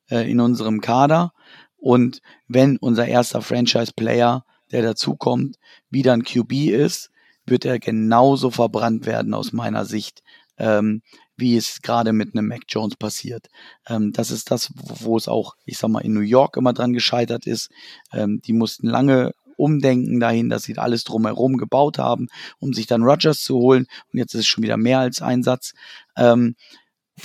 äh, 0.09 0.29
in 0.29 0.39
unserem 0.39 0.81
Kader. 0.81 1.31
Und 1.77 2.21
wenn 2.47 2.77
unser 2.77 3.07
erster 3.07 3.41
Franchise-Player, 3.41 4.45
der 4.71 4.81
dazukommt, 4.81 5.57
wieder 5.89 6.13
ein 6.13 6.23
QB 6.23 6.53
ist, 6.69 7.09
wird 7.45 7.65
er 7.65 7.79
genauso 7.79 8.51
verbrannt 8.51 9.05
werden 9.05 9.33
aus 9.33 9.51
meiner 9.51 9.85
Sicht, 9.85 10.21
ähm, 10.57 11.01
wie 11.35 11.57
es 11.57 11.81
gerade 11.81 12.13
mit 12.13 12.35
einem 12.35 12.47
Mac 12.47 12.61
Jones 12.67 12.95
passiert. 12.95 13.47
Ähm, 13.87 14.11
das 14.13 14.31
ist 14.31 14.51
das, 14.51 14.71
wo 14.75 15.17
es 15.17 15.27
auch, 15.27 15.55
ich 15.65 15.77
sag 15.77 15.89
mal, 15.89 16.01
in 16.01 16.13
New 16.13 16.21
York 16.21 16.55
immer 16.55 16.73
dran 16.73 16.93
gescheitert 16.93 17.47
ist. 17.47 17.69
Ähm, 18.13 18.41
die 18.45 18.53
mussten 18.53 18.87
lange 18.87 19.33
umdenken 19.61 20.19
dahin, 20.19 20.49
dass 20.49 20.63
sie 20.63 20.77
alles 20.77 21.03
drumherum 21.03 21.57
gebaut 21.57 21.99
haben, 21.99 22.27
um 22.59 22.73
sich 22.73 22.87
dann 22.87 23.03
Rogers 23.03 23.43
zu 23.43 23.57
holen. 23.57 23.85
Und 24.11 24.19
jetzt 24.19 24.33
ist 24.33 24.41
es 24.41 24.47
schon 24.47 24.63
wieder 24.63 24.77
mehr 24.77 24.99
als 24.99 25.21
ein 25.21 25.43
Satz. 25.43 25.73
Ähm, 26.17 26.55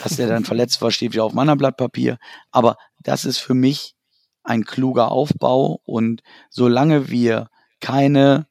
dass 0.02 0.16
der 0.16 0.28
dann 0.28 0.44
verletzt 0.44 0.80
war, 0.82 0.90
steht 0.90 1.12
wieder 1.12 1.24
auf 1.24 1.32
meinem 1.32 1.58
Blatt 1.58 1.76
Papier. 1.76 2.18
Aber 2.50 2.76
das 3.02 3.24
ist 3.24 3.38
für 3.38 3.54
mich 3.54 3.94
ein 4.44 4.64
kluger 4.64 5.10
Aufbau. 5.10 5.80
Und 5.84 6.22
solange 6.50 7.10
wir 7.10 7.48
keine 7.80 8.46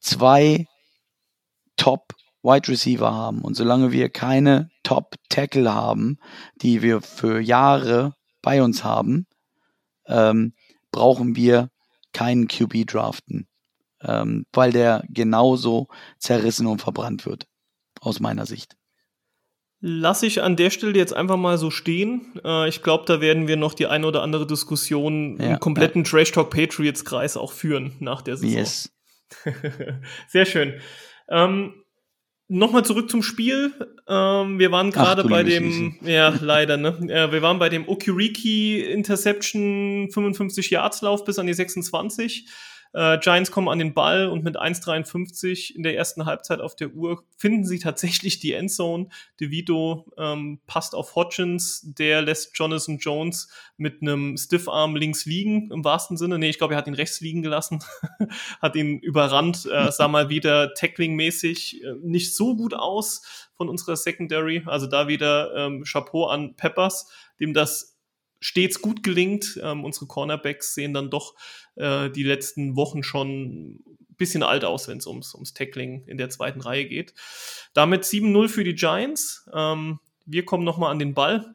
zwei 0.00 0.66
Top 1.76 2.14
Wide 2.42 2.68
Receiver 2.68 3.12
haben 3.12 3.42
und 3.42 3.54
solange 3.54 3.92
wir 3.92 4.10
keine 4.10 4.70
Top 4.82 5.16
Tackle 5.28 5.72
haben, 5.72 6.18
die 6.62 6.82
wir 6.82 7.02
für 7.02 7.40
Jahre 7.40 8.14
bei 8.42 8.62
uns 8.62 8.84
haben, 8.84 9.26
ähm, 10.06 10.54
brauchen 10.92 11.36
wir 11.36 11.70
keinen 12.18 12.48
QB 12.48 12.84
draften, 12.84 13.46
ähm, 14.02 14.44
weil 14.52 14.72
der 14.72 15.04
genauso 15.08 15.86
zerrissen 16.18 16.66
und 16.66 16.80
verbrannt 16.82 17.26
wird, 17.26 17.46
aus 18.00 18.18
meiner 18.18 18.44
Sicht. 18.44 18.76
Lass 19.80 20.24
ich 20.24 20.42
an 20.42 20.56
der 20.56 20.70
Stelle 20.70 20.98
jetzt 20.98 21.14
einfach 21.14 21.36
mal 21.36 21.58
so 21.58 21.70
stehen. 21.70 22.40
Äh, 22.44 22.68
ich 22.68 22.82
glaube, 22.82 23.04
da 23.06 23.20
werden 23.20 23.46
wir 23.46 23.56
noch 23.56 23.74
die 23.74 23.86
eine 23.86 24.04
oder 24.04 24.22
andere 24.22 24.48
Diskussion 24.48 25.38
ja, 25.40 25.52
im 25.52 25.60
kompletten 25.60 26.02
ja. 26.02 26.10
Trash 26.10 26.32
Talk 26.32 26.50
Patriots 26.50 27.04
Kreis 27.04 27.36
auch 27.36 27.52
führen 27.52 27.94
nach 28.00 28.20
der 28.20 28.36
Saison. 28.36 28.58
Yes. 28.58 28.92
Sehr 30.28 30.46
schön. 30.46 30.80
Ähm, 31.28 31.84
Nochmal 32.50 32.82
zurück 32.82 33.10
zum 33.10 33.22
Spiel. 33.22 33.72
Ähm, 34.08 34.58
wir 34.58 34.72
waren 34.72 34.90
gerade 34.90 35.22
bei 35.24 35.42
dem, 35.42 35.96
ja, 36.02 36.34
leider, 36.40 36.78
ne? 36.78 36.96
Äh, 37.08 37.30
wir 37.30 37.42
waren 37.42 37.58
bei 37.58 37.68
dem 37.68 37.86
Okuriki 37.86 38.80
Interception 38.80 40.08
55 40.10 40.70
Yards 40.70 41.02
Lauf 41.02 41.24
bis 41.26 41.38
an 41.38 41.46
die 41.46 41.52
26. 41.52 42.46
Äh, 42.92 43.18
Giants 43.18 43.50
kommen 43.50 43.68
an 43.68 43.78
den 43.78 43.94
Ball 43.94 44.28
und 44.28 44.44
mit 44.44 44.58
1,53 44.58 45.74
in 45.74 45.82
der 45.82 45.96
ersten 45.96 46.26
Halbzeit 46.26 46.60
auf 46.60 46.76
der 46.76 46.90
Uhr 46.90 47.24
finden 47.36 47.64
sie 47.64 47.78
tatsächlich 47.78 48.40
die 48.40 48.52
Endzone. 48.52 49.08
DeVito 49.40 50.06
ähm, 50.16 50.60
passt 50.66 50.94
auf 50.94 51.14
Hodgins, 51.14 51.82
der 51.84 52.22
lässt 52.22 52.56
Jonathan 52.56 52.98
Jones 52.98 53.48
mit 53.76 54.02
einem 54.02 54.36
Stiffarm 54.36 54.96
links 54.96 55.26
liegen, 55.26 55.70
im 55.70 55.84
wahrsten 55.84 56.16
Sinne. 56.16 56.38
Nee, 56.38 56.50
ich 56.50 56.58
glaube, 56.58 56.74
er 56.74 56.78
hat 56.78 56.86
ihn 56.86 56.94
rechts 56.94 57.20
liegen 57.20 57.42
gelassen, 57.42 57.82
hat 58.60 58.76
ihn 58.76 58.98
überrannt, 58.98 59.66
äh, 59.70 59.90
sah 59.92 60.08
mal 60.08 60.28
wieder 60.28 60.74
tackling-mäßig 60.74 61.82
äh, 61.82 61.94
nicht 62.02 62.34
so 62.34 62.56
gut 62.56 62.74
aus 62.74 63.48
von 63.54 63.68
unserer 63.68 63.96
Secondary. 63.96 64.62
Also 64.66 64.86
da 64.86 65.08
wieder 65.08 65.54
ähm, 65.54 65.84
Chapeau 65.84 66.26
an 66.26 66.54
Peppers, 66.54 67.10
dem 67.40 67.52
das 67.52 67.97
stets 68.40 68.80
gut 68.80 69.02
gelingt. 69.02 69.58
Ähm, 69.62 69.84
unsere 69.84 70.06
Cornerbacks 70.06 70.74
sehen 70.74 70.94
dann 70.94 71.10
doch 71.10 71.34
äh, 71.76 72.10
die 72.10 72.22
letzten 72.22 72.76
Wochen 72.76 73.02
schon 73.02 73.70
ein 73.70 74.16
bisschen 74.16 74.42
alt 74.42 74.64
aus, 74.64 74.88
wenn 74.88 74.98
es 74.98 75.06
ums, 75.06 75.34
ums 75.34 75.54
Tackling 75.54 76.04
in 76.06 76.18
der 76.18 76.30
zweiten 76.30 76.60
Reihe 76.60 76.86
geht. 76.86 77.14
Damit 77.72 78.04
7-0 78.04 78.48
für 78.48 78.64
die 78.64 78.74
Giants. 78.74 79.48
Ähm, 79.54 80.00
wir 80.26 80.44
kommen 80.44 80.64
nochmal 80.64 80.90
an 80.90 80.98
den 80.98 81.14
Ball. 81.14 81.54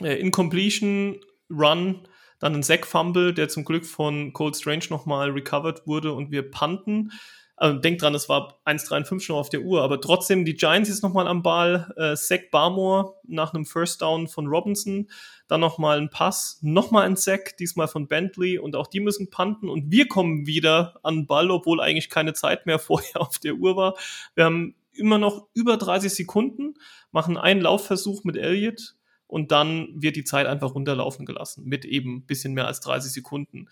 Äh, 0.00 0.20
Incompletion, 0.20 1.20
Run, 1.50 2.06
dann 2.40 2.54
ein 2.54 2.62
Sack-Fumble, 2.62 3.32
der 3.32 3.48
zum 3.48 3.64
Glück 3.64 3.86
von 3.86 4.32
Cold 4.32 4.56
Strange 4.56 4.86
nochmal 4.90 5.30
recovered 5.30 5.86
wurde 5.86 6.12
und 6.12 6.30
wir 6.30 6.50
punten. 6.50 7.12
Also 7.56 7.78
denkt 7.78 8.02
dran, 8.02 8.14
es 8.14 8.28
war 8.28 8.60
1,53 8.64 9.20
schon 9.20 9.36
auf 9.36 9.48
der 9.48 9.62
Uhr, 9.62 9.82
aber 9.82 10.00
trotzdem 10.00 10.44
die 10.44 10.54
Giants 10.54 10.88
jetzt 10.88 11.04
nochmal 11.04 11.28
am 11.28 11.42
Ball. 11.42 11.92
Äh, 11.96 12.16
Sack 12.16 12.50
Barmore 12.50 13.14
nach 13.22 13.54
einem 13.54 13.64
First 13.64 14.02
Down 14.02 14.26
von 14.26 14.48
Robinson, 14.48 15.08
dann 15.46 15.60
nochmal 15.60 16.00
ein 16.00 16.10
Pass, 16.10 16.58
nochmal 16.62 17.06
ein 17.06 17.14
Sack, 17.14 17.56
diesmal 17.56 17.86
von 17.86 18.08
Bentley 18.08 18.58
und 18.58 18.74
auch 18.74 18.88
die 18.88 18.98
müssen 18.98 19.30
punten 19.30 19.68
und 19.68 19.92
wir 19.92 20.08
kommen 20.08 20.46
wieder 20.46 20.98
an 21.04 21.20
den 21.20 21.26
Ball, 21.26 21.50
obwohl 21.50 21.80
eigentlich 21.80 22.10
keine 22.10 22.32
Zeit 22.32 22.66
mehr 22.66 22.78
vorher 22.80 23.20
auf 23.20 23.38
der 23.38 23.54
Uhr 23.54 23.76
war. 23.76 23.94
Wir 24.34 24.46
haben 24.46 24.74
immer 24.92 25.18
noch 25.18 25.46
über 25.54 25.76
30 25.76 26.12
Sekunden, 26.12 26.74
machen 27.12 27.36
einen 27.36 27.60
Laufversuch 27.60 28.24
mit 28.24 28.36
Elliott 28.36 28.96
und 29.28 29.52
dann 29.52 29.88
wird 29.94 30.16
die 30.16 30.24
Zeit 30.24 30.46
einfach 30.46 30.74
runterlaufen 30.74 31.24
gelassen 31.24 31.64
mit 31.66 31.84
eben 31.84 32.26
bisschen 32.26 32.52
mehr 32.52 32.66
als 32.66 32.80
30 32.80 33.12
Sekunden 33.12 33.68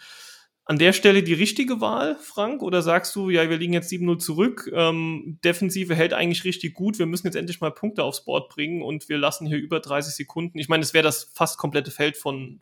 an 0.64 0.78
der 0.78 0.92
Stelle 0.92 1.22
die 1.22 1.34
richtige 1.34 1.80
Wahl, 1.80 2.16
Frank? 2.20 2.62
Oder 2.62 2.82
sagst 2.82 3.16
du, 3.16 3.30
ja, 3.30 3.48
wir 3.50 3.56
liegen 3.56 3.72
jetzt 3.72 3.90
7-0 3.90 4.18
zurück, 4.18 4.70
ähm, 4.72 5.38
Defensive 5.44 5.94
hält 5.94 6.12
eigentlich 6.12 6.44
richtig 6.44 6.74
gut, 6.74 6.98
wir 6.98 7.06
müssen 7.06 7.26
jetzt 7.26 7.34
endlich 7.34 7.60
mal 7.60 7.72
Punkte 7.72 8.04
aufs 8.04 8.24
Board 8.24 8.48
bringen 8.48 8.82
und 8.82 9.08
wir 9.08 9.18
lassen 9.18 9.46
hier 9.46 9.58
über 9.58 9.80
30 9.80 10.14
Sekunden. 10.14 10.58
Ich 10.58 10.68
meine, 10.68 10.82
es 10.82 10.94
wäre 10.94 11.02
das 11.02 11.24
fast 11.34 11.58
komplette 11.58 11.90
Feld 11.90 12.16
von, 12.16 12.60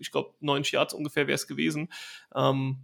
ich 0.00 0.10
glaube, 0.10 0.34
90 0.40 0.72
Yards 0.72 0.94
ungefähr 0.94 1.26
wäre 1.28 1.36
es 1.36 1.46
gewesen. 1.46 1.88
Ähm, 2.34 2.78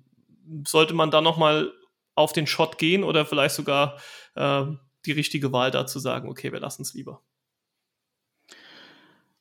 sollte 0.67 0.95
man 0.95 1.11
da 1.11 1.21
nochmal 1.21 1.73
auf 2.15 2.33
den 2.33 2.47
Shot 2.47 2.79
gehen 2.79 3.03
oder 3.03 3.27
vielleicht 3.27 3.57
sogar 3.57 3.99
äh, 4.37 4.65
die 5.05 5.13
richtige 5.13 5.53
Wahl 5.53 5.73
dazu 5.73 5.99
sagen, 5.99 6.29
okay, 6.29 6.53
wir 6.53 6.61
lassen 6.61 6.83
es 6.83 6.95
lieber? 6.95 7.21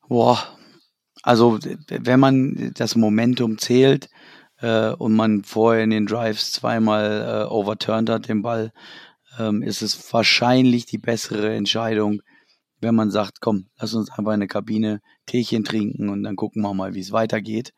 Boah, 0.07 0.57
also 1.21 1.59
wenn 1.87 2.19
man 2.19 2.73
das 2.75 2.95
Momentum 2.95 3.57
zählt, 3.57 4.09
äh, 4.59 4.89
und 4.89 5.13
man 5.13 5.43
vorher 5.43 5.83
in 5.83 5.89
den 5.89 6.05
Drives 6.05 6.51
zweimal 6.51 7.45
äh, 7.47 7.51
overturned 7.51 8.09
hat, 8.09 8.27
den 8.27 8.41
Ball, 8.41 8.71
ähm, 9.39 9.61
ist 9.61 9.81
es 9.81 10.13
wahrscheinlich 10.13 10.85
die 10.85 10.97
bessere 10.97 11.53
Entscheidung, 11.53 12.21
wenn 12.79 12.95
man 12.95 13.11
sagt, 13.11 13.41
komm, 13.41 13.67
lass 13.79 13.93
uns 13.93 14.11
einfach 14.11 14.33
in 14.33 14.41
der 14.41 14.49
Kabine 14.49 15.01
Teechen 15.25 15.63
trinken 15.63 16.09
und 16.09 16.23
dann 16.23 16.35
gucken 16.35 16.61
wir 16.61 16.73
mal, 16.73 16.93
wie 16.93 16.99
es 16.99 17.11
weitergeht. 17.11 17.73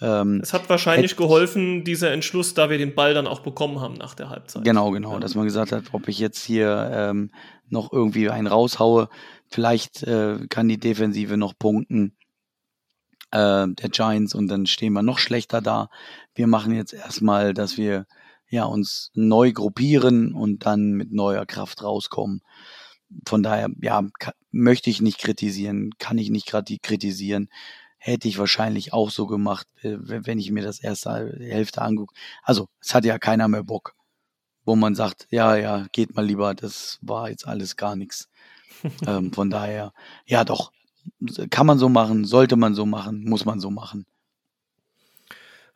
Ähm, 0.00 0.40
es 0.42 0.52
hat 0.52 0.68
wahrscheinlich 0.68 1.16
geholfen, 1.16 1.84
dieser 1.84 2.10
Entschluss, 2.12 2.54
da 2.54 2.70
wir 2.70 2.78
den 2.78 2.94
Ball 2.94 3.14
dann 3.14 3.26
auch 3.26 3.40
bekommen 3.40 3.80
haben 3.80 3.94
nach 3.94 4.14
der 4.14 4.30
Halbzeit. 4.30 4.64
Genau, 4.64 4.90
genau, 4.90 5.14
ja. 5.14 5.20
dass 5.20 5.34
man 5.34 5.44
gesagt 5.44 5.72
hat, 5.72 5.84
ob 5.92 6.08
ich 6.08 6.18
jetzt 6.18 6.44
hier 6.44 6.90
ähm, 6.92 7.30
noch 7.68 7.92
irgendwie 7.92 8.28
einen 8.28 8.46
raushaue, 8.46 9.08
vielleicht 9.48 10.02
äh, 10.02 10.46
kann 10.48 10.68
die 10.68 10.78
Defensive 10.78 11.36
noch 11.36 11.56
punkten 11.58 12.16
äh, 13.32 13.66
der 13.68 13.88
Giants 13.90 14.34
und 14.34 14.48
dann 14.48 14.66
stehen 14.66 14.92
wir 14.92 15.02
noch 15.02 15.18
schlechter 15.18 15.60
da. 15.60 15.88
Wir 16.34 16.46
machen 16.46 16.74
jetzt 16.74 16.92
erstmal, 16.92 17.54
dass 17.54 17.76
wir 17.76 18.06
ja 18.48 18.64
uns 18.64 19.10
neu 19.14 19.52
gruppieren 19.52 20.34
und 20.34 20.66
dann 20.66 20.92
mit 20.92 21.12
neuer 21.12 21.46
Kraft 21.46 21.82
rauskommen. 21.82 22.42
Von 23.26 23.42
daher, 23.42 23.70
ja, 23.80 24.02
kann, 24.18 24.34
möchte 24.50 24.90
ich 24.90 25.00
nicht 25.00 25.18
kritisieren, 25.18 25.90
kann 25.98 26.18
ich 26.18 26.30
nicht 26.30 26.46
gerade 26.46 26.78
kritisieren. 26.78 27.48
Hätte 27.98 28.28
ich 28.28 28.38
wahrscheinlich 28.38 28.92
auch 28.92 29.10
so 29.10 29.26
gemacht, 29.26 29.66
äh, 29.82 29.96
wenn 29.98 30.38
ich 30.38 30.50
mir 30.50 30.62
das 30.62 30.80
erste 30.80 31.36
Hälfte 31.38 31.82
angucke. 31.82 32.14
Also, 32.42 32.68
es 32.80 32.94
hat 32.94 33.04
ja 33.04 33.18
keiner 33.18 33.48
mehr 33.48 33.64
Bock, 33.64 33.94
wo 34.64 34.76
man 34.76 34.94
sagt, 34.94 35.26
ja, 35.30 35.56
ja, 35.56 35.86
geht 35.92 36.14
mal 36.14 36.24
lieber, 36.24 36.54
das 36.54 36.98
war 37.00 37.30
jetzt 37.30 37.46
alles 37.46 37.76
gar 37.76 37.96
nichts. 37.96 38.28
ähm, 39.06 39.32
von 39.32 39.50
daher, 39.50 39.92
ja 40.26 40.44
doch, 40.44 40.72
kann 41.50 41.66
man 41.66 41.78
so 41.78 41.88
machen, 41.88 42.24
sollte 42.24 42.56
man 42.56 42.74
so 42.74 42.86
machen, 42.86 43.24
muss 43.24 43.44
man 43.44 43.60
so 43.60 43.70
machen. 43.70 44.06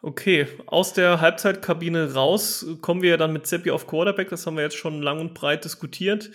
Okay, 0.03 0.47
aus 0.66 0.93
der 0.93 1.20
Halbzeitkabine 1.20 2.14
raus 2.14 2.64
kommen 2.81 3.03
wir 3.03 3.16
dann 3.16 3.33
mit 3.33 3.47
Seppi 3.47 3.70
auf 3.70 3.87
Quarterback. 3.87 4.29
Das 4.29 4.47
haben 4.47 4.57
wir 4.57 4.62
jetzt 4.62 4.77
schon 4.77 5.03
lang 5.03 5.20
und 5.20 5.35
breit 5.35 5.64
diskutiert. 5.64 6.31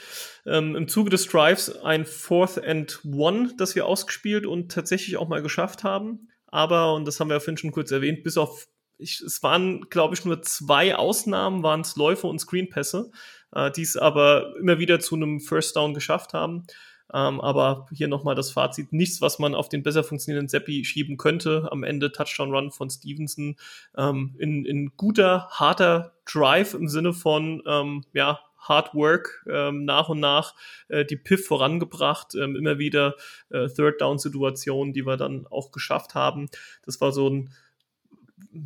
Ähm, 0.45 0.75
Im 0.75 0.87
Zuge 0.87 1.09
des 1.09 1.25
Drives 1.27 1.73
ein 1.83 2.05
Fourth 2.05 2.61
and 2.61 2.99
One, 3.05 3.53
das 3.57 3.75
wir 3.75 3.85
ausgespielt 3.85 4.45
und 4.45 4.71
tatsächlich 4.71 5.15
auch 5.15 5.29
mal 5.29 5.41
geschafft 5.41 5.83
haben. 5.83 6.27
Aber, 6.47 6.95
und 6.95 7.05
das 7.05 7.19
haben 7.19 7.29
wir 7.29 7.35
ja 7.35 7.39
vorhin 7.39 7.57
schon 7.57 7.71
kurz 7.71 7.91
erwähnt, 7.91 8.23
bis 8.23 8.35
auf, 8.35 8.67
ich, 8.97 9.21
es 9.21 9.41
waren, 9.41 9.81
glaube 9.89 10.15
ich, 10.15 10.25
nur 10.25 10.41
zwei 10.41 10.95
Ausnahmen, 10.95 11.63
waren 11.63 11.81
es 11.81 11.95
Läufe 11.95 12.27
und 12.27 12.39
Screenpässe, 12.39 13.11
äh, 13.53 13.71
die 13.71 13.83
es 13.83 13.95
aber 13.95 14.53
immer 14.59 14.79
wieder 14.79 14.99
zu 14.99 15.15
einem 15.15 15.39
First 15.39 15.77
Down 15.77 15.93
geschafft 15.93 16.33
haben. 16.33 16.65
Ähm, 17.13 17.41
aber 17.41 17.87
hier 17.91 18.07
nochmal 18.07 18.35
das 18.35 18.51
Fazit. 18.51 18.93
Nichts, 18.93 19.21
was 19.21 19.39
man 19.39 19.55
auf 19.55 19.69
den 19.69 19.83
besser 19.83 20.03
funktionierenden 20.03 20.49
Seppi 20.49 20.85
schieben 20.85 21.17
könnte. 21.17 21.67
Am 21.71 21.83
Ende 21.83 22.11
Touchdown-Run 22.11 22.71
von 22.71 22.89
Stevenson 22.89 23.55
ähm, 23.97 24.35
in, 24.39 24.65
in 24.65 24.91
guter, 24.97 25.47
harter 25.49 26.13
Drive 26.25 26.73
im 26.73 26.87
Sinne 26.87 27.13
von, 27.13 27.61
ähm, 27.65 28.03
ja, 28.13 28.39
Hard 28.61 28.93
Work 28.93 29.43
ähm, 29.49 29.85
nach 29.85 30.09
und 30.09 30.19
nach 30.19 30.53
äh, 30.87 31.03
die 31.03 31.15
Piff 31.15 31.47
vorangebracht, 31.47 32.35
ähm, 32.35 32.55
immer 32.55 32.77
wieder 32.77 33.15
äh, 33.49 33.67
Third 33.67 33.99
Down 33.99 34.19
Situationen, 34.19 34.93
die 34.93 35.05
wir 35.05 35.17
dann 35.17 35.47
auch 35.47 35.71
geschafft 35.71 36.13
haben. 36.13 36.47
Das 36.85 37.01
war 37.01 37.11
so 37.11 37.27
ein 37.27 37.49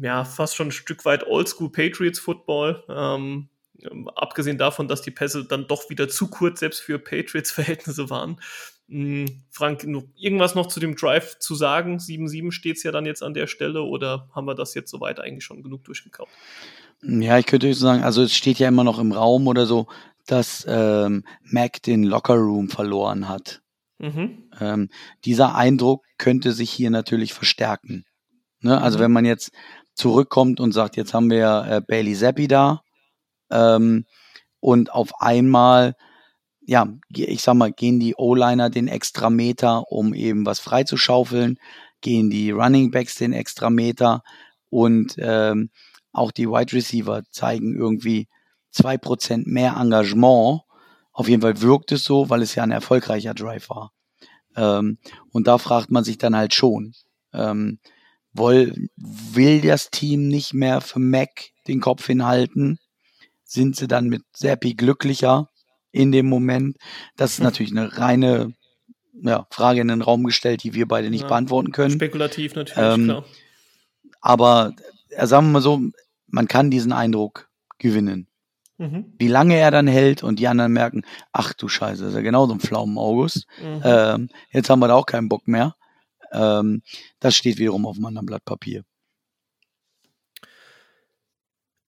ja 0.02 0.24
fast 0.24 0.56
schon 0.56 0.68
ein 0.68 0.72
Stück 0.72 1.06
weit 1.06 1.28
Oldschool 1.28 1.72
Patriots 1.72 2.20
Football. 2.20 2.84
Ähm, 2.90 3.50
ähm, 3.82 4.10
abgesehen 4.10 4.58
davon, 4.58 4.88
dass 4.88 5.02
die 5.02 5.12
Pässe 5.12 5.46
dann 5.46 5.68
doch 5.68 5.90
wieder 5.90 6.08
zu 6.08 6.28
kurz 6.28 6.60
selbst 6.60 6.82
für 6.82 7.00
Patriots-Verhältnisse 7.00 8.10
waren. 8.10 8.40
Hm, 8.88 9.44
Frank, 9.50 9.84
irgendwas 10.16 10.56
noch 10.56 10.68
zu 10.68 10.80
dem 10.80 10.96
Drive 10.96 11.40
zu 11.40 11.56
sagen? 11.56 11.98
7-7 11.98 12.52
steht 12.52 12.78
es 12.78 12.84
ja 12.84 12.92
dann 12.92 13.06
jetzt 13.06 13.24
an 13.24 13.34
der 13.34 13.48
Stelle 13.48 13.82
oder 13.82 14.30
haben 14.34 14.46
wir 14.46 14.56
das 14.56 14.74
jetzt 14.76 14.92
soweit 14.92 15.20
eigentlich 15.20 15.44
schon 15.44 15.64
genug 15.64 15.84
durchgekauft? 15.84 16.32
Ja, 17.02 17.38
ich 17.38 17.46
könnte 17.46 17.74
sagen, 17.74 18.04
also 18.04 18.22
es 18.22 18.36
steht 18.36 18.60
ja 18.60 18.68
immer 18.68 18.84
noch 18.84 19.00
im 19.00 19.12
Raum 19.12 19.48
oder 19.48 19.66
so, 19.66 19.88
dass 20.28 20.66
ähm, 20.68 21.24
Mac 21.44 21.82
den 21.84 22.04
Locker 22.04 22.36
Room 22.36 22.70
verloren 22.70 23.28
hat. 23.28 23.62
Mhm. 23.98 24.50
Ähm, 24.60 24.90
dieser 25.24 25.56
Eindruck 25.56 26.04
könnte 26.18 26.52
sich 26.52 26.72
hier 26.72 26.90
natürlich 26.90 27.34
verstärken. 27.34 28.06
Ne? 28.60 28.80
Also 28.80 28.98
mhm. 28.98 29.04
wenn 29.04 29.12
man 29.12 29.26
jetzt 29.26 29.52
zurückkommt 29.94 30.60
und 30.60 30.74
sagt, 30.74 30.98
jetzt 30.98 31.14
haben 31.14 31.30
wir 31.30 31.66
äh, 31.68 31.82
Bailey 31.82 32.16
Zappi 32.16 32.48
da 32.48 32.82
ähm, 33.50 34.06
und 34.60 34.92
auf 34.92 35.22
einmal, 35.22 35.96
ja, 36.66 36.88
ich 37.10 37.42
sag 37.42 37.56
mal, 37.56 37.72
gehen 37.72 38.00
die 38.00 38.16
O-Liner 38.16 38.70
den 38.70 38.88
extra 38.88 39.30
Meter, 39.30 39.92
um 39.92 40.14
eben 40.14 40.46
was 40.46 40.60
freizuschaufeln, 40.60 41.60
gehen 42.02 42.30
die 42.30 42.52
Running 42.52 42.92
Backs 42.92 43.16
den 43.16 43.34
extra 43.34 43.70
Meter 43.70 44.24
und 44.70 45.16
ähm, 45.18 45.70
auch 46.12 46.32
die 46.32 46.48
Wide 46.48 46.74
Receiver 46.74 47.24
zeigen 47.30 47.76
irgendwie 47.76 48.28
zwei 48.72 48.98
Prozent 48.98 49.48
mehr 49.48 49.76
Engagement. 49.80 50.62
Auf 51.12 51.30
jeden 51.30 51.42
Fall 51.42 51.62
wirkt 51.62 51.92
es 51.92 52.04
so, 52.04 52.30
weil 52.30 52.42
es 52.42 52.56
ja 52.56 52.64
ein 52.64 52.72
erfolgreicher 52.72 53.34
Drive 53.34 53.70
war. 53.70 53.92
Ähm, 54.56 54.98
und 55.32 55.48
da 55.48 55.58
fragt 55.58 55.92
man 55.92 56.04
sich 56.04 56.18
dann 56.18 56.36
halt 56.36 56.54
schon, 56.54 56.94
ähm, 57.34 57.80
will, 58.34 58.90
will 58.98 59.62
das 59.62 59.92
Team 59.92 60.28
nicht 60.28 60.54
mehr 60.54 60.82
für 60.82 61.00
Mac 61.00 61.52
den 61.68 61.82
Kopf 61.82 62.06
hinhalten? 62.06 62.80
Sind 63.46 63.76
sie 63.76 63.88
dann 63.88 64.08
mit 64.08 64.24
Seppi 64.34 64.74
glücklicher 64.74 65.50
in 65.92 66.12
dem 66.12 66.28
Moment? 66.28 66.78
Das 67.16 67.32
ist 67.32 67.38
hm. 67.38 67.46
natürlich 67.46 67.72
eine 67.72 67.98
reine 67.98 68.54
ja, 69.22 69.48
Frage 69.50 69.82
in 69.82 69.88
den 69.88 70.02
Raum 70.02 70.24
gestellt, 70.24 70.64
die 70.64 70.74
wir 70.74 70.88
beide 70.88 71.10
nicht 71.10 71.22
ja, 71.22 71.28
beantworten 71.28 71.72
können. 71.72 71.92
Spekulativ 71.92 72.56
natürlich, 72.56 72.94
ähm, 72.94 73.06
klar. 73.06 73.26
Aber 74.22 74.74
äh, 75.10 75.26
sagen 75.28 75.48
wir 75.48 75.54
mal 75.54 75.62
so, 75.62 75.82
man 76.28 76.48
kann 76.48 76.72
diesen 76.72 76.92
Eindruck 76.92 77.50
gewinnen. 77.78 78.28
Mhm. 78.78 79.14
Wie 79.18 79.28
lange 79.28 79.56
er 79.56 79.72
dann 79.72 79.88
hält 79.88 80.24
und 80.24 80.40
die 80.40 80.48
anderen 80.48 80.74
merken, 80.74 81.04
ach 81.32 81.54
du 81.54 81.70
Scheiße, 81.70 82.02
das 82.02 82.10
ist 82.10 82.16
ja 82.16 82.22
genauso 82.22 82.54
ein 82.54 82.60
Pflaumen 82.60 82.98
August. 82.98 83.48
Mhm. 83.62 83.82
Ähm, 83.84 84.30
jetzt 84.52 84.70
haben 84.70 84.80
wir 84.80 84.88
da 84.88 84.96
auch 84.96 85.06
keinen 85.06 85.30
Bock 85.30 85.48
mehr. 85.48 85.76
Ähm, 86.32 86.82
das 87.20 87.36
steht 87.36 87.58
wiederum 87.58 87.86
auf 87.86 87.96
einem 87.96 88.08
anderen 88.08 88.26
Blatt 88.26 88.44
Papier. 88.44 88.84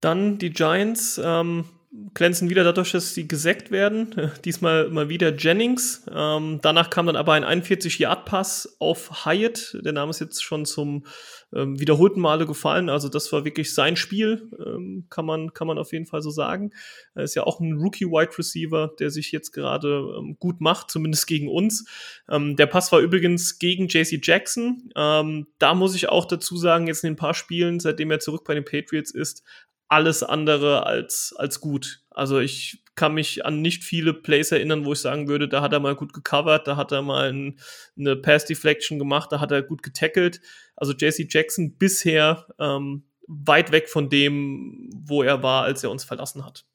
Dann 0.01 0.37
die 0.37 0.51
Giants. 0.51 1.19
Ähm, 1.23 1.65
glänzen 2.13 2.49
wieder 2.49 2.63
dadurch, 2.63 2.91
dass 2.91 3.13
sie 3.13 3.27
gesackt 3.27 3.71
werden. 3.71 4.15
Diesmal 4.45 4.89
mal 4.89 5.09
wieder 5.09 5.33
Jennings. 5.35 6.05
Ähm, 6.13 6.59
danach 6.61 6.89
kam 6.89 7.07
dann 7.07 7.15
aber 7.15 7.33
ein 7.33 7.45
41-Yard-Pass 7.45 8.77
auf 8.79 9.25
Hyatt. 9.25 9.77
Der 9.83 9.93
Name 9.93 10.11
ist 10.11 10.19
jetzt 10.19 10.43
schon 10.43 10.65
zum 10.65 11.05
ähm, 11.53 11.79
wiederholten 11.79 12.19
Male 12.19 12.45
gefallen. 12.45 12.89
Also 12.89 13.09
das 13.09 13.31
war 13.31 13.45
wirklich 13.45 13.73
sein 13.73 13.95
Spiel, 13.95 14.51
ähm, 14.63 15.05
kann, 15.09 15.25
man, 15.25 15.53
kann 15.53 15.67
man 15.67 15.77
auf 15.77 15.93
jeden 15.93 16.05
Fall 16.05 16.21
so 16.21 16.29
sagen. 16.29 16.71
Er 17.15 17.23
ist 17.23 17.35
ja 17.35 17.43
auch 17.43 17.59
ein 17.59 17.77
Rookie-Wide 17.77 18.37
Receiver, 18.37 18.91
der 18.99 19.09
sich 19.09 19.31
jetzt 19.31 19.51
gerade 19.51 20.13
ähm, 20.17 20.35
gut 20.39 20.59
macht, 20.59 20.91
zumindest 20.91 21.25
gegen 21.25 21.47
uns. 21.47 21.85
Ähm, 22.29 22.55
der 22.57 22.67
Pass 22.67 22.91
war 22.91 22.99
übrigens 22.99 23.59
gegen 23.59 23.87
JC 23.87 24.19
Jackson. 24.21 24.91
Ähm, 24.95 25.47
da 25.57 25.73
muss 25.73 25.95
ich 25.95 26.09
auch 26.09 26.25
dazu 26.25 26.57
sagen, 26.57 26.87
jetzt 26.87 27.03
in 27.03 27.13
ein 27.13 27.15
paar 27.15 27.33
Spielen, 27.33 27.79
seitdem 27.79 28.11
er 28.11 28.19
zurück 28.19 28.43
bei 28.45 28.53
den 28.53 28.65
Patriots 28.65 29.11
ist, 29.11 29.43
alles 29.87 30.23
andere 30.23 30.85
als, 30.85 31.33
als 31.37 31.61
gut. 31.61 32.01
Also 32.09 32.39
ich 32.39 32.83
kann 32.95 33.13
mich 33.13 33.45
an 33.45 33.61
nicht 33.61 33.83
viele 33.83 34.13
Plays 34.13 34.51
erinnern, 34.51 34.83
wo 34.83 34.93
ich 34.93 34.99
sagen 34.99 35.27
würde, 35.27 35.47
da 35.47 35.61
hat 35.61 35.71
er 35.71 35.79
mal 35.79 35.95
gut 35.95 36.13
gecovert, 36.13 36.67
da 36.67 36.75
hat 36.75 36.91
er 36.91 37.03
mal 37.03 37.29
ein, 37.29 37.59
eine 37.97 38.15
Pass 38.15 38.45
Deflection 38.45 38.97
gemacht, 38.99 39.31
da 39.31 39.39
hat 39.39 39.51
er 39.51 39.61
gut 39.61 39.83
getackelt. 39.83 40.41
Also 40.75 40.93
JC 40.93 41.27
Jackson 41.29 41.77
bisher 41.77 42.47
ähm, 42.59 43.05
weit 43.27 43.71
weg 43.71 43.87
von 43.89 44.09
dem, 44.09 44.89
wo 44.93 45.21
er 45.21 45.43
war, 45.43 45.63
als 45.63 45.83
er 45.83 45.91
uns 45.91 46.03
verlassen 46.03 46.43
hat. 46.43 46.65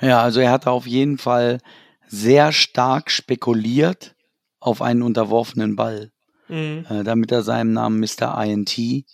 Ja, 0.00 0.22
also 0.22 0.40
er 0.40 0.50
hat 0.50 0.66
auf 0.66 0.86
jeden 0.86 1.18
Fall 1.18 1.60
sehr 2.08 2.52
stark 2.52 3.10
spekuliert 3.10 4.14
auf 4.60 4.82
einen 4.82 5.02
unterworfenen 5.02 5.76
Ball, 5.76 6.10
mhm. 6.48 6.86
äh, 6.88 7.04
damit 7.04 7.30
er 7.32 7.42
seinem 7.42 7.72
Namen 7.72 8.00
Mr. 8.00 8.42
INT 8.42 9.04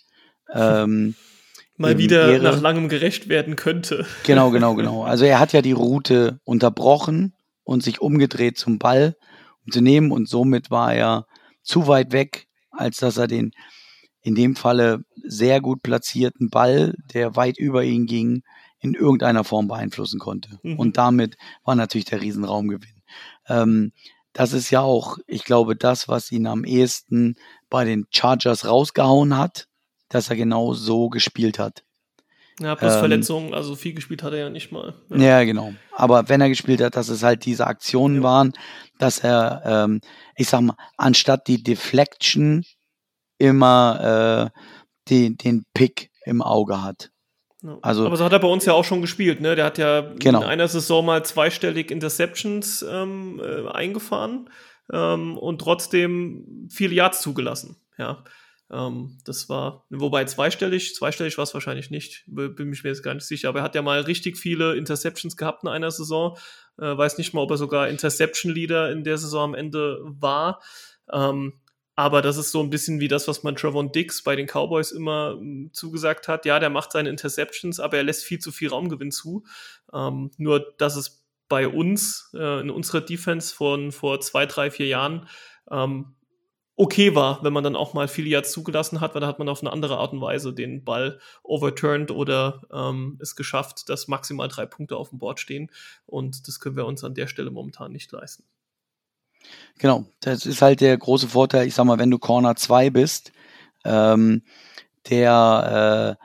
ähm, 0.53 1.15
mal 1.77 1.97
wieder 1.97 2.31
Ehre. 2.31 2.43
nach 2.43 2.61
langem 2.61 2.89
gerecht 2.89 3.29
werden 3.29 3.55
könnte. 3.55 4.05
Genau, 4.23 4.51
genau, 4.51 4.75
genau. 4.75 5.03
Also 5.03 5.25
er 5.25 5.39
hat 5.39 5.53
ja 5.53 5.61
die 5.61 5.71
Route 5.71 6.39
unterbrochen 6.43 7.33
und 7.63 7.83
sich 7.83 8.01
umgedreht 8.01 8.57
zum 8.57 8.79
Ball, 8.79 9.15
um 9.65 9.71
zu 9.71 9.81
nehmen 9.81 10.11
und 10.11 10.27
somit 10.27 10.71
war 10.71 10.93
er 10.93 11.27
zu 11.61 11.87
weit 11.87 12.11
weg, 12.11 12.47
als 12.71 12.97
dass 12.97 13.17
er 13.17 13.27
den 13.27 13.51
in 14.21 14.35
dem 14.35 14.55
Falle 14.55 15.03
sehr 15.23 15.61
gut 15.61 15.83
platzierten 15.83 16.49
Ball, 16.49 16.95
der 17.13 17.35
weit 17.35 17.57
über 17.57 17.83
ihn 17.83 18.05
ging, 18.05 18.43
in 18.79 18.93
irgendeiner 18.93 19.43
Form 19.43 19.67
beeinflussen 19.67 20.19
konnte. 20.19 20.59
Mhm. 20.63 20.79
Und 20.79 20.97
damit 20.97 21.37
war 21.63 21.75
natürlich 21.75 22.05
der 22.05 22.21
Riesenraumgewinn. 22.21 23.01
Ähm, 23.47 23.91
das 24.33 24.53
ist 24.53 24.71
ja 24.71 24.81
auch, 24.81 25.17
ich 25.27 25.43
glaube, 25.43 25.75
das, 25.75 26.07
was 26.07 26.31
ihn 26.31 26.47
am 26.47 26.63
ehesten 26.63 27.35
bei 27.69 27.85
den 27.85 28.07
Chargers 28.09 28.65
rausgehauen 28.65 29.37
hat, 29.37 29.67
dass 30.13 30.29
er 30.29 30.35
genau 30.35 30.73
so 30.73 31.09
gespielt 31.09 31.59
hat. 31.59 31.83
Ja, 32.59 32.75
plus 32.75 32.93
ähm, 32.93 32.99
Verletzungen, 32.99 33.53
also 33.53 33.75
viel 33.75 33.93
gespielt 33.93 34.21
hat 34.21 34.33
er 34.33 34.39
ja 34.39 34.49
nicht 34.49 34.71
mal. 34.71 34.93
Ja. 35.09 35.17
ja. 35.17 35.43
genau. 35.43 35.73
Aber 35.91 36.29
wenn 36.29 36.41
er 36.41 36.49
gespielt 36.49 36.81
hat, 36.81 36.95
dass 36.95 37.09
es 37.09 37.23
halt 37.23 37.45
diese 37.45 37.65
Aktionen 37.65 38.17
ja. 38.17 38.23
waren, 38.23 38.53
dass 38.99 39.19
er, 39.19 39.63
ähm, 39.65 40.01
ich 40.35 40.47
sag 40.47 40.61
mal, 40.61 40.75
anstatt 40.97 41.47
die 41.47 41.63
Deflection 41.63 42.63
immer 43.39 44.51
äh, 44.53 44.59
die, 45.09 45.35
den 45.35 45.65
Pick 45.73 46.11
im 46.25 46.41
Auge 46.41 46.83
hat. 46.83 47.09
Also, 47.81 48.05
Aber 48.05 48.17
so 48.17 48.25
hat 48.25 48.33
er 48.33 48.39
bei 48.39 48.47
uns 48.47 48.65
ja 48.65 48.73
auch 48.73 48.83
schon 48.83 49.01
gespielt, 49.01 49.39
ne? 49.39 49.55
Der 49.55 49.65
hat 49.65 49.77
ja 49.77 50.01
genau. 50.19 50.41
in 50.41 50.45
einer 50.45 50.67
Saison 50.67 51.05
mal 51.05 51.23
zweistellig 51.23 51.91
Interceptions 51.91 52.85
ähm, 52.87 53.41
äh, 53.41 53.69
eingefahren 53.69 54.49
ähm, 54.91 55.37
und 55.37 55.61
trotzdem 55.61 56.67
viele 56.69 56.93
Yards 56.93 57.21
zugelassen. 57.21 57.77
Ja. 57.97 58.23
Ähm, 58.71 59.17
das 59.25 59.49
war, 59.49 59.85
wobei 59.89 60.25
zweistellig, 60.25 60.95
zweistellig 60.95 61.37
war 61.37 61.43
es 61.43 61.53
wahrscheinlich 61.53 61.91
nicht, 61.91 62.23
bin 62.27 62.69
mich 62.69 62.83
mir 62.83 62.89
jetzt 62.89 63.03
gar 63.03 63.13
nicht 63.13 63.25
sicher, 63.25 63.49
aber 63.49 63.59
er 63.59 63.63
hat 63.63 63.75
ja 63.75 63.81
mal 63.81 64.01
richtig 64.01 64.37
viele 64.37 64.75
Interceptions 64.75 65.37
gehabt 65.37 65.63
in 65.63 65.69
einer 65.69 65.91
Saison. 65.91 66.37
Äh, 66.77 66.97
weiß 66.97 67.17
nicht 67.17 67.33
mal, 67.33 67.41
ob 67.41 67.51
er 67.51 67.57
sogar 67.57 67.89
Interception-Leader 67.89 68.91
in 68.91 69.03
der 69.03 69.17
Saison 69.17 69.43
am 69.49 69.55
Ende 69.55 69.99
war. 70.03 70.61
Ähm, 71.11 71.59
aber 71.95 72.23
das 72.23 72.37
ist 72.37 72.51
so 72.51 72.61
ein 72.61 72.71
bisschen 72.71 72.99
wie 72.99 73.07
das, 73.07 73.27
was 73.27 73.43
man 73.43 73.55
Trevon 73.55 73.91
Dix 73.91 74.23
bei 74.23 74.35
den 74.35 74.47
Cowboys 74.47 74.91
immer 74.91 75.37
m, 75.39 75.69
zugesagt 75.73 76.27
hat. 76.27 76.45
Ja, 76.45 76.59
der 76.59 76.71
macht 76.71 76.91
seine 76.91 77.09
Interceptions, 77.09 77.79
aber 77.79 77.97
er 77.97 78.03
lässt 78.03 78.23
viel 78.23 78.39
zu 78.39 78.51
viel 78.51 78.69
Raumgewinn 78.69 79.11
zu. 79.11 79.45
Ähm, 79.93 80.31
nur, 80.37 80.73
dass 80.77 80.95
es 80.95 81.23
bei 81.49 81.67
uns, 81.67 82.31
äh, 82.33 82.61
in 82.61 82.71
unserer 82.71 83.01
Defense 83.01 83.53
von 83.53 83.91
vor 83.91 84.19
zwei, 84.21 84.47
drei, 84.47 84.71
vier 84.71 84.87
Jahren, 84.87 85.27
ähm, 85.69 86.15
okay 86.75 87.13
war, 87.13 87.43
wenn 87.43 87.53
man 87.53 87.63
dann 87.63 87.75
auch 87.75 87.93
mal 87.93 88.07
viele 88.07 88.29
Yards 88.29 88.51
zugelassen 88.51 88.99
hat, 88.99 89.13
weil 89.13 89.21
da 89.21 89.27
hat 89.27 89.39
man 89.39 89.49
auf 89.49 89.61
eine 89.61 89.71
andere 89.71 89.97
Art 89.97 90.13
und 90.13 90.21
Weise 90.21 90.53
den 90.53 90.83
Ball 90.83 91.19
overturned 91.43 92.09
oder 92.11 92.61
ähm, 92.71 93.19
es 93.21 93.35
geschafft, 93.35 93.89
dass 93.89 94.07
maximal 94.07 94.47
drei 94.47 94.65
Punkte 94.65 94.97
auf 94.97 95.09
dem 95.09 95.19
Board 95.19 95.39
stehen. 95.39 95.69
Und 96.05 96.47
das 96.47 96.59
können 96.59 96.75
wir 96.75 96.85
uns 96.85 97.03
an 97.03 97.13
der 97.13 97.27
Stelle 97.27 97.51
momentan 97.51 97.91
nicht 97.91 98.11
leisten. 98.11 98.43
Genau, 99.77 100.05
das 100.21 100.45
ist 100.45 100.61
halt 100.61 100.81
der 100.81 100.97
große 100.97 101.27
Vorteil, 101.27 101.67
ich 101.67 101.75
sag 101.75 101.85
mal, 101.85 101.99
wenn 101.99 102.11
du 102.11 102.17
Corner 102.17 102.55
2 102.55 102.89
bist, 102.89 103.31
ähm, 103.83 104.43
der 105.09 106.17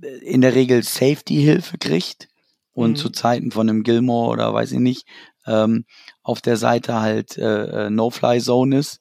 äh, 0.00 0.14
in 0.24 0.42
der 0.42 0.54
Regel 0.54 0.82
Safety-Hilfe 0.82 1.78
kriegt 1.78 2.28
und 2.72 2.92
mhm. 2.92 2.96
zu 2.96 3.10
Zeiten 3.10 3.50
von 3.52 3.68
einem 3.68 3.82
Gilmore 3.84 4.30
oder 4.30 4.52
weiß 4.52 4.72
ich 4.72 4.80
nicht, 4.80 5.06
ähm, 5.46 5.86
auf 6.22 6.40
der 6.40 6.56
Seite 6.56 7.00
halt 7.00 7.38
äh, 7.38 7.86
äh 7.86 7.90
No-Fly-Zone 7.90 8.78
ist, 8.78 9.00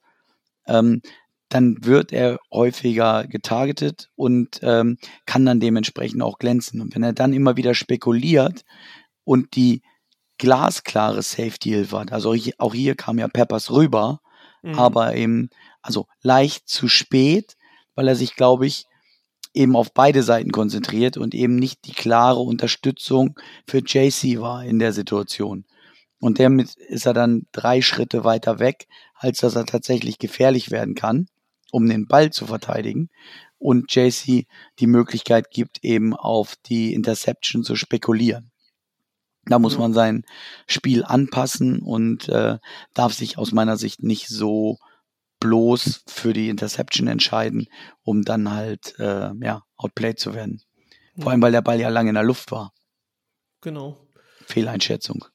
ähm, 0.68 1.02
dann 1.50 1.86
wird 1.86 2.12
er 2.12 2.40
häufiger 2.52 3.28
getargetet 3.28 4.10
und 4.16 4.60
ähm, 4.64 4.98
kann 5.26 5.46
dann 5.46 5.60
dementsprechend 5.60 6.22
auch 6.24 6.40
glänzen. 6.40 6.82
Und 6.82 6.96
wenn 6.96 7.04
er 7.04 7.14
dann 7.14 7.34
immer 7.34 7.58
wieder 7.58 7.76
spekuliert 7.76 8.64
und 9.24 9.56
die 9.56 9.84
glasklare 10.40 11.22
Safety-Hilfe 11.22 12.00
hat, 12.00 12.12
also 12.12 12.36
auch 12.58 12.74
hier 12.74 12.96
kam 12.96 13.20
ja 13.20 13.28
Peppers 13.28 13.70
rüber, 13.72 14.20
mhm. 14.64 14.80
aber 14.80 15.16
eben, 15.16 15.50
also 15.84 16.08
leicht 16.22 16.68
zu 16.68 16.88
spät, 16.88 17.56
weil 17.94 18.08
er 18.08 18.16
sich, 18.16 18.36
glaube 18.36 18.66
ich, 18.66 18.86
eben 19.54 19.76
auf 19.76 19.94
beide 19.94 20.24
Seiten 20.24 20.52
konzentriert 20.52 21.18
und 21.18 21.36
eben 21.36 21.56
nicht 21.56 21.86
die 21.86 21.94
klare 21.94 22.40
Unterstützung 22.40 23.40
für 23.68 23.84
JC 23.86 24.40
war 24.40 24.64
in 24.64 24.80
der 24.80 24.94
Situation. 24.94 25.66
Und 26.20 26.40
damit 26.40 26.76
ist 26.76 27.06
er 27.06 27.14
dann 27.14 27.46
drei 27.52 27.82
Schritte 27.82 28.24
weiter 28.24 28.60
weg, 28.60 28.88
als 29.24 29.40
dass 29.40 29.56
er 29.56 29.66
tatsächlich 29.66 30.20
gefährlich 30.20 30.70
werden 30.70 30.96
kann, 30.96 31.28
um 31.72 31.88
den 31.88 32.08
Ball 32.08 32.32
zu 32.32 32.46
verteidigen. 32.46 33.10
Und 33.58 33.96
JC 33.96 34.46
die 34.80 34.88
Möglichkeit 34.88 35.50
gibt, 35.50 35.84
eben 35.84 36.14
auf 36.14 36.56
die 36.66 36.94
Interception 36.94 37.64
zu 37.64 37.78
spekulieren. 37.78 38.52
Da 39.46 39.60
muss 39.60 39.78
man 39.78 39.94
sein 39.94 40.26
Spiel 40.68 41.04
anpassen 41.04 41.82
und 41.82 42.28
äh, 42.28 42.58
darf 42.94 43.14
sich 43.14 43.38
aus 43.38 43.54
meiner 43.54 43.78
Sicht 43.78 44.04
nicht 44.04 44.28
so 44.28 44.78
bloß 45.40 46.04
für 46.08 46.34
die 46.34 46.50
Interception 46.50 47.08
entscheiden, 47.08 47.68
um 48.04 48.24
dann 48.24 48.52
halt 48.52 48.98
äh, 49.00 49.32
ja, 49.42 49.64
outplayed 49.78 50.20
zu 50.20 50.34
werden. 50.34 50.62
Vor 51.18 51.32
allem, 51.32 51.42
weil 51.42 51.52
der 51.52 51.62
Ball 51.62 51.80
ja 51.80 51.90
lange 51.90 52.10
in 52.10 52.16
der 52.16 52.24
Luft 52.24 52.52
war. 52.52 52.74
Genau. 53.62 53.98
Fehleinschätzung. 54.46 55.26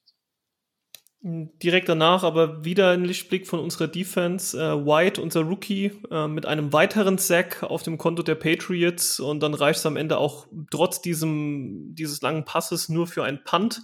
Direkt 1.62 1.90
danach 1.90 2.22
aber 2.22 2.64
wieder 2.64 2.90
ein 2.92 3.04
Lichtblick 3.04 3.46
von 3.46 3.60
unserer 3.60 3.86
Defense. 3.86 4.56
Äh, 4.56 4.86
White, 4.86 5.20
unser 5.20 5.42
Rookie, 5.42 5.92
äh, 6.10 6.26
mit 6.26 6.46
einem 6.46 6.72
weiteren 6.72 7.18
Sack 7.18 7.62
auf 7.62 7.82
dem 7.82 7.98
Konto 7.98 8.22
der 8.22 8.34
Patriots 8.34 9.20
und 9.20 9.40
dann 9.40 9.52
reicht 9.52 9.80
es 9.80 9.86
am 9.86 9.96
Ende 9.96 10.16
auch 10.16 10.46
trotz 10.70 11.02
diesem, 11.02 11.94
dieses 11.94 12.22
langen 12.22 12.46
Passes 12.46 12.88
nur 12.88 13.06
für 13.06 13.24
ein 13.24 13.44
Punt. 13.44 13.82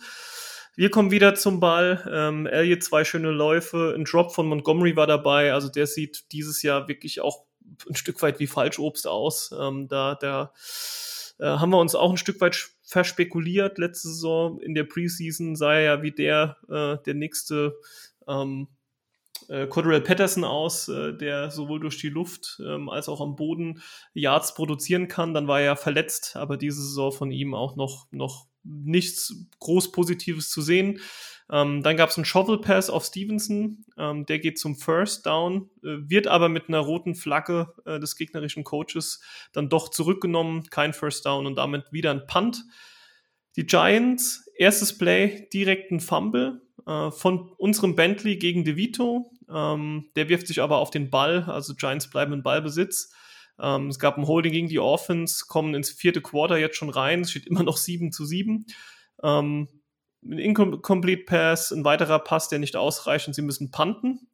Wir 0.75 0.91
kommen 0.91 1.11
wieder 1.11 1.35
zum 1.35 1.61
Ball. 1.61 2.09
Ähm, 2.11 2.47
Elliott 2.47 2.83
zwei 2.83 3.05
schöne 3.05 3.31
Läufe, 3.31 3.95
ein 3.95 4.05
Drop 4.05 4.35
von 4.35 4.47
Montgomery 4.47 4.97
war 4.97 5.07
dabei. 5.07 5.53
Also 5.53 5.69
der 5.69 5.87
sieht 5.87 6.33
dieses 6.33 6.63
Jahr 6.63 6.89
wirklich 6.89 7.21
auch 7.21 7.45
ein 7.87 7.95
Stück 7.95 8.23
weit 8.23 8.41
wie 8.41 8.47
Falschobst 8.47 9.07
aus. 9.07 9.55
Ähm, 9.61 9.87
da 9.89 10.15
da 10.15 10.53
äh, 11.39 11.45
haben 11.45 11.71
wir 11.71 11.79
uns 11.79 11.95
auch 11.95 12.11
ein 12.11 12.17
Stück 12.17 12.41
weit 12.41 12.71
verspekuliert 12.95 13.79
letzte 13.79 14.07
Saison. 14.07 14.61
In 14.61 14.73
der 14.73 14.85
Preseason 14.85 15.57
sah 15.57 15.75
er 15.75 15.81
ja 15.81 16.03
wie 16.03 16.13
der, 16.13 16.57
äh, 16.69 17.03
der 17.05 17.15
nächste 17.15 17.75
ähm, 18.29 18.69
äh, 19.49 19.67
Cordell 19.67 20.01
Patterson 20.01 20.45
aus, 20.45 20.87
äh, 20.87 21.13
der 21.13 21.51
sowohl 21.51 21.81
durch 21.81 21.99
die 21.99 22.09
Luft 22.09 22.63
ähm, 22.65 22.89
als 22.89 23.09
auch 23.09 23.21
am 23.21 23.35
Boden 23.35 23.83
Yards 24.13 24.55
produzieren 24.55 25.09
kann. 25.09 25.35
Dann 25.35 25.49
war 25.49 25.61
er 25.61 25.75
verletzt, 25.75 26.37
aber 26.37 26.57
diese 26.57 26.83
Saison 26.83 27.11
von 27.11 27.33
ihm 27.33 27.53
auch 27.53 27.75
noch, 27.75 28.07
noch 28.13 28.47
nichts 28.63 29.35
groß 29.59 29.91
Positives 29.91 30.49
zu 30.49 30.63
sehen. 30.63 31.01
Ähm, 31.51 31.83
dann 31.83 31.97
gab 31.97 32.09
es 32.09 32.17
einen 32.17 32.25
Shovel 32.25 32.59
Pass 32.59 32.89
auf 32.89 33.05
Stevenson, 33.05 33.85
ähm, 33.99 34.25
der 34.25 34.39
geht 34.39 34.59
zum 34.59 34.77
First 34.77 35.27
Down, 35.27 35.69
äh, 35.83 36.09
wird 36.09 36.27
aber 36.27 36.49
mit 36.49 36.69
einer 36.69 36.79
roten 36.79 37.15
Flagge 37.15 37.75
äh, 37.85 38.01
des 38.01 38.17
gegnerischen 38.17 38.65
Coaches 38.65 39.21
dann 39.53 39.69
doch 39.69 39.91
zurückgenommen, 39.91 40.65
kein 40.71 40.95
First 40.95 41.27
Down 41.27 41.47
und 41.47 41.57
damit 41.57 41.93
wieder 41.93 42.11
ein 42.13 42.27
Punt. 42.27 42.65
Die 43.57 43.67
Giants, 43.67 44.51
erstes 44.57 44.97
Play, 44.97 45.49
direkt 45.53 45.93
ein 45.93 46.01
Fumble 46.01 46.63
äh, 46.87 47.11
von 47.11 47.53
unserem 47.59 47.95
Bentley 47.95 48.37
gegen 48.37 48.65
DeVito. 48.65 49.31
Ähm, 49.53 50.11
der 50.17 50.31
wirft 50.31 50.47
sich 50.47 50.63
aber 50.63 50.79
auf 50.79 50.91
den 50.91 51.11
Ball, 51.11 51.45
also 51.45 51.75
Giants 51.75 52.09
bleiben 52.09 52.33
in 52.33 52.43
Ballbesitz. 52.43 53.13
Ähm, 53.61 53.89
es 53.89 53.99
gab 53.99 54.17
ein 54.17 54.27
Holding 54.27 54.53
gegen 54.53 54.69
die 54.69 54.81
Offense, 54.81 55.45
kommen 55.47 55.75
ins 55.75 55.91
vierte 55.91 56.21
Quarter 56.23 56.57
jetzt 56.57 56.77
schon 56.77 56.89
rein. 56.91 57.21
Es 57.21 57.31
steht 57.31 57.47
immer 57.47 57.63
noch 57.63 57.77
7 57.77 58.13
zu 58.13 58.25
7. 58.25 58.67
Ähm, 59.23 59.69
ein 60.25 60.39
Incomplete 60.39 61.25
Pass, 61.25 61.71
ein 61.71 61.85
weiterer 61.85 62.19
Pass, 62.19 62.49
der 62.49 62.59
nicht 62.59 62.77
ausreicht 62.77 63.27
und 63.27 63.35
sie 63.35 63.43
müssen 63.43 63.71
punten. 63.71 64.29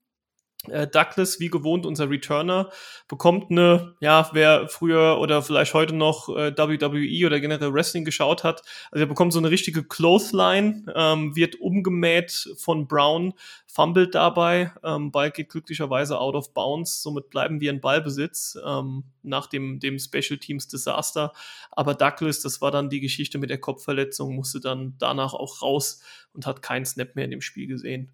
Äh, 0.68 0.86
Douglas, 0.86 1.40
wie 1.40 1.48
gewohnt, 1.48 1.86
unser 1.86 2.10
Returner, 2.10 2.70
bekommt 3.08 3.50
eine, 3.50 3.94
ja, 4.00 4.28
wer 4.34 4.68
früher 4.68 5.18
oder 5.18 5.42
vielleicht 5.42 5.72
heute 5.72 5.94
noch 5.94 6.28
äh, 6.28 6.54
WWE 6.54 7.26
oder 7.26 7.40
generell 7.40 7.72
Wrestling 7.72 8.04
geschaut 8.04 8.44
hat, 8.44 8.62
also 8.90 9.04
er 9.04 9.08
bekommt 9.08 9.32
so 9.32 9.38
eine 9.38 9.50
richtige 9.50 9.82
Clothesline, 9.82 10.84
ähm, 10.94 11.34
wird 11.34 11.56
umgemäht 11.62 12.50
von 12.58 12.86
Brown, 12.86 13.32
fummelt 13.66 14.14
dabei, 14.14 14.70
ähm, 14.84 15.10
Ball 15.10 15.30
geht 15.30 15.48
glücklicherweise 15.48 16.18
out 16.18 16.34
of 16.34 16.52
bounds, 16.52 17.02
somit 17.02 17.30
bleiben 17.30 17.62
wir 17.62 17.70
in 17.70 17.80
Ballbesitz 17.80 18.58
ähm, 18.62 19.04
nach 19.22 19.46
dem, 19.46 19.80
dem 19.80 19.98
Special 19.98 20.38
Teams 20.38 20.68
Desaster. 20.68 21.32
Aber 21.70 21.94
Douglas, 21.94 22.42
das 22.42 22.60
war 22.60 22.70
dann 22.70 22.90
die 22.90 23.00
Geschichte 23.00 23.38
mit 23.38 23.48
der 23.48 23.58
Kopfverletzung, 23.60 24.34
musste 24.34 24.60
dann 24.60 24.94
danach 24.98 25.32
auch 25.32 25.62
raus 25.62 26.02
und 26.34 26.46
hat 26.46 26.60
keinen 26.60 26.84
Snap 26.84 27.16
mehr 27.16 27.24
in 27.24 27.30
dem 27.30 27.40
Spiel 27.40 27.66
gesehen. 27.66 28.12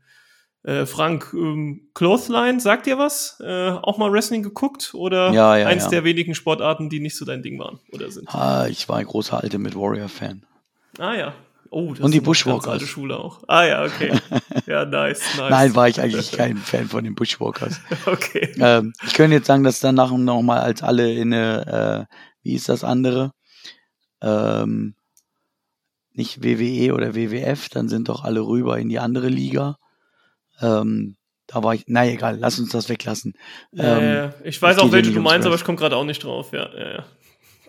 Äh, 0.67 0.85
Frank, 0.85 1.33
ähm, 1.33 1.83
Clothesline, 1.95 2.59
sagt 2.59 2.87
dir 2.87 2.99
was? 2.99 3.41
Äh, 3.41 3.71
auch 3.71 3.99
mal 3.99 4.11
Wrestling 4.11 4.43
geguckt 4.43 4.95
oder 4.95 5.31
ja, 5.31 5.57
ja, 5.57 5.69
eins 5.69 5.85
ja. 5.85 5.91
der 5.91 6.05
wenigen 6.05 6.35
Sportarten, 6.35 6.91
die 6.91 6.99
nicht 6.99 7.17
so 7.17 7.25
dein 7.25 7.41
Ding 7.41 7.57
waren 7.61 7.79
oder 7.93 8.11
sind? 8.11 8.29
Ah, 8.35 8.67
ich 8.67 8.89
war 8.89 8.97
ein 8.97 9.07
großer 9.07 9.41
Ultimate 9.45 9.77
Warrior-Fan. 9.77 10.43
Ah 10.99 11.15
ja. 11.15 11.35
Oh, 11.71 11.91
das 11.91 12.01
Und 12.01 12.13
die 12.13 12.21
Bushwalkers. 12.21 12.67
alte 12.69 12.87
Schule 12.87 13.17
auch. 13.17 13.45
Ah 13.47 13.65
ja, 13.65 13.85
okay. 13.85 14.13
Ja, 14.67 14.85
nice, 14.85 15.21
nice. 15.37 15.51
Nein, 15.51 15.77
war 15.77 15.89
ich 15.89 16.01
eigentlich 16.01 16.33
kein 16.33 16.57
Fan 16.57 16.89
von 16.89 17.05
den 17.05 17.15
Bushwalkers. 17.15 17.81
okay. 18.07 18.53
ähm, 18.59 18.93
ich 19.07 19.15
könnte 19.15 19.37
jetzt 19.37 19.47
sagen, 19.47 19.63
dass 19.63 19.79
danach 19.79 20.11
noch 20.11 20.43
mal 20.43 20.59
als 20.59 20.83
alle 20.83 21.13
in 21.13 21.33
eine, 21.33 22.09
äh, 22.11 22.15
wie 22.43 22.55
ist 22.55 22.69
das 22.69 22.83
andere? 22.83 23.31
Ähm, 24.21 24.95
nicht 26.13 26.43
WWE 26.43 26.93
oder 26.93 27.15
WWF, 27.15 27.69
dann 27.69 27.89
sind 27.89 28.09
doch 28.09 28.25
alle 28.25 28.41
rüber 28.41 28.79
in 28.79 28.89
die 28.89 28.99
andere 28.99 29.29
Liga. 29.29 29.77
Ähm, 30.61 31.17
da 31.47 31.63
war 31.63 31.75
ich, 31.75 31.85
na 31.87 32.07
egal, 32.07 32.39
lass 32.41 32.59
uns 32.59 32.71
das 32.71 32.89
weglassen. 32.89 33.35
Ja, 33.73 33.99
Ähm, 33.99 34.15
ja. 34.15 34.35
Ich 34.45 34.61
weiß 34.61 34.79
auch, 34.79 34.91
welche 34.91 35.13
du 35.13 35.21
meinst, 35.21 35.47
aber 35.47 35.55
ich 35.55 35.65
komme 35.65 35.79
gerade 35.79 35.97
auch 35.97 36.05
nicht 36.05 36.25
drauf. 36.25 36.53
Ja, 36.53 36.69
ja. 36.77 37.05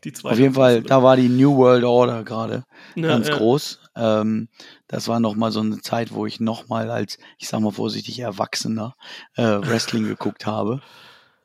Die 0.03 0.13
zweite. 0.13 0.33
Auf 0.33 0.39
jeden 0.39 0.53
Fall, 0.53 0.81
da 0.83 1.01
war 1.03 1.15
die 1.15 1.27
New 1.29 1.55
World 1.57 1.83
Order 1.83 2.23
gerade 2.23 2.63
ganz 2.95 3.29
groß. 3.29 3.79
Ähm, 3.95 4.47
das 4.87 5.07
war 5.07 5.19
noch 5.19 5.35
mal 5.35 5.51
so 5.51 5.59
eine 5.59 5.81
Zeit, 5.81 6.13
wo 6.13 6.25
ich 6.27 6.39
noch 6.39 6.69
mal 6.69 6.89
als, 6.91 7.17
ich 7.39 7.47
sag 7.47 7.59
mal 7.61 7.71
vorsichtig, 7.71 8.19
Erwachsener 8.19 8.95
äh, 9.35 9.41
Wrestling 9.43 10.03
geguckt 10.07 10.45
habe. 10.45 10.81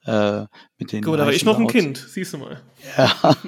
Äh, 0.05 0.47
mit 0.79 0.93
den 0.93 1.03
Gut, 1.03 1.19
da 1.19 1.27
war 1.27 1.33
ich 1.33 1.45
noch 1.45 1.59
ein 1.59 1.65
Outs- 1.65 1.73
Kind, 1.73 1.97
siehst 1.97 2.33
du 2.35 2.39
mal. 2.39 2.61
Ja. 2.97 3.13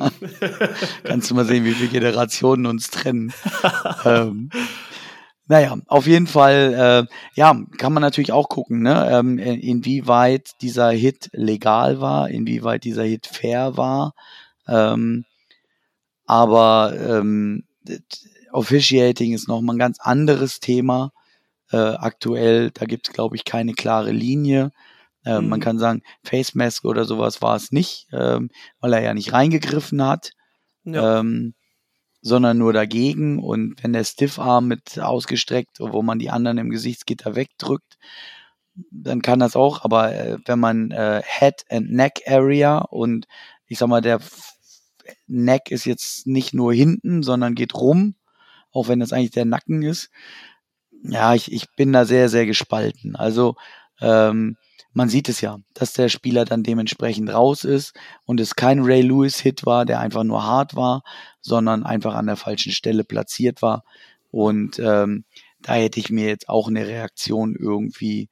Kannst 1.04 1.30
du 1.30 1.34
mal 1.34 1.44
sehen, 1.44 1.64
wie 1.64 1.72
viele 1.72 1.88
Generationen 1.90 2.66
uns 2.66 2.90
trennen. 2.90 3.32
ähm, 4.04 4.50
naja, 5.46 5.76
auf 5.86 6.06
jeden 6.06 6.26
Fall, 6.26 7.06
äh, 7.08 7.14
ja, 7.34 7.54
kann 7.78 7.92
man 7.92 8.00
natürlich 8.00 8.32
auch 8.32 8.48
gucken, 8.48 8.82
ne, 8.82 9.08
ähm, 9.10 9.38
in- 9.38 9.60
inwieweit 9.60 10.52
dieser 10.62 10.90
Hit 10.90 11.28
legal 11.32 12.00
war, 12.00 12.30
inwieweit 12.30 12.84
dieser 12.84 13.04
Hit 13.04 13.26
fair 13.26 13.76
war. 13.76 14.14
Ähm, 14.68 15.24
aber 16.26 16.94
ähm, 16.98 17.64
Officiating 18.52 19.32
ist 19.34 19.48
nochmal 19.48 19.74
ein 19.76 19.78
ganz 19.78 19.98
anderes 20.00 20.60
Thema. 20.60 21.10
Äh, 21.70 21.76
aktuell, 21.78 22.70
da 22.70 22.86
gibt 22.86 23.08
es, 23.08 23.14
glaube 23.14 23.36
ich, 23.36 23.44
keine 23.44 23.74
klare 23.74 24.12
Linie. 24.12 24.70
Äh, 25.24 25.40
Man 25.40 25.58
Mhm. 25.58 25.62
kann 25.62 25.78
sagen, 25.78 26.02
Face 26.22 26.54
Mask 26.54 26.84
oder 26.84 27.04
sowas 27.04 27.42
war 27.42 27.56
es 27.56 27.72
nicht, 27.72 28.06
ähm, 28.12 28.50
weil 28.80 28.92
er 28.92 29.02
ja 29.02 29.14
nicht 29.14 29.32
reingegriffen 29.32 30.02
hat 30.04 30.32
Ja. 30.84 31.20
ähm, 31.20 31.54
sondern 32.24 32.56
nur 32.56 32.72
dagegen. 32.72 33.38
Und 33.38 33.84
wenn 33.84 33.92
der 33.92 34.02
Stiffarm 34.02 34.66
mit 34.66 34.98
ausgestreckt, 34.98 35.78
wo 35.78 36.02
man 36.02 36.18
die 36.18 36.30
anderen 36.30 36.58
im 36.58 36.70
Gesichtsgitter 36.70 37.36
wegdrückt, 37.36 37.98
dann 38.90 39.20
kann 39.20 39.38
das 39.38 39.54
auch. 39.54 39.84
Aber 39.84 40.12
äh, 40.12 40.38
wenn 40.46 40.58
man 40.58 40.90
äh, 40.90 41.22
Head 41.22 41.66
and 41.68 41.92
Neck 41.92 42.22
Area 42.26 42.78
und 42.78 43.26
ich 43.66 43.78
sag 43.78 43.88
mal, 43.88 44.00
der 44.00 44.20
Neck 45.26 45.70
ist 45.70 45.84
jetzt 45.84 46.26
nicht 46.26 46.54
nur 46.54 46.72
hinten, 46.72 47.22
sondern 47.22 47.54
geht 47.54 47.74
rum, 47.74 48.14
auch 48.72 48.88
wenn 48.88 49.00
das 49.00 49.12
eigentlich 49.12 49.30
der 49.30 49.44
Nacken 49.44 49.82
ist. 49.82 50.08
Ja, 51.02 51.34
ich, 51.34 51.52
ich 51.52 51.66
bin 51.76 51.92
da 51.92 52.06
sehr, 52.06 52.30
sehr 52.30 52.46
gespalten. 52.46 53.16
Also 53.16 53.54
ähm, 54.00 54.56
man 54.92 55.08
sieht 55.08 55.28
es 55.28 55.40
ja, 55.40 55.58
dass 55.74 55.92
der 55.92 56.08
Spieler 56.08 56.44
dann 56.44 56.62
dementsprechend 56.62 57.32
raus 57.32 57.64
ist 57.64 57.94
und 58.24 58.40
es 58.40 58.54
kein 58.54 58.80
Ray 58.80 59.02
Lewis-Hit 59.02 59.66
war, 59.66 59.84
der 59.84 60.00
einfach 60.00 60.24
nur 60.24 60.44
hart 60.44 60.76
war, 60.76 61.02
sondern 61.40 61.84
einfach 61.84 62.14
an 62.14 62.26
der 62.26 62.36
falschen 62.36 62.72
Stelle 62.72 63.04
platziert 63.04 63.60
war. 63.60 63.84
Und 64.30 64.78
ähm, 64.78 65.24
da 65.60 65.74
hätte 65.74 65.98
ich 65.98 66.10
mir 66.10 66.26
jetzt 66.26 66.48
auch 66.48 66.68
eine 66.68 66.86
Reaktion 66.86 67.56
irgendwie 67.56 68.28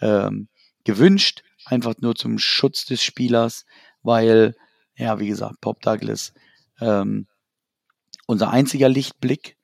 ähm, 0.00 0.48
gewünscht, 0.84 1.42
einfach 1.64 1.94
nur 1.98 2.14
zum 2.14 2.38
Schutz 2.38 2.84
des 2.84 3.02
Spielers, 3.02 3.64
weil, 4.02 4.54
ja, 4.96 5.18
wie 5.18 5.28
gesagt, 5.28 5.60
Pop 5.60 5.80
Douglas, 5.80 6.32
ähm, 6.80 7.26
unser 8.26 8.50
einziger 8.50 8.88
Lichtblick, 8.88 9.56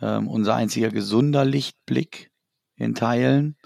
ähm, 0.00 0.28
unser 0.28 0.54
einziger 0.54 0.90
gesunder 0.90 1.44
Lichtblick 1.44 2.30
in 2.76 2.94
Teilen. 2.94 3.56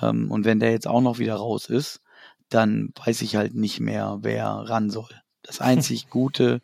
Ähm, 0.00 0.30
und 0.30 0.44
wenn 0.44 0.60
der 0.60 0.70
jetzt 0.72 0.86
auch 0.86 1.00
noch 1.00 1.18
wieder 1.18 1.34
raus 1.34 1.66
ist, 1.66 2.00
dann 2.48 2.92
weiß 3.04 3.22
ich 3.22 3.36
halt 3.36 3.54
nicht 3.54 3.80
mehr, 3.80 4.18
wer 4.22 4.46
ran 4.46 4.90
soll. 4.90 5.10
Das 5.42 5.60
einzig 5.60 6.10
Gute, 6.10 6.60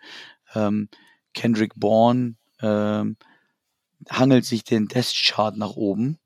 ähm, 0.54 0.88
Kendrick 1.34 1.72
Bourne 1.76 2.36
ähm, 2.60 3.16
hangelt 4.10 4.44
sich 4.44 4.64
den 4.64 4.88
Death 4.88 5.12
Chart 5.14 5.56
nach 5.56 5.76
oben. 5.76 6.18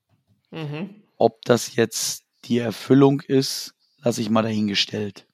Mhm. 0.51 1.03
Ob 1.17 1.43
das 1.45 1.77
jetzt 1.77 2.25
die 2.45 2.59
Erfüllung 2.59 3.21
ist, 3.21 3.75
lasse 3.99 4.21
ich 4.21 4.31
mal 4.31 4.43
dahingestellt. 4.43 5.27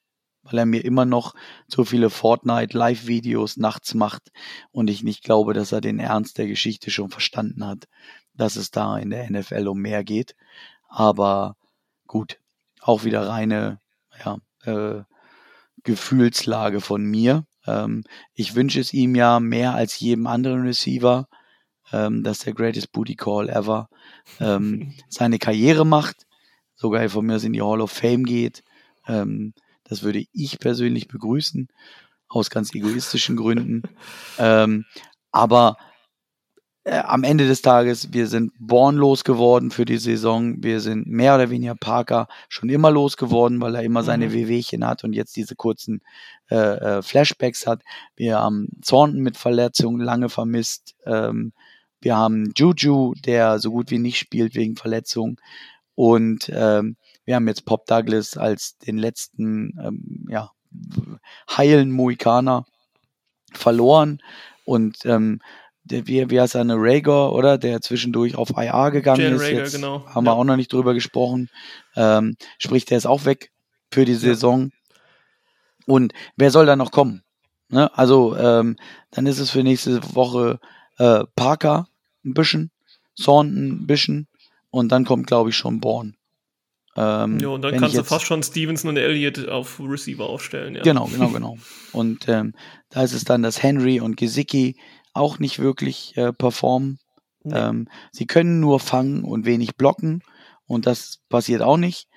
Weil 0.43 0.59
er 0.59 0.65
mir 0.65 0.83
immer 0.83 1.05
noch 1.05 1.35
so 1.67 1.83
viele 1.83 2.09
Fortnite-Live-Videos 2.09 3.57
nachts 3.57 3.93
macht 3.93 4.31
und 4.71 4.89
ich 4.89 5.03
nicht 5.03 5.23
glaube, 5.23 5.53
dass 5.53 5.71
er 5.71 5.81
den 5.81 5.99
Ernst 5.99 6.37
der 6.37 6.47
Geschichte 6.47 6.89
schon 6.89 7.09
verstanden 7.09 7.65
hat, 7.65 7.87
dass 8.33 8.55
es 8.55 8.71
da 8.71 8.97
in 8.97 9.09
der 9.09 9.29
NFL 9.29 9.67
um 9.67 9.79
mehr 9.79 10.03
geht. 10.03 10.35
Aber 10.87 11.57
gut, 12.07 12.39
auch 12.81 13.03
wieder 13.03 13.27
reine 13.27 13.79
ja, 14.23 14.37
äh, 14.63 15.03
Gefühlslage 15.83 16.81
von 16.81 17.03
mir. 17.03 17.45
Ähm, 17.65 18.03
ich 18.33 18.55
wünsche 18.55 18.79
es 18.79 18.93
ihm 18.93 19.15
ja 19.15 19.39
mehr 19.39 19.73
als 19.75 19.99
jedem 19.99 20.27
anderen 20.27 20.61
Receiver, 20.61 21.27
ähm, 21.91 22.23
dass 22.23 22.39
der 22.39 22.53
greatest 22.53 22.91
booty 22.91 23.15
call 23.15 23.49
ever 23.49 23.89
ähm, 24.39 24.93
seine 25.09 25.39
Karriere 25.39 25.85
macht, 25.85 26.25
sogar 26.75 27.07
von 27.09 27.25
mir 27.25 27.35
aus 27.35 27.43
in 27.43 27.53
die 27.53 27.61
Hall 27.61 27.81
of 27.81 27.91
Fame 27.91 28.23
geht. 28.25 28.63
Ähm, 29.07 29.53
das 29.83 30.03
würde 30.03 30.25
ich 30.33 30.59
persönlich 30.59 31.07
begrüßen, 31.07 31.69
aus 32.27 32.49
ganz 32.49 32.73
egoistischen 32.73 33.35
Gründen. 33.35 33.83
Ähm, 34.39 34.85
aber 35.31 35.77
äh, 36.87 36.99
am 36.99 37.23
Ende 37.23 37.47
des 37.47 37.61
Tages, 37.61 38.13
wir 38.13 38.27
sind 38.27 38.53
Born 38.59 38.95
losgeworden 38.95 39.71
für 39.71 39.83
die 39.83 39.97
Saison. 39.97 40.63
Wir 40.63 40.79
sind 40.79 41.05
mehr 41.05 41.35
oder 41.35 41.49
weniger 41.49 41.75
Parker 41.75 42.27
schon 42.47 42.69
immer 42.69 42.89
losgeworden, 42.91 43.59
weil 43.59 43.75
er 43.75 43.83
immer 43.83 44.03
seine 44.03 44.27
mhm. 44.27 44.33
Wehwehchen 44.33 44.87
hat 44.87 45.03
und 45.03 45.11
jetzt 45.11 45.35
diese 45.35 45.55
kurzen 45.55 46.01
äh, 46.49 46.55
äh, 46.55 47.01
Flashbacks 47.01 47.67
hat. 47.67 47.81
Wir 48.15 48.39
haben 48.39 48.69
Thornton 48.85 49.21
mit 49.21 49.35
Verletzungen 49.35 49.99
lange 49.99 50.29
vermisst. 50.29 50.95
Ähm, 51.05 51.51
wir 51.99 52.15
haben 52.15 52.53
Juju, 52.55 53.15
der 53.15 53.59
so 53.59 53.71
gut 53.71 53.91
wie 53.91 53.99
nicht 53.99 54.17
spielt 54.17 54.55
wegen 54.55 54.77
Verletzung. 54.77 55.41
Und 55.95 56.49
ähm, 56.53 56.95
wir 57.25 57.35
haben 57.35 57.47
jetzt 57.49 57.65
Pop 57.65 57.85
Douglas 57.85 58.37
als 58.37 58.77
den 58.77 58.97
letzten 58.97 59.77
ähm, 59.83 60.25
ja, 60.29 60.51
heilen 61.57 61.91
Mohikaner 61.91 62.65
verloren. 63.51 64.21
Und 64.63 65.05
ähm, 65.05 65.41
der, 65.87 66.07
wie, 66.07 66.29
wie 66.29 66.39
heißt 66.39 66.55
er, 66.55 66.61
eine 66.61 66.75
Rager, 66.77 67.33
oder? 67.33 67.57
Der 67.57 67.81
zwischendurch 67.81 68.35
auf 68.35 68.51
IR 68.55 68.91
gegangen 68.91 69.21
Jan 69.21 69.33
ist. 69.33 69.41
Rager, 69.41 69.57
jetzt 69.57 69.75
genau. 69.75 70.05
Haben 70.05 70.25
ja. 70.25 70.31
wir 70.31 70.35
auch 70.35 70.43
noch 70.43 70.55
nicht 70.55 70.71
drüber 70.71 70.93
gesprochen. 70.93 71.49
Ähm, 71.95 72.35
sprich, 72.57 72.85
der 72.85 72.97
ist 72.97 73.05
auch 73.07 73.25
weg 73.25 73.51
für 73.91 74.05
die 74.05 74.15
Saison. 74.15 74.71
Und 75.85 76.13
wer 76.35 76.51
soll 76.51 76.65
da 76.65 76.75
noch 76.75 76.91
kommen? 76.91 77.23
Ne? 77.69 77.95
Also, 77.97 78.35
ähm, 78.37 78.75
dann 79.11 79.25
ist 79.25 79.39
es 79.39 79.49
für 79.49 79.63
nächste 79.63 80.01
Woche 80.15 80.59
äh, 80.97 81.23
Parker 81.35 81.87
ein 82.25 82.33
bisschen, 82.33 82.71
Thornton 83.15 83.83
ein 83.83 83.87
bisschen 83.87 84.27
und 84.69 84.91
dann 84.91 85.05
kommt, 85.05 85.27
glaube 85.27 85.49
ich, 85.49 85.57
schon 85.57 85.79
Born. 85.79 86.17
Ähm, 86.95 87.39
ja, 87.39 87.49
und 87.49 87.61
dann 87.61 87.77
kannst 87.77 87.95
du 87.95 88.03
fast 88.03 88.25
schon 88.25 88.41
Stevenson 88.41 88.89
und 88.89 88.97
Elliott 88.97 89.47
auf 89.47 89.79
Receiver 89.79 90.27
aufstellen. 90.27 90.75
Ja. 90.75 90.81
Genau, 90.81 91.05
genau, 91.05 91.29
genau. 91.29 91.57
Und 91.91 92.27
ähm, 92.27 92.53
da 92.89 93.03
ist 93.03 93.13
es 93.13 93.23
dann, 93.23 93.43
dass 93.43 93.61
Henry 93.61 93.99
und 93.99 94.17
Gesicki 94.17 94.77
auch 95.17 95.39
nicht 95.39 95.59
wirklich 95.59 96.15
äh, 96.17 96.31
performen. 96.33 96.99
Nee. 97.43 97.57
Ähm, 97.57 97.87
sie 98.11 98.27
können 98.27 98.59
nur 98.59 98.79
fangen 98.79 99.23
und 99.23 99.45
wenig 99.45 99.75
blocken 99.75 100.21
und 100.65 100.85
das 100.85 101.19
passiert 101.29 101.61
auch 101.61 101.77
nicht. 101.77 102.07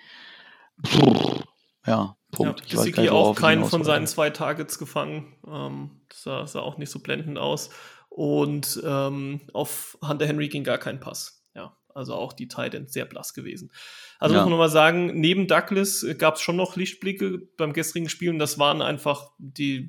Ja, 1.87 2.17
Punkt. 2.33 2.61
Ja, 2.67 2.77
Gesicki 2.77 3.09
auch 3.09 3.35
keinen 3.35 3.65
von 3.65 3.85
seinen 3.85 4.07
zwei 4.07 4.31
Targets 4.31 4.79
gefangen. 4.79 5.35
Ähm, 5.47 5.91
das 6.09 6.23
sah, 6.23 6.47
sah, 6.47 6.61
auch 6.61 6.79
nicht 6.79 6.91
so 6.91 7.01
blendend 7.01 7.39
aus. 7.39 7.71
Und 8.09 8.81
ähm, 8.85 9.41
auf 9.53 9.99
Hunter 10.03 10.27
Henry 10.27 10.49
ging 10.49 10.65
gar 10.65 10.79
kein 10.79 11.01
Pass. 11.01 11.45
Ja, 11.55 11.77
also 11.95 12.15
auch 12.15 12.33
die 12.33 12.49
Titans 12.49 12.93
sehr 12.93 13.05
blass 13.05 13.35
gewesen. 13.35 13.73
Also 14.19 14.35
ja. 14.35 14.41
muss 14.41 14.47
man 14.47 14.53
nochmal 14.53 14.69
sagen, 14.69 15.19
neben 15.21 15.47
Douglas 15.47 16.05
gab 16.19 16.35
es 16.37 16.41
schon 16.41 16.57
noch 16.57 16.77
Lichtblicke 16.77 17.39
beim 17.57 17.73
gestrigen 17.73 18.09
Spiel 18.09 18.31
und 18.31 18.39
das 18.39 18.59
waren 18.59 18.83
einfach 18.83 19.31
die, 19.39 19.89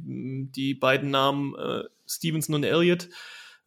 die 0.52 0.74
beiden 0.74 1.10
Namen 1.10 1.56
äh, 1.56 1.84
Stevenson 2.16 2.56
und 2.56 2.64
Elliott. 2.64 3.10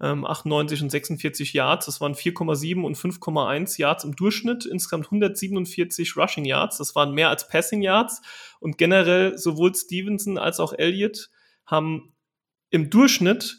Ähm, 0.01 0.25
98 0.25 0.83
und 0.83 0.91
46 0.91 1.53
Yards, 1.53 1.87
das 1.87 2.01
waren 2.01 2.15
4,7 2.15 2.83
und 2.83 2.97
5,1 2.97 3.79
Yards 3.79 4.03
im 4.03 4.17
Durchschnitt, 4.17 4.67
insgesamt 4.67 5.07
147 5.07 6.17
Rushing 6.17 6.45
Yards, 6.45 6.79
das 6.79 6.97
waren 6.97 7.15
mehr 7.15 7.29
als 7.29 7.47
Passing 7.47 7.81
Yards 7.81 8.21
und 8.59 8.77
generell 8.77 9.39
sowohl 9.39 9.73
Stevenson 9.73 10.37
als 10.37 10.59
auch 10.59 10.73
Elliott 10.73 11.31
haben 11.65 12.13
im 12.71 12.91
Durchschnitt 12.91 13.59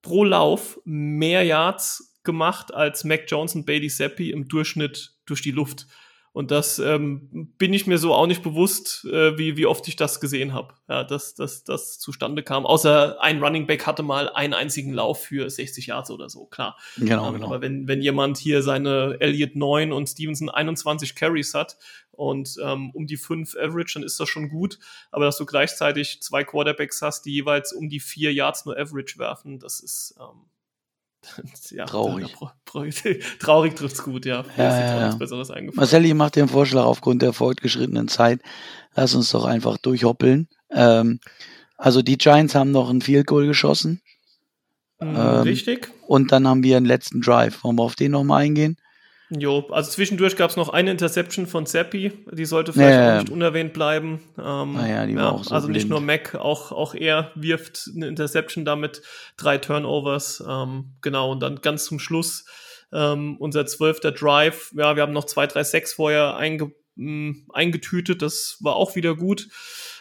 pro 0.00 0.22
Lauf 0.22 0.78
mehr 0.84 1.42
Yards 1.42 2.14
gemacht 2.22 2.72
als 2.72 3.02
Mac 3.02 3.24
Jones 3.26 3.56
und 3.56 3.66
Bailey 3.66 3.88
Zappi 3.88 4.30
im 4.30 4.48
Durchschnitt 4.48 5.16
durch 5.26 5.42
die 5.42 5.50
Luft. 5.50 5.86
Und 6.34 6.50
das 6.50 6.80
ähm, 6.80 7.52
bin 7.58 7.72
ich 7.72 7.86
mir 7.86 7.96
so 7.96 8.12
auch 8.12 8.26
nicht 8.26 8.42
bewusst, 8.42 9.04
äh, 9.04 9.38
wie, 9.38 9.56
wie 9.56 9.66
oft 9.66 9.86
ich 9.86 9.94
das 9.94 10.18
gesehen 10.18 10.52
habe, 10.52 10.74
ja, 10.88 11.04
dass, 11.04 11.36
dass 11.36 11.62
das 11.62 12.00
zustande 12.00 12.42
kam. 12.42 12.66
Außer 12.66 13.22
ein 13.22 13.40
Running 13.40 13.68
Back 13.68 13.86
hatte 13.86 14.02
mal 14.02 14.28
einen 14.28 14.52
einzigen 14.52 14.92
Lauf 14.92 15.22
für 15.22 15.48
60 15.48 15.86
Yards 15.86 16.10
oder 16.10 16.28
so, 16.28 16.46
klar. 16.46 16.76
Genau, 16.96 17.28
ähm, 17.28 17.34
genau. 17.34 17.46
Aber 17.46 17.60
wenn, 17.60 17.86
wenn 17.86 18.02
jemand 18.02 18.36
hier 18.36 18.64
seine 18.64 19.16
Elliott 19.20 19.54
9 19.54 19.92
und 19.92 20.08
Stevenson 20.08 20.50
21 20.50 21.14
Carries 21.14 21.54
hat 21.54 21.78
und 22.10 22.56
ähm, 22.60 22.90
um 22.90 23.06
die 23.06 23.16
5 23.16 23.54
Average, 23.56 23.94
dann 23.94 24.02
ist 24.02 24.18
das 24.18 24.28
schon 24.28 24.48
gut. 24.48 24.80
Aber 25.12 25.26
dass 25.26 25.38
du 25.38 25.46
gleichzeitig 25.46 26.20
zwei 26.20 26.42
Quarterbacks 26.42 27.00
hast, 27.00 27.26
die 27.26 27.32
jeweils 27.32 27.72
um 27.72 27.88
die 27.88 28.00
4 28.00 28.32
Yards 28.32 28.64
nur 28.64 28.76
Average 28.76 29.20
werfen, 29.20 29.60
das 29.60 29.78
ist 29.78 30.16
ähm, 30.18 30.46
ja, 31.70 31.84
traurig. 31.86 32.34
traurig 33.38 33.76
trifft's 33.76 34.02
gut, 34.02 34.26
ja. 34.26 34.44
Ja, 34.56 34.80
ja, 34.80 35.00
ja. 35.00 35.14
Besseres 35.16 35.50
Marcel, 35.74 36.04
ich 36.04 36.14
mache 36.14 36.32
dir 36.32 36.42
einen 36.42 36.48
Vorschlag 36.48 36.84
aufgrund 36.84 37.22
der 37.22 37.32
fortgeschrittenen 37.32 38.08
Zeit. 38.08 38.40
Lass 38.94 39.14
uns 39.14 39.30
doch 39.30 39.44
einfach 39.44 39.78
durchhoppeln. 39.78 40.48
Ähm, 40.70 41.20
also 41.76 42.02
die 42.02 42.18
Giants 42.18 42.54
haben 42.54 42.70
noch 42.70 42.90
ein 42.90 43.02
Field 43.02 43.26
Goal 43.26 43.46
geschossen. 43.46 44.00
Mhm, 45.00 45.16
ähm, 45.16 45.42
richtig. 45.42 45.90
Und 46.06 46.32
dann 46.32 46.46
haben 46.46 46.62
wir 46.62 46.76
einen 46.76 46.86
letzten 46.86 47.20
Drive. 47.20 47.64
Wollen 47.64 47.76
wir 47.76 47.82
auf 47.82 47.96
den 47.96 48.12
nochmal 48.12 48.42
eingehen? 48.42 48.76
Jo, 49.36 49.66
also 49.70 49.90
zwischendurch 49.90 50.36
gab 50.36 50.50
es 50.50 50.56
noch 50.56 50.68
eine 50.68 50.90
Interception 50.90 51.46
von 51.46 51.66
Zappi, 51.66 52.12
die 52.30 52.44
sollte 52.44 52.72
vielleicht 52.72 52.98
ja, 52.98 53.16
auch 53.16 53.20
nicht 53.20 53.32
unerwähnt 53.32 53.72
bleiben. 53.72 54.20
Ähm, 54.38 54.74
naja, 54.74 55.02
ah 55.02 55.06
die 55.06 55.16
war 55.16 55.32
auch 55.32 55.44
so 55.44 55.54
Also 55.54 55.66
blind. 55.66 55.76
nicht 55.76 55.90
nur 55.90 56.00
Mac, 56.00 56.34
auch, 56.34 56.72
auch 56.72 56.94
er 56.94 57.32
wirft 57.34 57.90
eine 57.94 58.06
Interception 58.06 58.64
damit, 58.64 59.02
drei 59.36 59.58
Turnovers, 59.58 60.44
ähm, 60.48 60.92
genau, 61.00 61.32
und 61.32 61.40
dann 61.40 61.60
ganz 61.62 61.86
zum 61.86 61.98
Schluss 61.98 62.44
ähm, 62.92 63.36
unser 63.38 63.66
zwölfter 63.66 64.12
Drive, 64.12 64.72
ja, 64.76 64.94
wir 64.94 65.02
haben 65.02 65.12
noch 65.12 65.24
zwei, 65.24 65.46
drei, 65.46 65.64
sechs 65.64 65.94
vorher 65.94 66.36
einge, 66.36 66.72
mm, 66.94 67.48
eingetütet, 67.52 68.22
das 68.22 68.58
war 68.60 68.76
auch 68.76 68.94
wieder 68.94 69.16
gut. 69.16 69.48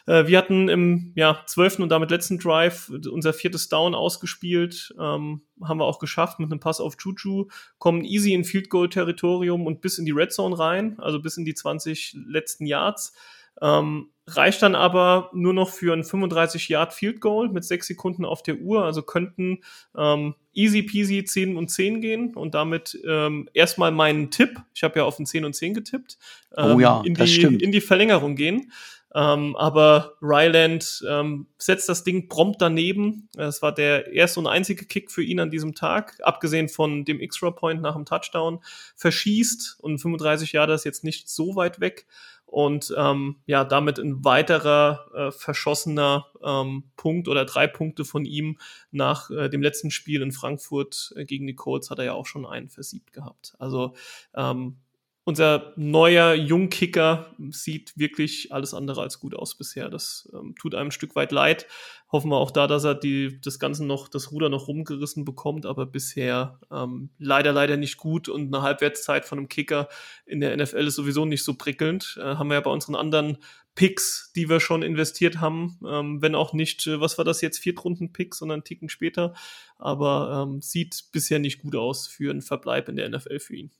Äh, 0.06 0.28
wir 0.28 0.38
hatten 0.38 0.70
im 0.70 1.14
ja, 1.16 1.44
zwölften 1.46 1.84
und 1.84 1.90
damit 1.90 2.12
letzten 2.12 2.40
Drive 2.40 2.92
unser 3.12 3.34
viertes 3.34 3.70
Down 3.70 3.96
ausgespielt. 3.96 4.94
Ähm, 5.00 5.42
haben 5.64 5.80
wir 5.80 5.86
auch 5.86 6.00
geschafft 6.00 6.40
mit 6.40 6.52
einem 6.52 6.60
Pass 6.60 6.82
auf 6.82 6.96
Juju. 7.00 7.48
Kommen 7.78 8.04
easy 8.04 8.34
in 8.34 8.44
Field 8.44 8.70
Goal 8.70 8.90
Territorium 8.90 9.66
und 9.66 9.82
bis 9.82 9.98
in 9.98 10.06
die 10.06 10.12
Red 10.12 10.34
Zone 10.34 10.58
rein, 10.58 11.00
also 11.00 11.22
bis 11.22 11.38
in 11.38 11.46
die 11.46 11.54
20 11.54 12.18
letzten 12.28 12.66
Yards. 12.66 13.14
Ähm, 13.62 14.10
reicht 14.26 14.62
dann 14.62 14.74
aber 14.74 15.30
nur 15.34 15.54
noch 15.54 15.70
für 15.70 15.94
ein 15.94 16.04
35 16.04 16.70
Yard 16.70 16.94
Field 16.94 17.22
Goal 17.22 17.50
mit 17.50 17.64
sechs 17.64 17.88
Sekunden 17.88 18.26
auf 18.26 18.42
der 18.42 18.58
Uhr. 18.58 18.84
Also 18.84 19.04
könnten 19.04 19.60
ähm, 19.98 20.36
easy 20.54 20.82
peasy 20.82 21.24
10 21.24 21.58
und 21.58 21.70
10 21.70 22.02
gehen 22.02 22.36
und 22.36 22.56
damit 22.56 23.00
ähm, 23.06 23.50
erstmal 23.54 23.92
meinen 23.92 24.32
Tipp, 24.32 24.60
ich 24.74 24.84
habe 24.84 25.00
ja 25.00 25.06
auf 25.06 25.20
ein 25.20 25.26
10 25.26 25.46
und 25.46 25.54
10 25.54 25.74
getippt, 25.74 26.18
ähm, 26.58 26.76
oh 26.76 26.80
ja, 26.80 27.02
in, 27.06 27.16
die, 27.16 27.46
in 27.64 27.72
die 27.72 27.82
Verlängerung 27.82 28.36
gehen. 28.36 28.72
Ähm, 29.16 29.56
aber 29.56 30.16
Ryland 30.22 31.04
ähm, 31.08 31.48
setzt 31.58 31.88
das 31.88 32.04
Ding 32.04 32.30
prompt 32.30 32.62
daneben. 32.62 33.30
Es 33.38 33.62
war 33.62 33.74
der 33.74 34.12
erste 34.12 34.40
und 34.40 34.48
einzige 34.48 34.86
Kick 34.86 35.12
für 35.12 35.24
ihn 35.24 35.40
an 35.40 35.52
diesem 35.52 35.76
Tag, 35.76 36.18
abgesehen 36.24 36.68
von 36.68 37.06
dem 37.06 37.20
Extra 37.20 37.52
Point 37.52 37.82
nach 37.82 37.96
dem 37.96 38.06
Touchdown. 38.06 38.60
Verschießt 38.96 39.78
und 39.80 40.00
35 40.00 40.54
Jahre 40.54 40.74
ist 40.74 40.84
jetzt 40.84 41.04
nicht 41.04 41.30
so 41.30 41.56
weit 41.56 41.80
weg. 41.80 42.08
Und 42.54 42.94
ähm, 42.96 43.38
ja, 43.48 43.64
damit 43.64 43.98
ein 43.98 44.24
weiterer 44.24 45.08
äh, 45.16 45.32
verschossener 45.32 46.28
ähm, 46.44 46.84
Punkt 46.98 47.28
oder 47.28 47.46
drei 47.46 47.66
Punkte 47.66 48.06
von 48.06 48.26
ihm 48.26 48.60
nach 48.92 49.32
äh, 49.32 49.50
dem 49.50 49.64
letzten 49.64 49.90
Spiel 49.90 50.22
in 50.22 50.32
Frankfurt 50.32 51.14
äh, 51.16 51.26
gegen 51.26 51.48
die 51.48 51.56
Colts 51.56 51.90
hat 51.90 51.98
er 51.98 52.06
ja 52.06 52.14
auch 52.14 52.28
schon 52.28 52.46
einen 52.46 52.70
versiebt 52.70 53.12
gehabt. 53.12 53.56
Also 53.58 53.96
ähm, 54.36 54.78
unser 55.26 55.74
neuer 55.78 56.34
Jungkicker 56.34 57.34
sieht 57.50 57.98
wirklich 57.98 58.52
alles 58.52 58.74
andere 58.74 59.02
als 59.02 59.20
gut 59.20 59.36
aus 59.36 59.58
bisher. 59.58 59.90
Das 59.90 60.30
ähm, 60.34 60.54
tut 60.60 60.76
einem 60.76 60.90
ein 60.90 60.92
Stück 60.92 61.16
weit 61.16 61.32
leid. 61.32 61.66
Hoffen 62.12 62.30
wir 62.30 62.38
auch 62.38 62.52
da, 62.52 62.68
dass 62.68 62.84
er 62.84 62.94
die, 62.94 63.40
das 63.42 63.58
Ganze 63.58 63.86
noch, 63.86 64.10
das 64.10 64.32
Ruder 64.32 64.50
noch 64.50 64.68
rumgerissen 64.68 65.24
bekommt, 65.24 65.66
aber 65.66 65.86
bisher 65.86 66.60
ähm, 66.72 67.10
leider, 67.18 67.54
leider 67.54 67.78
nicht 67.78 67.98
gut 67.98 68.28
und 68.28 68.54
eine 68.54 68.64
Halbwertszeit 68.64 69.26
von 69.26 69.38
einem 69.38 69.48
Kicker 69.48 69.88
in 70.26 70.42
der 70.42 70.56
NFL 70.58 70.88
ist 70.88 70.96
sowieso 70.96 71.26
nicht 71.26 71.44
so 71.44 71.54
prickelnd. 71.54 72.20
Äh, 72.20 72.36
haben 72.36 72.50
wir 72.50 72.56
ja 72.56 72.62
bei 72.62 72.72
unseren 72.72 72.96
anderen 72.96 73.38
Picks, 73.76 74.32
die 74.36 74.50
wir 74.50 74.60
schon 74.60 74.84
investiert 74.84 75.40
haben, 75.40 75.80
ähm, 75.88 76.22
wenn 76.22 76.36
auch 76.36 76.54
nicht, 76.54 76.86
äh, 76.86 77.00
was 77.00 77.18
war 77.18 77.26
das 77.26 77.42
jetzt, 77.42 77.60
Viertrunden-Pick, 77.60 78.36
sondern 78.36 78.58
einen 78.58 78.64
Ticken 78.66 78.90
später, 78.90 79.34
aber 79.78 80.46
ähm, 80.46 80.62
sieht 80.62 81.06
bisher 81.14 81.40
nicht 81.40 81.62
gut 81.62 81.76
aus 81.76 82.08
für 82.08 82.30
einen 82.30 82.42
Verbleib 82.42 82.90
in 82.90 82.98
der 82.98 83.10
NFL 83.10 83.40
für 83.40 83.56
ihn. 83.56 83.72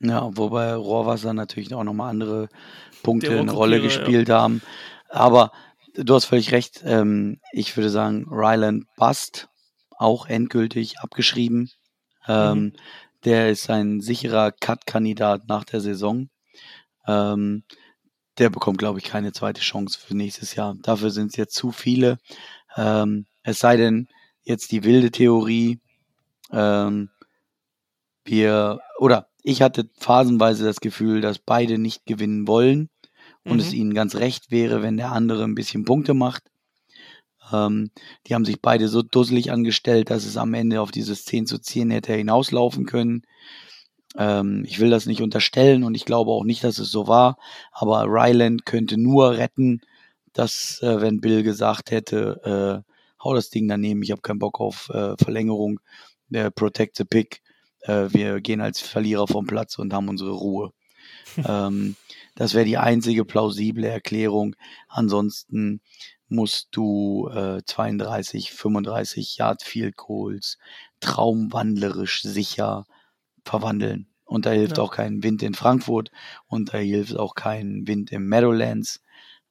Ja, 0.00 0.28
wobei 0.36 0.74
Rohrwasser 0.74 1.32
natürlich 1.32 1.74
auch 1.74 1.84
nochmal 1.84 2.10
andere 2.10 2.48
Punkte 3.02 3.38
eine 3.38 3.52
Rolle 3.52 3.80
gespielt 3.80 4.28
ja. 4.28 4.42
haben. 4.42 4.62
Aber 5.08 5.52
du 5.94 6.14
hast 6.14 6.26
völlig 6.26 6.52
recht. 6.52 6.82
Ähm, 6.84 7.40
ich 7.52 7.76
würde 7.76 7.90
sagen, 7.90 8.26
Ryland 8.30 8.84
Bust 8.96 9.48
auch 9.96 10.26
endgültig 10.26 10.98
abgeschrieben. 11.00 11.70
Ähm, 12.28 12.58
mhm. 12.58 12.72
Der 13.24 13.50
ist 13.50 13.70
ein 13.70 14.00
sicherer 14.00 14.52
Cut-Kandidat 14.52 15.48
nach 15.48 15.64
der 15.64 15.80
Saison. 15.80 16.28
Ähm, 17.06 17.64
der 18.38 18.50
bekommt, 18.50 18.78
glaube 18.78 18.98
ich, 18.98 19.04
keine 19.06 19.32
zweite 19.32 19.62
Chance 19.62 19.98
für 19.98 20.14
nächstes 20.14 20.54
Jahr. 20.54 20.76
Dafür 20.82 21.10
sind 21.10 21.28
es 21.28 21.36
jetzt 21.36 21.54
zu 21.54 21.72
viele. 21.72 22.18
Ähm, 22.76 23.26
es 23.42 23.58
sei 23.60 23.76
denn, 23.76 24.08
jetzt 24.42 24.70
die 24.72 24.84
wilde 24.84 25.10
Theorie, 25.10 25.80
ähm, 26.52 27.10
wir, 28.24 28.80
oder 28.98 29.28
ich 29.46 29.62
hatte 29.62 29.88
phasenweise 29.96 30.64
das 30.64 30.80
Gefühl, 30.80 31.20
dass 31.20 31.38
beide 31.38 31.78
nicht 31.78 32.04
gewinnen 32.04 32.48
wollen 32.48 32.90
und 33.44 33.54
mhm. 33.54 33.60
es 33.60 33.72
ihnen 33.72 33.94
ganz 33.94 34.16
recht 34.16 34.50
wäre, 34.50 34.82
wenn 34.82 34.96
der 34.96 35.12
andere 35.12 35.44
ein 35.44 35.54
bisschen 35.54 35.84
Punkte 35.84 36.14
macht. 36.14 36.42
Ähm, 37.52 37.92
die 38.26 38.34
haben 38.34 38.44
sich 38.44 38.60
beide 38.60 38.88
so 38.88 39.02
dusselig 39.02 39.52
angestellt, 39.52 40.10
dass 40.10 40.24
es 40.24 40.36
am 40.36 40.52
Ende 40.52 40.80
auf 40.80 40.90
dieses 40.90 41.24
10 41.26 41.46
zu 41.46 41.58
10 41.58 41.92
hätte 41.92 42.12
hinauslaufen 42.12 42.86
können. 42.86 43.22
Ähm, 44.18 44.64
ich 44.66 44.80
will 44.80 44.90
das 44.90 45.06
nicht 45.06 45.22
unterstellen 45.22 45.84
und 45.84 45.94
ich 45.94 46.06
glaube 46.06 46.32
auch 46.32 46.42
nicht, 46.42 46.64
dass 46.64 46.80
es 46.80 46.90
so 46.90 47.06
war. 47.06 47.38
Aber 47.70 48.02
Ryland 48.08 48.66
könnte 48.66 48.98
nur 48.98 49.36
retten, 49.36 49.80
dass, 50.32 50.82
äh, 50.82 51.00
wenn 51.00 51.20
Bill 51.20 51.44
gesagt 51.44 51.92
hätte, 51.92 52.82
äh, 52.84 52.92
hau 53.22 53.32
das 53.32 53.50
Ding 53.50 53.68
daneben, 53.68 54.02
ich 54.02 54.10
habe 54.10 54.22
keinen 54.22 54.40
Bock 54.40 54.58
auf 54.58 54.88
äh, 54.88 55.16
Verlängerung, 55.16 55.78
der 56.30 56.50
Protect 56.50 56.96
the 56.96 57.04
Pick, 57.04 57.42
äh, 57.86 58.12
wir 58.12 58.40
gehen 58.40 58.60
als 58.60 58.80
Verlierer 58.80 59.26
vom 59.26 59.46
Platz 59.46 59.78
und 59.78 59.92
haben 59.92 60.08
unsere 60.08 60.32
Ruhe. 60.32 60.72
ähm, 61.48 61.96
das 62.34 62.54
wäre 62.54 62.64
die 62.64 62.78
einzige 62.78 63.24
plausible 63.24 63.86
Erklärung. 63.86 64.56
Ansonsten 64.88 65.80
musst 66.28 66.68
du 66.72 67.28
äh, 67.28 67.62
32, 67.64 68.52
35 68.52 69.36
Yard 69.38 69.62
Field 69.62 69.96
Goals 69.96 70.58
traumwandlerisch 71.00 72.22
sicher 72.22 72.86
verwandeln. 73.44 74.08
Und 74.24 74.44
da 74.44 74.50
hilft 74.50 74.78
ja. 74.78 74.82
auch 74.82 74.90
kein 74.90 75.22
Wind 75.22 75.42
in 75.42 75.54
Frankfurt 75.54 76.10
und 76.48 76.74
da 76.74 76.78
hilft 76.78 77.16
auch 77.16 77.34
kein 77.34 77.86
Wind 77.86 78.10
im 78.10 78.26
Meadowlands 78.28 79.00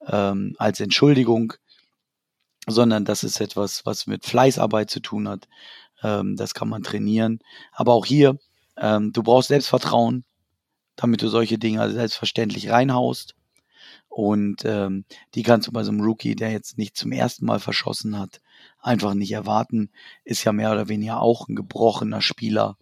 ähm, 0.05 0.53
als 0.59 0.81
Entschuldigung, 0.81 1.53
sondern 2.67 3.05
das 3.05 3.23
ist 3.23 3.39
etwas, 3.39 3.85
was 3.85 4.05
mit 4.05 4.25
Fleißarbeit 4.25 4.89
zu 4.89 4.99
tun 4.99 5.29
hat. 5.29 5.47
Ähm, 6.05 6.35
das 6.35 6.53
kann 6.53 6.69
man 6.69 6.83
trainieren. 6.83 7.39
Aber 7.71 7.93
auch 7.93 8.05
hier, 8.05 8.37
ähm, 8.77 9.11
du 9.11 9.23
brauchst 9.23 9.47
Selbstvertrauen, 9.47 10.23
damit 10.95 11.23
du 11.23 11.27
solche 11.27 11.57
Dinge 11.57 11.89
selbstverständlich 11.91 12.69
reinhaust. 12.69 13.35
Und 14.07 14.63
ähm, 14.63 15.03
die 15.33 15.43
kannst 15.43 15.67
du 15.67 15.71
bei 15.71 15.83
so 15.83 15.91
einem 15.91 16.01
Rookie, 16.01 16.35
der 16.35 16.51
jetzt 16.51 16.77
nicht 16.77 16.95
zum 16.95 17.11
ersten 17.11 17.45
Mal 17.45 17.59
verschossen 17.59 18.17
hat, 18.17 18.39
einfach 18.79 19.13
nicht 19.15 19.31
erwarten. 19.31 19.89
Ist 20.23 20.43
ja 20.43 20.53
mehr 20.53 20.71
oder 20.71 20.87
weniger 20.87 21.21
auch 21.21 21.49
ein 21.49 21.55
gebrochener 21.55 22.21
Spieler 22.21 22.77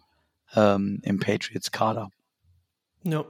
ähm, 0.54 1.00
im 1.02 1.18
Patriots-Kader. 1.18 2.10
Ja. 3.04 3.24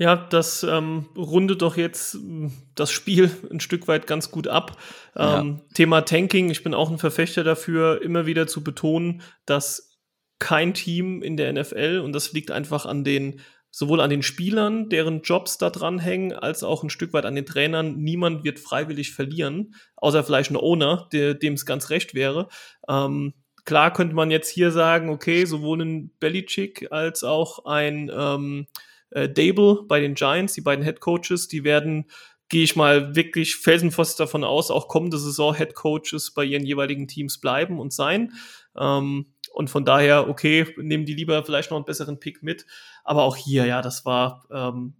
Ja, 0.00 0.16
das 0.16 0.62
ähm, 0.62 1.10
rundet 1.14 1.60
doch 1.60 1.76
jetzt 1.76 2.14
hm, 2.14 2.50
das 2.74 2.90
Spiel 2.90 3.30
ein 3.50 3.60
Stück 3.60 3.86
weit 3.86 4.06
ganz 4.06 4.30
gut 4.30 4.48
ab. 4.48 4.78
Ähm, 5.14 5.58
ja. 5.58 5.74
Thema 5.74 6.00
Tanking, 6.00 6.48
ich 6.48 6.62
bin 6.62 6.72
auch 6.72 6.90
ein 6.90 6.96
Verfechter 6.96 7.44
dafür, 7.44 8.00
immer 8.00 8.24
wieder 8.24 8.46
zu 8.46 8.64
betonen, 8.64 9.20
dass 9.44 9.98
kein 10.38 10.72
Team 10.72 11.22
in 11.22 11.36
der 11.36 11.52
NFL, 11.52 12.00
und 12.02 12.14
das 12.14 12.32
liegt 12.32 12.50
einfach 12.50 12.86
an 12.86 13.04
den 13.04 13.42
sowohl 13.70 14.00
an 14.00 14.08
den 14.08 14.22
Spielern, 14.22 14.88
deren 14.88 15.20
Jobs 15.20 15.58
da 15.58 15.68
dranhängen, 15.68 16.32
als 16.32 16.64
auch 16.64 16.82
ein 16.82 16.90
Stück 16.90 17.12
weit 17.12 17.26
an 17.26 17.34
den 17.34 17.44
Trainern. 17.44 17.98
Niemand 17.98 18.42
wird 18.42 18.58
freiwillig 18.58 19.12
verlieren, 19.12 19.74
außer 19.96 20.24
vielleicht 20.24 20.50
ein 20.50 20.56
Owner, 20.56 21.08
der, 21.12 21.34
dem 21.34 21.52
es 21.52 21.66
ganz 21.66 21.90
recht 21.90 22.14
wäre. 22.14 22.48
Ähm, 22.88 23.34
klar 23.66 23.92
könnte 23.92 24.16
man 24.16 24.30
jetzt 24.30 24.48
hier 24.48 24.70
sagen, 24.70 25.10
okay, 25.10 25.44
sowohl 25.44 25.82
ein 25.82 26.10
Belichick 26.18 26.90
als 26.90 27.22
auch 27.22 27.66
ein 27.66 28.10
ähm, 28.12 28.66
äh, 29.10 29.28
Dable 29.28 29.84
bei 29.86 30.00
den 30.00 30.14
Giants, 30.14 30.54
die 30.54 30.60
beiden 30.60 30.84
Head 30.84 31.00
Coaches, 31.00 31.48
die 31.48 31.64
werden 31.64 32.06
gehe 32.50 32.64
ich 32.64 32.76
mal 32.76 33.14
wirklich 33.14 33.56
felsenfest 33.56 34.18
davon 34.18 34.42
aus, 34.44 34.70
auch 34.70 34.88
kommende 34.88 35.18
Saison 35.18 35.54
Head 35.54 35.74
Coaches 35.74 36.34
bei 36.34 36.44
ihren 36.44 36.66
jeweiligen 36.66 37.06
Teams 37.06 37.38
bleiben 37.38 37.78
und 37.78 37.92
sein. 37.92 38.32
Ähm, 38.76 39.26
und 39.52 39.70
von 39.70 39.84
daher, 39.84 40.28
okay, 40.28 40.66
nehmen 40.76 41.06
die 41.06 41.14
lieber 41.14 41.42
vielleicht 41.44 41.70
noch 41.70 41.78
einen 41.78 41.86
besseren 41.86 42.18
Pick 42.18 42.42
mit. 42.42 42.66
Aber 43.04 43.22
auch 43.22 43.36
hier, 43.36 43.66
ja, 43.66 43.82
das 43.82 44.04
war 44.04 44.46
ähm, 44.50 44.94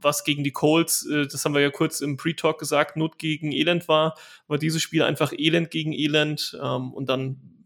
was 0.00 0.24
gegen 0.24 0.44
die 0.44 0.52
Colts, 0.52 1.06
äh, 1.06 1.26
das 1.26 1.44
haben 1.44 1.54
wir 1.54 1.60
ja 1.60 1.70
kurz 1.70 2.00
im 2.00 2.16
Pre-Talk 2.16 2.58
gesagt, 2.58 2.96
Not 2.96 3.18
gegen 3.18 3.52
Elend 3.52 3.88
war, 3.88 4.16
war 4.48 4.58
dieses 4.58 4.82
Spiel 4.82 5.02
einfach 5.02 5.32
Elend 5.32 5.70
gegen 5.70 5.92
Elend. 5.92 6.58
Ähm, 6.60 6.92
und 6.92 7.08
dann 7.08 7.57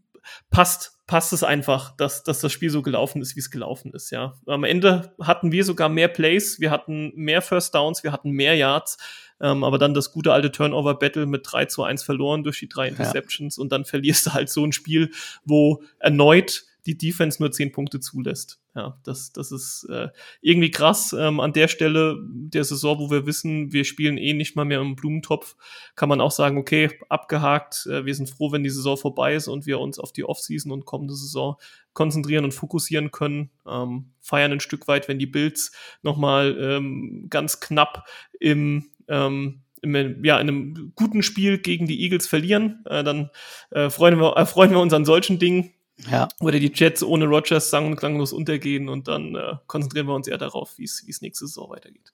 passt, 0.49 0.99
passt 1.07 1.33
es 1.33 1.43
einfach, 1.43 1.95
dass, 1.95 2.23
dass 2.23 2.39
das 2.39 2.51
Spiel 2.51 2.69
so 2.69 2.81
gelaufen 2.81 3.21
ist, 3.21 3.35
wie 3.35 3.39
es 3.39 3.51
gelaufen 3.51 3.93
ist, 3.93 4.11
ja. 4.11 4.35
Am 4.45 4.63
Ende 4.63 5.13
hatten 5.21 5.51
wir 5.51 5.63
sogar 5.63 5.89
mehr 5.89 6.07
Plays, 6.07 6.59
wir 6.59 6.71
hatten 6.71 7.11
mehr 7.15 7.41
First 7.41 7.75
Downs, 7.75 8.03
wir 8.03 8.11
hatten 8.11 8.31
mehr 8.31 8.55
Yards, 8.55 8.97
ähm, 9.41 9.63
aber 9.63 9.77
dann 9.77 9.93
das 9.93 10.11
gute 10.11 10.31
alte 10.31 10.51
Turnover-Battle 10.51 11.25
mit 11.25 11.45
3 11.49 11.65
zu 11.65 11.83
1 11.83 12.03
verloren 12.03 12.43
durch 12.43 12.59
die 12.59 12.69
drei 12.69 12.87
Interceptions 12.87 13.57
ja. 13.57 13.61
und 13.61 13.71
dann 13.71 13.85
verlierst 13.85 14.27
du 14.27 14.33
halt 14.33 14.49
so 14.49 14.63
ein 14.65 14.71
Spiel, 14.71 15.11
wo 15.43 15.83
erneut 15.99 16.63
die 16.85 16.97
Defense 16.97 17.41
nur 17.41 17.51
zehn 17.51 17.71
Punkte 17.71 17.99
zulässt. 17.99 18.59
Ja, 18.75 18.99
das, 19.03 19.31
das 19.31 19.51
ist 19.51 19.87
äh, 19.89 20.09
irgendwie 20.41 20.71
krass. 20.71 21.15
Ähm, 21.17 21.39
an 21.39 21.53
der 21.53 21.67
Stelle 21.67 22.17
der 22.27 22.63
Saison, 22.63 22.99
wo 22.99 23.11
wir 23.11 23.25
wissen, 23.25 23.71
wir 23.71 23.83
spielen 23.85 24.17
eh 24.17 24.33
nicht 24.33 24.55
mal 24.55 24.65
mehr 24.65 24.81
im 24.81 24.95
Blumentopf, 24.95 25.55
kann 25.95 26.09
man 26.09 26.21
auch 26.21 26.31
sagen, 26.31 26.57
okay, 26.57 26.89
abgehakt, 27.09 27.85
äh, 27.85 28.05
wir 28.05 28.15
sind 28.15 28.29
froh, 28.29 28.51
wenn 28.51 28.63
die 28.63 28.69
Saison 28.69 28.97
vorbei 28.97 29.35
ist 29.35 29.47
und 29.47 29.65
wir 29.65 29.79
uns 29.79 29.99
auf 29.99 30.11
die 30.11 30.25
Offseason 30.25 30.71
und 30.71 30.85
kommende 30.85 31.15
Saison 31.15 31.57
konzentrieren 31.93 32.45
und 32.45 32.53
fokussieren 32.53 33.11
können. 33.11 33.51
Ähm, 33.67 34.11
feiern 34.19 34.51
ein 34.51 34.59
Stück 34.59 34.87
weit, 34.87 35.07
wenn 35.07 35.19
die 35.19 35.27
Bills 35.27 35.71
nochmal 36.01 36.57
ähm, 36.59 37.27
ganz 37.29 37.59
knapp 37.59 38.07
im 38.39 38.89
ähm, 39.07 39.63
im, 39.83 40.23
ja, 40.23 40.39
in 40.39 40.47
einem 40.47 40.93
guten 40.95 41.21
Spiel 41.21 41.57
gegen 41.59 41.87
die 41.87 42.01
Eagles 42.01 42.25
verlieren, 42.25 42.83
äh, 42.85 43.03
dann 43.03 43.29
äh, 43.71 43.89
freuen, 43.89 44.17
wir, 44.17 44.37
äh, 44.37 44.45
freuen 44.45 44.71
wir 44.71 44.79
uns 44.79 44.93
an 44.93 45.05
solchen 45.05 45.39
Dingen. 45.39 45.73
Ja. 46.09 46.27
Oder 46.39 46.59
die 46.59 46.71
Jets 46.73 47.03
ohne 47.03 47.25
Rogers 47.25 47.69
sang- 47.69 47.87
und 47.87 47.95
klanglos 47.95 48.33
untergehen 48.33 48.89
und 48.89 49.07
dann 49.07 49.35
äh, 49.35 49.55
konzentrieren 49.67 50.07
wir 50.07 50.15
uns 50.15 50.27
eher 50.27 50.37
darauf, 50.37 50.77
wie 50.77 50.85
es 50.85 51.21
nächste 51.21 51.47
Saison 51.47 51.69
weitergeht. 51.69 52.13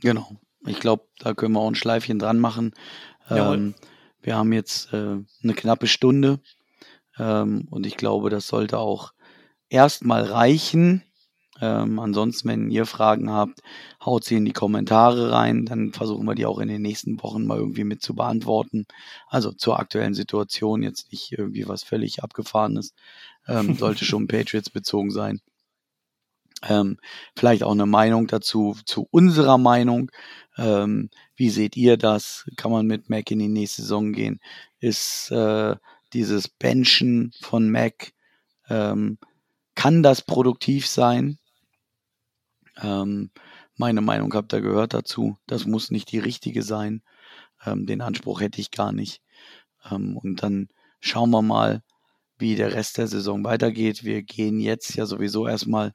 Genau. 0.00 0.36
Ich 0.66 0.78
glaube, 0.78 1.08
da 1.18 1.34
können 1.34 1.54
wir 1.54 1.60
auch 1.60 1.68
ein 1.68 1.74
Schleifchen 1.74 2.18
dran 2.18 2.38
machen. 2.38 2.72
Ähm, 3.28 3.74
wir 4.20 4.36
haben 4.36 4.52
jetzt 4.52 4.92
äh, 4.92 5.18
eine 5.42 5.54
knappe 5.54 5.88
Stunde 5.88 6.40
ähm, 7.18 7.66
und 7.70 7.86
ich 7.86 7.96
glaube, 7.96 8.30
das 8.30 8.46
sollte 8.46 8.78
auch 8.78 9.12
erstmal 9.68 10.22
reichen. 10.22 11.02
Ähm, 11.60 11.98
ansonsten, 11.98 12.48
wenn 12.48 12.70
ihr 12.70 12.86
Fragen 12.86 13.30
habt, 13.30 13.60
haut 14.04 14.24
sie 14.24 14.36
in 14.36 14.44
die 14.44 14.52
Kommentare 14.52 15.32
rein. 15.32 15.66
Dann 15.66 15.92
versuchen 15.92 16.26
wir 16.26 16.34
die 16.34 16.46
auch 16.46 16.58
in 16.58 16.68
den 16.68 16.82
nächsten 16.82 17.22
Wochen 17.22 17.46
mal 17.46 17.58
irgendwie 17.58 17.84
mit 17.84 18.02
zu 18.02 18.14
beantworten. 18.14 18.86
Also 19.28 19.52
zur 19.52 19.78
aktuellen 19.78 20.14
Situation 20.14 20.82
jetzt 20.82 21.12
nicht 21.12 21.32
irgendwie 21.32 21.68
was 21.68 21.82
völlig 21.82 22.22
abgefahrenes. 22.22 22.94
Ähm, 23.46 23.74
sollte 23.78 24.04
schon 24.04 24.28
Patriots 24.28 24.70
bezogen 24.70 25.10
sein. 25.10 25.40
Ähm, 26.64 26.98
vielleicht 27.36 27.64
auch 27.64 27.72
eine 27.72 27.86
Meinung 27.86 28.28
dazu, 28.28 28.76
zu 28.86 29.06
unserer 29.10 29.58
Meinung. 29.58 30.10
Ähm, 30.56 31.10
wie 31.34 31.50
seht 31.50 31.76
ihr 31.76 31.96
das? 31.96 32.48
Kann 32.56 32.70
man 32.70 32.86
mit 32.86 33.10
Mac 33.10 33.30
in 33.30 33.40
die 33.40 33.48
nächste 33.48 33.82
Saison 33.82 34.12
gehen? 34.12 34.40
Ist 34.78 35.30
äh, 35.32 35.76
dieses 36.12 36.48
Benchen 36.48 37.32
von 37.40 37.70
Mac, 37.70 38.12
ähm, 38.68 39.18
kann 39.74 40.02
das 40.02 40.22
produktiv 40.22 40.86
sein? 40.86 41.38
Ähm, 42.80 43.30
meine 43.76 44.00
Meinung 44.00 44.32
habt 44.34 44.52
ihr 44.52 44.60
gehört 44.60 44.94
dazu. 44.94 45.38
Das 45.46 45.66
muss 45.66 45.90
nicht 45.90 46.12
die 46.12 46.18
richtige 46.18 46.62
sein. 46.62 47.02
Ähm, 47.64 47.86
den 47.86 48.00
Anspruch 48.00 48.40
hätte 48.40 48.60
ich 48.60 48.70
gar 48.70 48.92
nicht. 48.92 49.22
Ähm, 49.90 50.16
und 50.16 50.42
dann 50.42 50.68
schauen 51.00 51.30
wir 51.30 51.42
mal, 51.42 51.82
wie 52.38 52.56
der 52.56 52.74
Rest 52.74 52.98
der 52.98 53.08
Saison 53.08 53.44
weitergeht. 53.44 54.04
Wir 54.04 54.22
gehen 54.22 54.60
jetzt 54.60 54.94
ja 54.94 55.06
sowieso 55.06 55.46
erstmal 55.46 55.94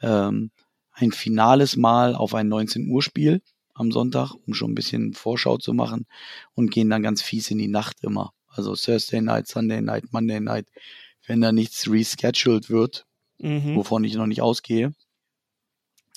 ähm, 0.00 0.50
ein 0.92 1.12
finales 1.12 1.76
Mal 1.76 2.14
auf 2.14 2.34
ein 2.34 2.48
19 2.48 2.88
Uhr 2.88 3.02
Spiel 3.02 3.42
am 3.74 3.90
Sonntag, 3.90 4.34
um 4.46 4.54
schon 4.54 4.72
ein 4.72 4.74
bisschen 4.74 5.14
Vorschau 5.14 5.58
zu 5.58 5.72
machen 5.72 6.06
und 6.54 6.70
gehen 6.70 6.90
dann 6.90 7.02
ganz 7.02 7.22
fies 7.22 7.50
in 7.50 7.58
die 7.58 7.68
Nacht 7.68 8.02
immer. 8.02 8.32
Also 8.48 8.74
Thursday 8.74 9.20
Night, 9.20 9.48
Sunday 9.48 9.80
Night, 9.80 10.12
Monday 10.12 10.40
Night, 10.40 10.66
wenn 11.26 11.40
da 11.40 11.52
nichts 11.52 11.90
rescheduled 11.90 12.68
wird, 12.68 13.06
mhm. 13.38 13.76
wovon 13.76 14.04
ich 14.04 14.14
noch 14.14 14.26
nicht 14.26 14.42
ausgehe, 14.42 14.94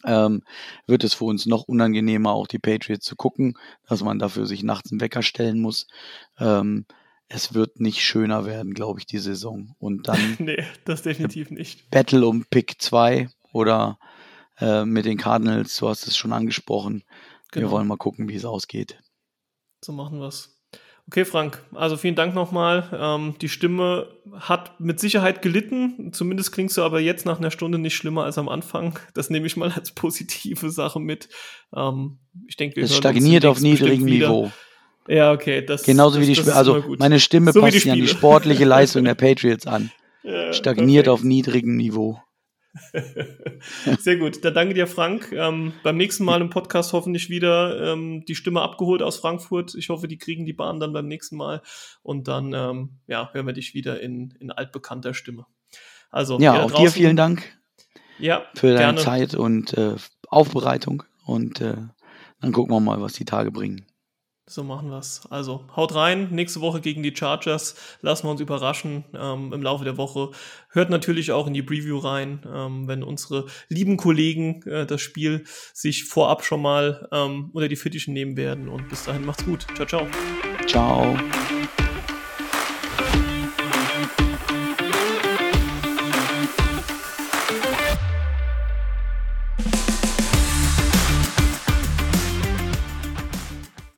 ähm, 0.06 0.44
wird 0.88 1.04
es 1.04 1.14
für 1.16 1.26
uns 1.26 1.46
noch 1.46 1.64
unangenehmer, 1.64 2.32
auch 2.32 2.48
die 2.48 2.60
Patriots 2.60 3.06
zu 3.06 3.16
gucken, 3.16 3.58
dass 3.88 4.04
man 4.04 4.20
dafür 4.20 4.46
sich 4.46 4.64
nachts 4.64 4.92
einen 4.92 5.02
Wecker 5.02 5.24
stellen 5.24 5.60
muss. 5.60 5.88
Ähm, 6.40 6.86
es 7.28 7.54
wird 7.54 7.80
nicht 7.80 8.04
schöner 8.04 8.46
werden, 8.46 8.74
glaube 8.74 9.00
ich, 9.00 9.06
die 9.06 9.18
Saison. 9.18 9.76
Und 9.80 10.08
dann. 10.08 10.20
nee, 10.40 10.64
das 10.86 11.02
definitiv 11.02 11.50
nicht. 11.50 11.90
Battle 11.92 12.26
um 12.26 12.46
Pick 12.46 12.82
2 12.82 13.30
oder 13.52 14.00
äh, 14.60 14.86
mit 14.86 15.06
den 15.06 15.18
Cardinals, 15.18 15.78
du 15.78 15.90
hast 15.90 16.08
es 16.08 16.16
schon 16.16 16.34
angesprochen. 16.34 17.04
Genau. 17.52 17.68
Wir 17.68 17.72
wollen 17.72 17.88
mal 17.88 17.98
gucken, 17.98 18.28
wie 18.28 18.36
es 18.36 18.46
ausgeht. 18.46 19.00
So 19.84 19.92
machen 19.92 20.20
wir 20.20 20.28
es. 20.28 20.55
Okay, 21.08 21.24
Frank, 21.24 21.62
also 21.74 21.98
vielen 21.98 22.16
Dank 22.16 22.34
nochmal. 22.34 22.90
Ähm, 23.00 23.36
die 23.40 23.50
Stimme 23.50 24.10
hat 24.40 24.80
mit 24.80 25.00
Sicherheit 25.00 25.44
gelitten. 25.44 26.12
Zumindest 26.14 26.52
klingst 26.52 26.78
du 26.78 26.82
aber 26.82 27.00
jetzt 27.00 27.28
nach 27.28 27.38
einer 27.38 27.52
Stunde 27.52 27.78
nicht 27.78 27.96
schlimmer 27.96 28.24
als 28.24 28.40
am 28.40 28.50
Anfang. 28.50 28.98
Das 29.14 29.30
nehme 29.30 29.46
ich 29.46 29.56
mal 29.56 29.72
als 29.72 29.92
positive 29.92 30.72
Sache 30.72 31.00
mit. 31.00 31.30
Ähm, 31.76 32.18
ich 32.48 32.56
denke, 32.56 32.82
es 32.82 32.96
stagniert 32.96 33.46
auf 33.46 33.62
niedrigem 33.62 34.06
Niveau. 34.06 34.52
Ja, 35.08 35.32
okay. 35.32 35.64
Das, 35.64 35.84
Genauso 35.84 36.20
wie 36.20 36.26
die 36.26 36.36
Spiele. 36.36 36.56
Also 36.56 36.84
meine 36.98 37.20
Stimme 37.20 37.52
so 37.52 37.62
passt 37.62 37.74
sich 37.74 37.92
an 37.92 38.00
die 38.00 38.08
sportliche 38.08 38.66
Leistung 38.66 39.04
der 39.04 39.14
Patriots 39.16 39.68
an. 39.68 39.92
Ja, 40.24 40.54
stagniert 40.54 41.06
perfekt. 41.06 41.10
auf 41.10 41.24
niedrigem 41.24 41.78
Niveau. 41.78 42.20
Sehr 44.00 44.18
gut. 44.18 44.44
Dann 44.44 44.54
danke 44.54 44.74
dir, 44.74 44.88
Frank. 44.88 45.32
Ähm, 45.32 45.74
beim 45.84 45.98
nächsten 45.98 46.26
Mal 46.26 46.42
im 46.42 46.50
Podcast 46.50 46.94
hoffentlich 46.94 47.30
wieder 47.30 47.94
ähm, 47.94 48.26
die 48.26 48.36
Stimme 48.36 48.62
abgeholt 48.62 49.02
aus 49.02 49.18
Frankfurt. 49.18 49.76
Ich 49.76 49.90
hoffe, 49.90 50.08
die 50.08 50.18
kriegen 50.18 50.46
die 50.46 50.54
Bahn 50.54 50.80
dann 50.80 50.94
beim 50.94 51.08
nächsten 51.08 51.38
Mal. 51.38 51.62
Und 52.04 52.28
dann 52.28 52.54
ähm, 52.54 53.00
ja, 53.08 53.30
hören 53.34 53.48
wir 53.48 53.54
dich 53.54 53.74
wieder 53.74 54.02
in, 54.02 54.32
in 54.40 54.52
altbekannter 54.52 55.14
Stimme. 55.14 55.46
Also, 56.10 56.40
ja, 56.40 56.64
auch 56.64 56.72
dir 56.72 56.92
vielen 56.92 57.18
Dank 57.18 57.58
ja, 58.20 58.46
für 58.56 58.68
deine 58.68 58.80
gerne. 58.80 59.02
Zeit 59.02 59.36
und 59.36 59.78
äh, 59.78 59.96
Aufbereitung. 60.28 61.04
Und 61.26 61.62
äh, 61.62 61.76
dann 62.42 62.52
gucken 62.52 62.74
wir 62.74 62.80
mal, 62.80 63.02
was 63.02 63.14
die 63.14 63.26
Tage 63.26 63.52
bringen. 63.52 63.86
So 64.48 64.64
machen 64.64 64.92
wir 64.92 65.00
es. 65.00 65.22
Also 65.32 65.66
haut 65.76 65.96
rein. 65.96 66.30
Nächste 66.32 66.62
Woche 66.62 66.80
gegen 66.80 67.02
die 67.02 67.16
Chargers. 67.16 67.76
Lassen 68.02 68.28
wir 68.28 68.32
uns 68.32 68.42
überraschen 68.42 69.04
ähm, 69.18 69.52
im 69.52 69.64
Laufe 69.64 69.84
der 69.84 69.98
Woche. 69.98 70.32
Hört 70.70 70.92
natürlich 70.92 71.32
auch 71.32 71.48
in 71.48 71.54
die 71.54 71.64
Preview 71.64 71.98
rein, 71.98 72.42
ähm, 72.54 72.88
wenn 72.88 73.04
unsere 73.04 73.48
lieben 73.70 73.98
Kollegen 73.98 74.62
äh, 74.68 74.86
das 74.86 75.02
Spiel 75.02 75.46
sich 75.74 76.04
vorab 76.04 76.44
schon 76.44 76.62
mal 76.62 77.08
ähm, 77.12 77.50
unter 77.54 77.68
die 77.68 77.76
Fittichen 77.76 78.14
nehmen 78.14 78.38
werden. 78.38 78.70
Und 78.70 78.88
bis 78.88 79.06
dahin 79.06 79.26
macht's 79.26 79.46
gut. 79.46 79.66
Ciao, 79.76 79.88
ciao. 79.88 80.08
Ciao. 80.68 81.18